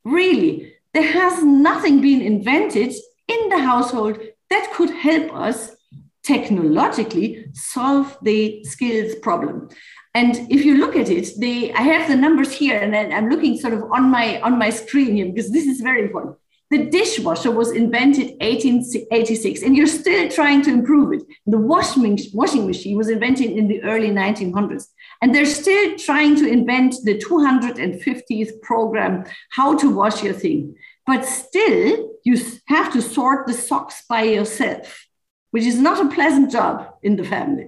really, 0.06 0.74
there 0.94 1.12
has 1.12 1.44
nothing 1.44 2.02
been 2.02 2.22
invented 2.22 2.94
in 3.28 3.50
the 3.50 3.60
household 3.60 4.20
that 4.50 4.72
could 4.74 4.92
help 4.92 5.34
us 5.34 5.76
technologically 6.24 7.46
solve 7.54 8.18
the 8.22 8.64
skills 8.64 9.16
problem. 9.16 9.70
And 10.14 10.36
if 10.52 10.66
you 10.66 10.78
look 10.78 10.96
at 10.96 11.10
it, 11.10 11.30
the 11.40 11.74
I 11.74 11.82
have 11.82 12.10
the 12.10 12.18
numbers 12.18 12.52
here, 12.52 12.78
and 12.78 12.96
I'm 13.14 13.30
looking 13.30 13.58
sort 13.58 13.74
of 13.74 13.84
on 13.92 14.12
my 14.12 14.42
on 14.42 14.58
my 14.58 14.70
screen 14.70 15.16
here 15.16 15.28
because 15.28 15.52
this 15.52 15.66
is 15.66 15.80
very 15.80 16.02
important. 16.02 16.36
The 16.72 16.86
dishwasher 16.86 17.52
was 17.52 17.72
invented 17.72 18.28
1886, 18.40 19.62
and 19.62 19.76
you're 19.76 19.88
still 19.88 20.30
trying 20.30 20.62
to 20.62 20.72
improve 20.72 21.12
it. 21.12 21.24
The 21.46 21.58
washing, 21.58 22.18
washing 22.34 22.66
machine 22.66 22.96
was 22.98 23.10
invented 23.10 23.52
in 23.52 23.68
the 23.68 23.84
early 23.84 24.10
1900s, 24.10 24.86
and 25.22 25.36
they're 25.36 25.46
still 25.46 25.98
trying 25.98 26.38
to 26.38 26.48
invent 26.48 26.96
the 27.04 27.20
250th 27.20 28.62
program, 28.62 29.26
how 29.50 29.78
to 29.80 29.94
wash 29.94 30.24
your 30.24 30.32
thing. 30.32 30.74
But 31.06 31.26
still, 31.26 32.10
you 32.24 32.40
have 32.68 32.94
to 32.94 33.02
sort 33.02 33.48
the 33.48 33.54
socks 33.54 34.06
by 34.08 34.24
yourself, 34.24 35.08
which 35.50 35.66
is 35.66 35.78
not 35.78 36.06
a 36.06 36.16
pleasant 36.16 36.54
job 36.54 36.88
in 37.04 37.18
the 37.18 37.26
family. 37.26 37.68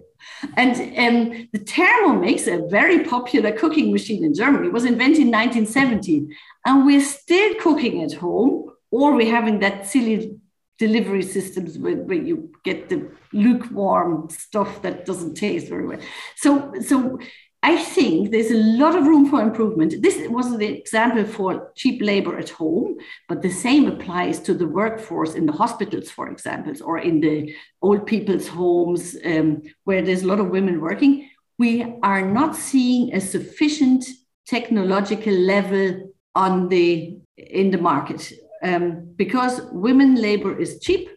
And 0.55 0.71
um, 0.97 1.49
the 1.51 1.59
Thermomix, 1.59 2.47
a 2.47 2.69
very 2.69 3.03
popular 3.03 3.51
cooking 3.51 3.91
machine 3.91 4.23
in 4.23 4.33
Germany, 4.33 4.69
was 4.69 4.85
invented 4.85 5.23
in 5.23 5.31
1970. 5.31 6.27
And 6.65 6.85
we're 6.85 7.01
still 7.01 7.55
cooking 7.55 8.01
at 8.01 8.13
home 8.13 8.69
or 8.93 9.15
we're 9.15 9.35
having 9.39 9.57
that 9.59 9.87
silly 9.87 10.39
delivery 10.77 11.23
systems 11.23 11.79
where, 11.79 11.95
where 11.95 12.23
you 12.29 12.51
get 12.63 12.89
the 12.89 13.09
lukewarm 13.31 14.29
stuff 14.29 14.83
that 14.83 15.03
doesn't 15.03 15.33
taste 15.33 15.67
very 15.67 15.87
well. 15.87 15.99
So, 16.35 16.71
so 16.79 17.17
I 17.63 17.75
think 17.77 18.29
there's 18.29 18.51
a 18.51 18.63
lot 18.83 18.95
of 18.95 19.07
room 19.07 19.25
for 19.29 19.41
improvement. 19.41 19.95
This 20.03 20.27
was 20.29 20.55
the 20.59 20.67
example 20.67 21.25
for 21.25 21.71
cheap 21.75 22.03
labor 22.03 22.37
at 22.37 22.49
home, 22.49 22.97
but 23.27 23.41
the 23.41 23.49
same 23.49 23.87
applies 23.87 24.39
to 24.41 24.53
the 24.53 24.67
workforce 24.67 25.33
in 25.33 25.47
the 25.47 25.53
hospitals, 25.53 26.11
for 26.11 26.29
example, 26.29 26.73
or 26.83 26.99
in 26.99 27.19
the 27.19 27.55
old 27.81 28.05
people's 28.05 28.47
homes 28.47 29.17
um, 29.25 29.63
where 29.85 30.03
there's 30.03 30.21
a 30.21 30.27
lot 30.27 30.39
of 30.39 30.49
women 30.49 30.81
working. 30.81 31.27
We 31.57 31.95
are 32.03 32.21
not 32.21 32.55
seeing 32.55 33.15
a 33.15 33.21
sufficient 33.21 34.05
technological 34.45 35.33
level 35.33 36.13
on 36.35 36.69
the 36.69 37.17
in 37.37 37.71
the 37.71 37.77
market 37.77 38.31
um, 38.64 39.14
because 39.16 39.61
women 39.72 40.16
labor 40.16 40.57
is 40.57 40.80
cheap 40.80 41.09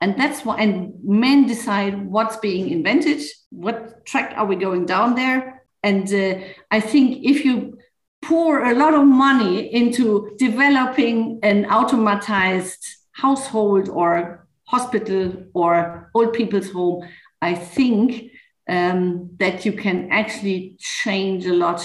and 0.00 0.18
that's 0.18 0.44
why 0.44 0.56
and 0.56 0.94
men 1.04 1.46
decide 1.46 2.06
what's 2.06 2.36
being 2.38 2.70
invented 2.70 3.22
what 3.50 4.04
track 4.06 4.32
are 4.36 4.46
we 4.46 4.56
going 4.56 4.86
down 4.86 5.14
there. 5.14 5.62
And 5.82 6.06
uh, 6.14 6.40
i 6.70 6.80
think 6.80 7.24
if 7.24 7.44
you 7.44 7.78
pour 8.22 8.64
a 8.64 8.74
lot 8.74 8.94
of 8.94 9.04
money 9.04 9.74
into 9.74 10.34
developing 10.38 11.40
an 11.42 11.64
automatized 11.64 12.84
household 13.12 13.88
or 13.88 14.46
hospital 14.64 15.44
or 15.54 16.10
old 16.14 16.32
people's 16.32 16.70
home 16.70 17.04
i 17.42 17.52
think 17.52 18.30
um, 18.68 19.28
that 19.38 19.66
you 19.66 19.72
can 19.72 20.08
actually 20.12 20.76
change 20.78 21.46
a 21.46 21.52
lot 21.52 21.82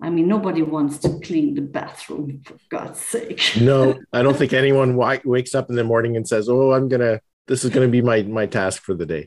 I 0.00 0.10
mean, 0.10 0.28
nobody 0.28 0.62
wants 0.62 0.98
to 0.98 1.18
clean 1.20 1.54
the 1.54 1.60
bathroom, 1.60 2.42
for 2.44 2.56
God's 2.68 3.00
sake. 3.00 3.42
no, 3.60 3.98
I 4.12 4.22
don't 4.22 4.36
think 4.36 4.52
anyone 4.64 4.96
w- 4.96 5.20
wakes 5.24 5.54
up 5.54 5.70
in 5.70 5.76
the 5.76 5.84
morning 5.84 6.16
and 6.16 6.26
says, 6.26 6.48
"Oh, 6.48 6.72
I'm 6.72 6.88
gonna. 6.88 7.20
This 7.46 7.64
is 7.64 7.70
gonna 7.70 7.88
be 7.88 8.02
my 8.02 8.22
my 8.22 8.46
task 8.46 8.82
for 8.82 8.94
the 8.94 9.06
day." 9.06 9.26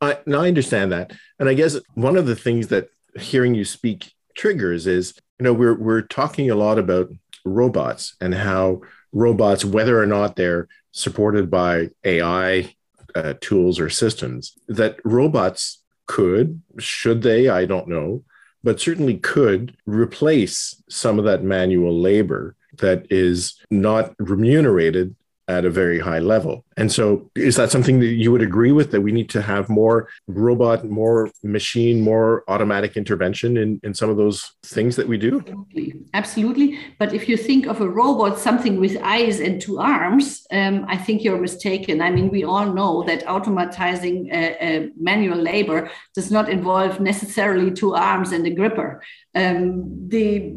I 0.00 0.18
now 0.26 0.42
I 0.42 0.48
understand 0.48 0.92
that, 0.92 1.12
and 1.38 1.48
I 1.48 1.54
guess 1.54 1.78
one 1.94 2.16
of 2.16 2.26
the 2.26 2.36
things 2.36 2.68
that 2.68 2.88
hearing 3.18 3.54
you 3.54 3.64
speak 3.64 4.12
triggers 4.34 4.86
is, 4.86 5.14
you 5.38 5.44
know, 5.44 5.52
we're 5.52 5.74
we're 5.74 6.02
talking 6.02 6.50
a 6.50 6.54
lot 6.54 6.78
about 6.78 7.08
robots 7.44 8.16
and 8.20 8.34
how 8.34 8.82
robots, 9.12 9.64
whether 9.64 10.00
or 10.00 10.06
not 10.06 10.36
they're 10.36 10.68
supported 10.92 11.50
by 11.50 11.90
AI 12.04 12.74
uh, 13.14 13.34
tools 13.40 13.78
or 13.78 13.88
systems, 13.88 14.52
that 14.68 14.98
robots 15.04 15.82
could, 16.06 16.62
should 16.78 17.22
they, 17.22 17.48
I 17.48 17.64
don't 17.64 17.88
know, 17.88 18.24
but 18.66 18.80
certainly 18.80 19.16
could 19.16 19.76
replace 19.86 20.82
some 20.88 21.20
of 21.20 21.24
that 21.24 21.44
manual 21.44 21.96
labor 22.00 22.56
that 22.78 23.06
is 23.10 23.54
not 23.70 24.12
remunerated 24.18 25.14
at 25.48 25.64
a 25.64 25.70
very 25.70 25.98
high 25.98 26.18
level. 26.18 26.64
And 26.76 26.90
so, 26.90 27.30
is 27.34 27.56
that 27.56 27.70
something 27.70 28.00
that 28.00 28.06
you 28.06 28.32
would 28.32 28.42
agree 28.42 28.72
with 28.72 28.90
that 28.90 29.00
we 29.00 29.12
need 29.12 29.30
to 29.30 29.42
have 29.42 29.68
more 29.68 30.08
robot, 30.26 30.84
more 30.84 31.30
machine, 31.42 32.00
more 32.00 32.44
automatic 32.48 32.96
intervention 32.96 33.56
in, 33.56 33.80
in 33.82 33.94
some 33.94 34.10
of 34.10 34.16
those 34.16 34.52
things 34.64 34.96
that 34.96 35.08
we 35.08 35.16
do? 35.16 35.38
Absolutely. 35.38 35.94
Absolutely. 36.14 36.78
But 36.98 37.14
if 37.14 37.28
you 37.28 37.36
think 37.36 37.66
of 37.66 37.80
a 37.80 37.88
robot, 37.88 38.38
something 38.38 38.80
with 38.80 38.96
eyes 39.02 39.40
and 39.40 39.60
two 39.60 39.78
arms, 39.78 40.46
um, 40.50 40.84
I 40.88 40.96
think 40.96 41.22
you're 41.22 41.40
mistaken. 41.40 42.02
I 42.02 42.10
mean, 42.10 42.28
we 42.30 42.44
all 42.44 42.72
know 42.72 43.04
that 43.04 43.24
automatizing 43.24 44.32
uh, 44.32 44.64
uh, 44.64 44.86
manual 44.98 45.38
labor 45.38 45.90
does 46.14 46.30
not 46.30 46.48
involve 46.48 47.00
necessarily 47.00 47.70
two 47.70 47.94
arms 47.94 48.32
and 48.32 48.46
a 48.46 48.50
gripper. 48.50 49.02
Um, 49.36 50.08
the, 50.08 50.56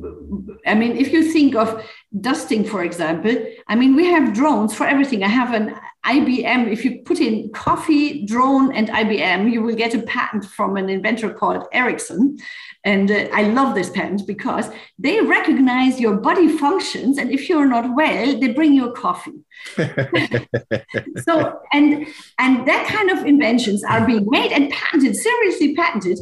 I 0.66 0.74
mean, 0.74 0.96
if 0.96 1.12
you 1.12 1.32
think 1.32 1.54
of 1.54 1.84
dusting, 2.22 2.64
for 2.64 2.84
example, 2.84 3.36
I 3.68 3.76
mean, 3.76 3.96
we 3.96 4.06
have 4.06 4.34
drones 4.34 4.74
for 4.74 4.88
everything. 4.88 5.24
I 5.24 5.28
have 5.28 5.54
an 5.54 5.76
IBM, 6.06 6.72
if 6.72 6.86
you 6.86 7.02
put 7.04 7.20
in 7.20 7.52
coffee, 7.52 8.26
drone, 8.26 8.74
and 8.74 8.88
IBM, 8.88 9.52
you 9.52 9.62
will 9.62 9.76
get 9.76 9.94
a 9.94 10.02
patent 10.04 10.46
from 10.46 10.78
an 10.78 10.90
inventor 10.90 11.34
called 11.34 11.68
Ericsson. 11.74 12.38
And 12.86 13.12
uh, 13.12 13.28
I 13.34 13.44
love 13.44 13.76
this 13.76 13.90
patent 13.90 14.26
because 14.26 14.70
they 14.98 15.20
recognize 15.20 16.00
your 16.00 16.16
body 16.16 16.48
functions. 16.48 17.18
And 17.18 17.32
if 17.32 17.50
you're 17.50 17.68
not 17.68 17.94
well, 17.96 18.40
they 18.40 18.54
bring 18.54 18.74
you 18.74 18.90
a 18.90 18.94
coffee. 18.94 19.44
so, 19.76 21.60
and, 21.74 22.08
and 22.40 22.68
that 22.68 22.88
kind 22.88 23.12
of 23.12 23.26
inventions 23.26 23.84
are 23.84 24.06
being 24.08 24.26
made 24.30 24.54
and 24.54 24.72
patented, 24.72 25.18
seriously 25.18 25.76
patented. 25.76 26.18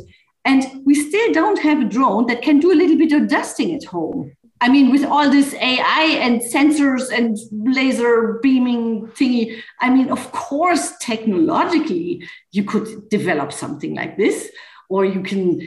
And 0.48 0.64
we 0.86 0.96
still 0.96 1.34
don't 1.34 1.60
have 1.60 1.82
a 1.82 1.84
drone 1.84 2.26
that 2.28 2.42
can 2.42 2.60
do 2.60 2.72
a 2.72 2.80
little 2.82 2.98
bit 2.98 3.12
of 3.12 3.28
dusting 3.28 3.76
at 3.76 3.84
home. 3.84 4.32
I 4.62 4.70
mean, 4.70 4.92
with 4.92 5.04
all 5.04 5.30
this 5.30 5.54
AI 5.56 6.18
and 6.22 6.42
sensors 6.42 7.12
and 7.12 7.38
laser 7.52 8.40
beaming 8.42 9.08
thingy, 9.08 9.62
I 9.82 9.90
mean, 9.90 10.10
of 10.10 10.32
course, 10.32 10.94
technologically, 11.00 12.26
you 12.52 12.64
could 12.64 13.10
develop 13.10 13.52
something 13.52 13.94
like 13.94 14.18
this, 14.18 14.50
or 14.90 15.04
you 15.04 15.22
can 15.22 15.62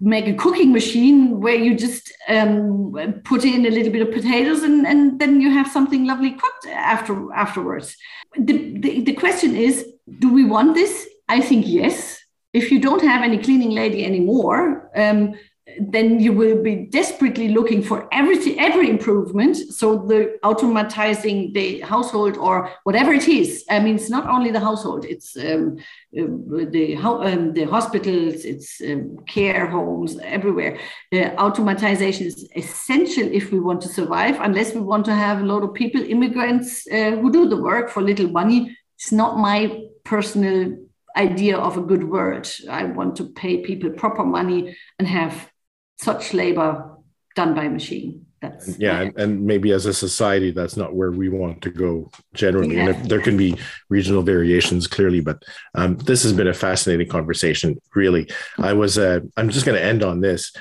make 0.00 0.28
a 0.28 0.34
cooking 0.34 0.72
machine 0.72 1.40
where 1.40 1.56
you 1.56 1.76
just 1.76 2.12
um, 2.28 2.94
put 3.24 3.44
in 3.44 3.66
a 3.66 3.70
little 3.70 3.92
bit 3.92 4.06
of 4.06 4.14
potatoes 4.14 4.62
and, 4.62 4.86
and 4.86 5.18
then 5.18 5.40
you 5.40 5.50
have 5.50 5.68
something 5.68 6.06
lovely 6.06 6.30
cooked 6.30 6.66
after 6.68 7.32
afterwards. 7.34 7.96
The, 8.38 8.78
the, 8.78 9.00
the 9.00 9.14
question 9.14 9.56
is, 9.56 9.84
do 10.20 10.32
we 10.32 10.44
want 10.44 10.74
this? 10.74 11.08
I 11.28 11.40
think 11.40 11.66
yes. 11.66 12.22
If 12.60 12.70
you 12.72 12.78
don't 12.80 13.02
have 13.02 13.22
any 13.22 13.38
cleaning 13.38 13.72
lady 13.82 14.00
anymore, 14.10 14.90
um, 14.96 15.34
then 15.80 16.20
you 16.20 16.32
will 16.32 16.62
be 16.62 16.74
desperately 17.00 17.48
looking 17.48 17.82
for 17.82 18.08
every 18.12 18.36
every 18.58 18.88
improvement. 18.88 19.56
So 19.56 19.86
the 20.10 20.38
automatizing 20.42 21.52
the 21.52 21.80
household 21.80 22.36
or 22.36 22.70
whatever 22.84 23.12
it 23.12 23.28
is. 23.28 23.64
I 23.68 23.80
mean, 23.80 23.96
it's 23.96 24.08
not 24.08 24.26
only 24.28 24.50
the 24.50 24.60
household; 24.68 25.04
it's 25.04 25.36
um, 25.36 25.76
uh, 26.18 26.66
the 26.76 26.96
um, 26.96 27.52
the 27.52 27.64
hospitals, 27.64 28.44
it's 28.44 28.80
um, 28.80 29.18
care 29.26 29.66
homes 29.66 30.18
everywhere. 30.36 30.78
Uh, 31.12 31.30
automatization 31.46 32.26
is 32.26 32.48
essential 32.54 33.28
if 33.32 33.52
we 33.52 33.60
want 33.60 33.80
to 33.82 33.88
survive. 33.88 34.40
Unless 34.40 34.74
we 34.74 34.80
want 34.80 35.04
to 35.06 35.14
have 35.14 35.40
a 35.40 35.46
lot 35.52 35.62
of 35.62 35.74
people, 35.74 36.00
immigrants 36.02 36.86
uh, 36.86 37.12
who 37.20 37.30
do 37.30 37.48
the 37.48 37.60
work 37.60 37.90
for 37.90 38.02
little 38.02 38.30
money. 38.30 38.76
It's 38.98 39.12
not 39.12 39.36
my 39.36 39.60
personal 40.04 40.85
idea 41.16 41.56
of 41.56 41.76
a 41.76 41.82
good 41.82 42.08
word. 42.08 42.48
I 42.68 42.84
want 42.84 43.16
to 43.16 43.24
pay 43.24 43.58
people 43.58 43.90
proper 43.90 44.24
money 44.24 44.76
and 44.98 45.08
have 45.08 45.50
such 45.98 46.34
labor 46.34 46.96
done 47.34 47.54
by 47.54 47.68
machine. 47.68 48.26
That's 48.42 48.78
yeah, 48.78 49.00
and, 49.00 49.18
and, 49.18 49.46
maybe 49.46 49.72
as 49.72 49.86
a 49.86 49.94
society, 49.94 50.50
that's 50.50 50.76
not 50.76 50.94
where 50.94 51.10
we 51.10 51.30
want 51.30 51.62
to 51.62 51.70
go 51.70 52.10
generally. 52.34 52.76
Yeah. 52.76 52.90
And 52.90 53.10
there 53.10 53.20
can 53.20 53.36
be 53.36 53.56
regional 53.88 54.22
variations, 54.22 54.86
clearly. 54.86 55.20
But 55.20 55.42
um, 55.74 55.96
this 55.96 56.22
has 56.22 56.34
been 56.34 56.48
a 56.48 56.54
fascinating 56.54 57.08
conversation. 57.08 57.80
Really, 57.94 58.28
I 58.58 58.74
was. 58.74 58.98
Uh, 58.98 59.20
I'm 59.38 59.48
just 59.48 59.64
going 59.64 59.78
to 59.78 59.84
end 59.84 60.02
on 60.02 60.20
this. 60.20 60.52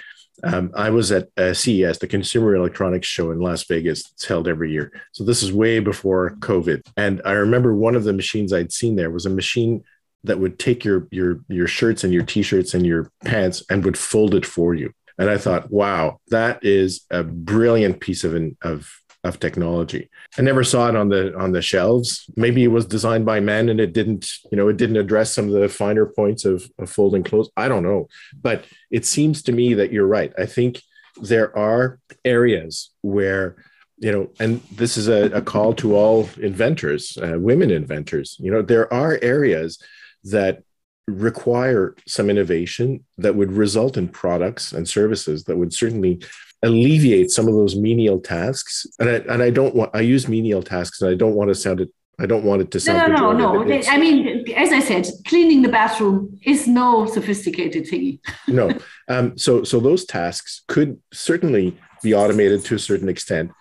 Um, 0.43 0.71
I 0.75 0.89
was 0.89 1.11
at 1.11 1.27
uh, 1.37 1.53
CES, 1.53 1.99
the 1.99 2.07
Consumer 2.07 2.55
Electronics 2.55 3.07
Show 3.07 3.31
in 3.31 3.39
Las 3.39 3.63
Vegas. 3.63 4.11
It's 4.13 4.25
held 4.25 4.47
every 4.47 4.71
year. 4.71 4.91
So 5.11 5.23
this 5.23 5.41
is 5.43 5.51
way 5.51 5.79
before 5.79 6.35
COVID. 6.39 6.81
And 6.97 7.21
I 7.25 7.31
remember 7.31 7.75
one 7.75 7.95
of 7.95 8.03
the 8.03 8.13
machines 8.13 8.53
I'd 8.53 8.71
seen 8.71 8.95
there 8.95 9.11
was 9.11 9.25
a 9.25 9.29
machine 9.29 9.83
that 10.25 10.39
would 10.39 10.59
take 10.59 10.83
your 10.83 11.07
your 11.11 11.39
your 11.47 11.67
shirts 11.67 12.03
and 12.03 12.13
your 12.13 12.23
t-shirts 12.23 12.73
and 12.73 12.85
your 12.85 13.11
pants 13.23 13.63
and 13.69 13.85
would 13.85 13.97
fold 13.97 14.35
it 14.35 14.45
for 14.45 14.73
you. 14.73 14.91
And 15.17 15.29
I 15.29 15.37
thought, 15.37 15.71
wow, 15.71 16.19
that 16.29 16.63
is 16.63 17.05
a 17.09 17.23
brilliant 17.23 17.99
piece 17.99 18.23
of 18.23 18.35
of 18.61 18.89
of 19.23 19.39
technology. 19.39 20.09
I 20.37 20.43
never 20.43 20.63
saw 20.63 20.87
it 20.87 20.95
on 20.95 21.09
the 21.09 21.35
on 21.37 21.51
the 21.51 21.61
shelves. 21.61 22.29
Maybe 22.35 22.63
it 22.63 22.69
was 22.69 22.85
designed 22.85 23.25
by 23.25 23.39
men 23.39 23.69
and 23.69 23.79
it 23.79 23.91
didn't, 23.91 24.29
you 24.51 24.57
know, 24.57 24.67
it 24.67 24.77
didn't 24.77 24.97
address 24.97 25.31
some 25.31 25.47
of 25.47 25.59
the 25.59 25.67
finer 25.67 26.05
points 26.05 26.45
of, 26.45 26.69
of 26.77 26.89
folding 26.89 27.23
clothes. 27.23 27.49
I 27.57 27.67
don't 27.67 27.83
know. 27.83 28.07
But 28.39 28.65
it 28.91 29.05
seems 29.05 29.41
to 29.43 29.51
me 29.51 29.73
that 29.73 29.91
you're 29.91 30.07
right. 30.07 30.31
I 30.37 30.45
think 30.45 30.81
there 31.21 31.57
are 31.57 31.99
areas 32.23 32.91
where 33.01 33.55
you 33.97 34.11
know 34.11 34.29
and 34.39 34.61
this 34.71 34.97
is 34.97 35.07
a, 35.07 35.31
a 35.31 35.41
call 35.41 35.73
to 35.73 35.95
all 35.95 36.29
inventors 36.41 37.17
uh, 37.17 37.39
women 37.39 37.71
inventors 37.71 38.35
you 38.41 38.51
know 38.51 38.61
there 38.61 38.91
are 38.93 39.17
areas 39.21 39.81
that 40.25 40.63
require 41.07 41.95
some 42.07 42.29
innovation 42.29 43.05
that 43.17 43.35
would 43.35 43.51
result 43.51 43.95
in 43.95 44.07
products 44.07 44.71
and 44.71 44.87
services 44.87 45.43
that 45.43 45.57
would 45.57 45.73
certainly 45.73 46.21
alleviate 46.63 47.29
some 47.29 47.47
of 47.47 47.53
those 47.53 47.75
menial 47.75 48.19
tasks. 48.19 48.87
And 48.99 49.09
I, 49.09 49.13
and 49.31 49.43
I 49.43 49.51
don't 49.51 49.75
want, 49.75 49.91
I 49.93 50.01
use 50.01 50.27
menial 50.27 50.63
tasks 50.63 51.01
and 51.01 51.11
I 51.11 51.15
don't 51.15 51.35
want 51.35 51.49
to 51.49 51.55
sound 51.55 51.79
it, 51.79 51.89
I 52.19 52.25
don't 52.25 52.43
want 52.43 52.63
it 52.63 52.71
to 52.71 52.79
sound. 52.79 53.13
No, 53.13 53.33
no, 53.33 53.53
no, 53.53 53.63
no. 53.63 53.81
I 53.87 53.97
mean, 53.99 54.45
as 54.55 54.71
I 54.71 54.79
said, 54.79 55.07
cleaning 55.27 55.61
the 55.61 55.69
bathroom 55.69 56.39
is 56.43 56.67
no 56.67 57.05
sophisticated 57.05 57.87
thing. 57.87 58.19
no. 58.47 58.71
Um, 59.07 59.37
so, 59.37 59.63
so 59.63 59.79
those 59.79 60.03
tasks 60.03 60.63
could 60.67 60.99
certainly 61.13 61.77
be 62.01 62.15
automated 62.15 62.65
to 62.65 62.73
a 62.73 62.79
certain 62.79 63.07
extent. 63.07 63.51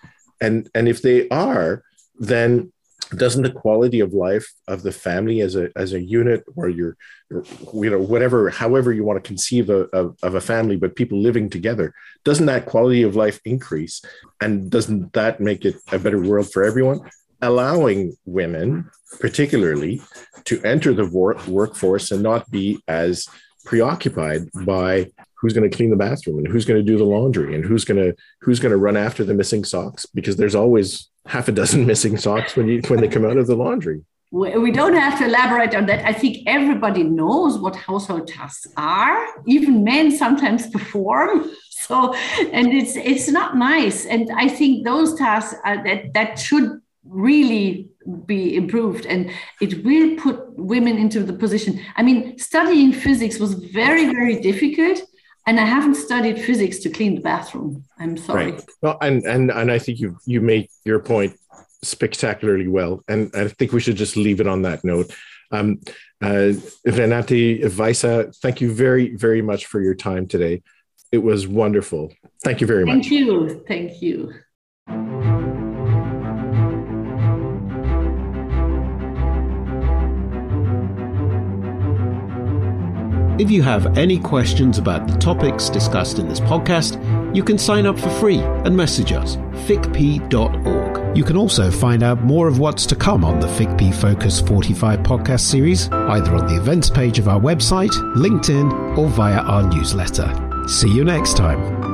And, 0.41 0.71
and 0.75 0.89
if 0.89 1.03
they 1.03 1.29
are, 1.29 1.83
then 2.19 2.73
doesn't 3.11 3.43
the 3.43 3.51
quality 3.51 4.01
of 4.01 4.13
life 4.13 4.51
of 4.69 4.83
the 4.83 4.93
family 4.93 5.41
as 5.41 5.57
a 5.57 5.71
as 5.77 5.93
a 5.93 6.01
unit 6.01 6.45
or 6.57 6.69
your, 6.69 6.97
you 7.31 7.91
know 7.91 8.01
whatever 8.01 8.51
however 8.51 8.93
you 8.93 9.05
want 9.05 9.23
to 9.23 9.29
conceive 9.29 9.71
of, 9.71 9.89
of, 9.93 10.17
of, 10.23 10.35
a 10.35 10.41
family 10.41 10.77
but 10.77 10.97
people 10.97 11.21
living 11.21 11.49
together 11.51 11.95
doesn't 12.25 12.47
that 12.47 12.67
quality 12.67 13.03
of 13.03 13.17
life 13.17 13.41
increase? 13.45 14.03
And 14.41 14.71
doesn't 14.71 15.13
that 15.13 15.41
make 15.41 15.65
it 15.65 15.77
a 15.93 15.99
better 15.99 16.21
world 16.21 16.51
for 16.51 16.65
everyone? 16.65 17.01
Allowing 17.43 18.17
women 18.25 18.91
particularly 19.21 20.01
to 20.45 20.61
enter 20.63 20.93
the 20.93 21.07
work, 21.07 21.47
workforce 21.47 22.11
and 22.11 22.23
not 22.23 22.51
be 22.51 22.83
as 22.89 23.29
preoccupied 23.65 24.49
by 24.65 25.11
who's 25.35 25.53
going 25.53 25.69
to 25.69 25.77
clean 25.77 25.91
the 25.91 25.97
bathroom 25.97 26.39
and 26.39 26.49
who's 26.49 26.65
going 26.65 26.79
to 26.79 26.93
do 26.93 26.99
the 26.99 27.05
laundry 27.05 27.55
and 27.55 27.65
who's 27.65 27.85
going 27.85 28.03
to 28.03 28.15
who's 28.41 28.61
going 28.61 28.71
to 28.71 28.79
run 28.79 28.97
after 28.97 29.25
the 29.25 29.35
missing 29.35 29.65
socks 29.65 30.07
because 30.07 30.37
there's 30.37 30.55
always 30.55 31.11
half 31.27 31.49
a 31.49 31.53
dozen 31.53 31.87
missing 31.91 32.17
socks 32.17 32.57
when 32.57 32.69
you 32.69 32.81
when 32.89 33.01
they 33.01 33.09
come 33.09 33.25
out 33.25 33.37
of 33.37 33.47
the 33.47 33.57
laundry 33.57 34.03
we 34.35 34.73
don't 34.73 34.95
have 34.95 35.17
to 35.19 35.27
elaborate 35.27 35.77
on 35.77 35.87
that. 35.87 36.05
I 36.05 36.13
think 36.13 36.39
everybody 36.47 37.05
knows 37.05 37.57
what 37.57 37.77
household 37.77 38.27
tasks 38.27 38.67
are. 38.77 39.27
Even 39.47 39.85
men 39.85 40.11
sometimes 40.11 40.67
perform. 40.77 41.53
So, 41.71 42.15
and 42.53 42.73
it's 42.73 42.97
it's 42.97 43.29
not 43.29 43.57
nice. 43.57 44.07
And 44.07 44.31
I 44.35 44.49
think 44.49 44.85
those 44.85 45.15
tasks 45.15 45.55
are, 45.65 45.85
that 45.85 46.15
that 46.15 46.39
should 46.39 46.81
really 47.05 47.91
be 48.27 48.57
improved 48.57 49.07
and 49.07 49.31
it 49.61 49.85
will 49.85 50.17
put 50.17 50.59
women 50.59 50.97
into 50.99 51.23
the 51.23 51.33
position 51.33 51.81
i 51.97 52.03
mean 52.03 52.39
studying 52.39 52.93
physics 52.93 53.39
was 53.39 53.55
very 53.55 54.07
very 54.07 54.41
difficult 54.41 55.01
and 55.47 55.61
i 55.61 55.65
haven't 55.65 55.95
studied 55.95 56.41
physics 56.41 56.79
to 56.79 56.91
clean 56.91 57.15
the 57.15 57.21
bathroom. 57.21 57.85
I'm 57.99 58.17
sorry. 58.17 58.53
Right. 58.53 58.65
well 58.83 58.99
and 59.01 59.25
and 59.25 59.51
and 59.51 59.71
i 59.71 59.79
think 59.79 60.01
you 60.01 60.19
you 60.27 60.41
made 60.41 60.69
your 60.85 61.01
point 61.01 61.37
spectacularly 61.83 62.69
well. 62.69 63.03
And 63.09 63.31
i 63.35 63.49
think 63.49 63.73
we 63.73 63.81
should 63.81 63.97
just 63.97 64.17
leave 64.17 64.41
it 64.41 64.47
on 64.47 64.63
that 64.63 64.85
note. 64.85 65.15
Um, 65.51 65.81
uh, 66.23 66.53
renate 66.87 68.35
thank 68.43 68.61
you 68.61 68.73
very 68.73 69.15
very 69.15 69.43
much 69.43 69.67
for 69.67 69.81
your 69.81 69.95
time 69.95 70.27
today. 70.27 70.63
It 71.13 71.19
was 71.19 71.47
wonderful. 71.47 72.13
Thank 72.43 72.61
you 72.61 72.67
very 72.67 72.85
much. 72.85 72.95
Thank 72.95 73.11
you. 73.11 73.65
Thank 73.69 74.03
you 74.03 75.64
If 83.37 83.51
you 83.51 83.63
have 83.63 83.99
any 83.99 84.19
questions 84.19 84.79
about 84.79 85.09
the 85.09 85.19
topics 85.19 85.69
discussed 85.69 86.21
in 86.21 86.29
this 86.29 86.39
podcast, 86.39 86.95
you 87.35 87.43
can 87.43 87.59
sign 87.59 87.85
up 87.85 87.99
for 87.99 88.11
free 88.11 88.39
and 88.39 88.77
message 88.77 89.13
us, 89.13 89.37
ficp.org. 89.67 91.17
You 91.17 91.25
can 91.25 91.37
also 91.37 91.71
find 91.71 92.05
out 92.05 92.23
more 92.23 92.47
of 92.47 92.61
what's 92.61 92.87
to 92.87 92.97
come 92.97 93.25
on 93.25 93.41
the 93.41 93.49
FICP 93.49 93.95
Focus 93.95 94.41
45 94.41 95.01
podcast 95.01 95.41
series, 95.41 95.91
either 95.91 96.35
on 96.37 96.47
the 96.47 96.57
events 96.57 96.91
page 96.91 97.19
of 97.19 97.29
our 97.29 97.41
website, 97.41 97.93
LinkedIn, 98.15 98.97
or 98.97 99.09
via 99.09 99.41
our 99.41 99.63
newsletter. 99.63 100.33
See 100.69 100.93
you 100.93 101.05
next 101.05 101.37
time. 101.37 101.94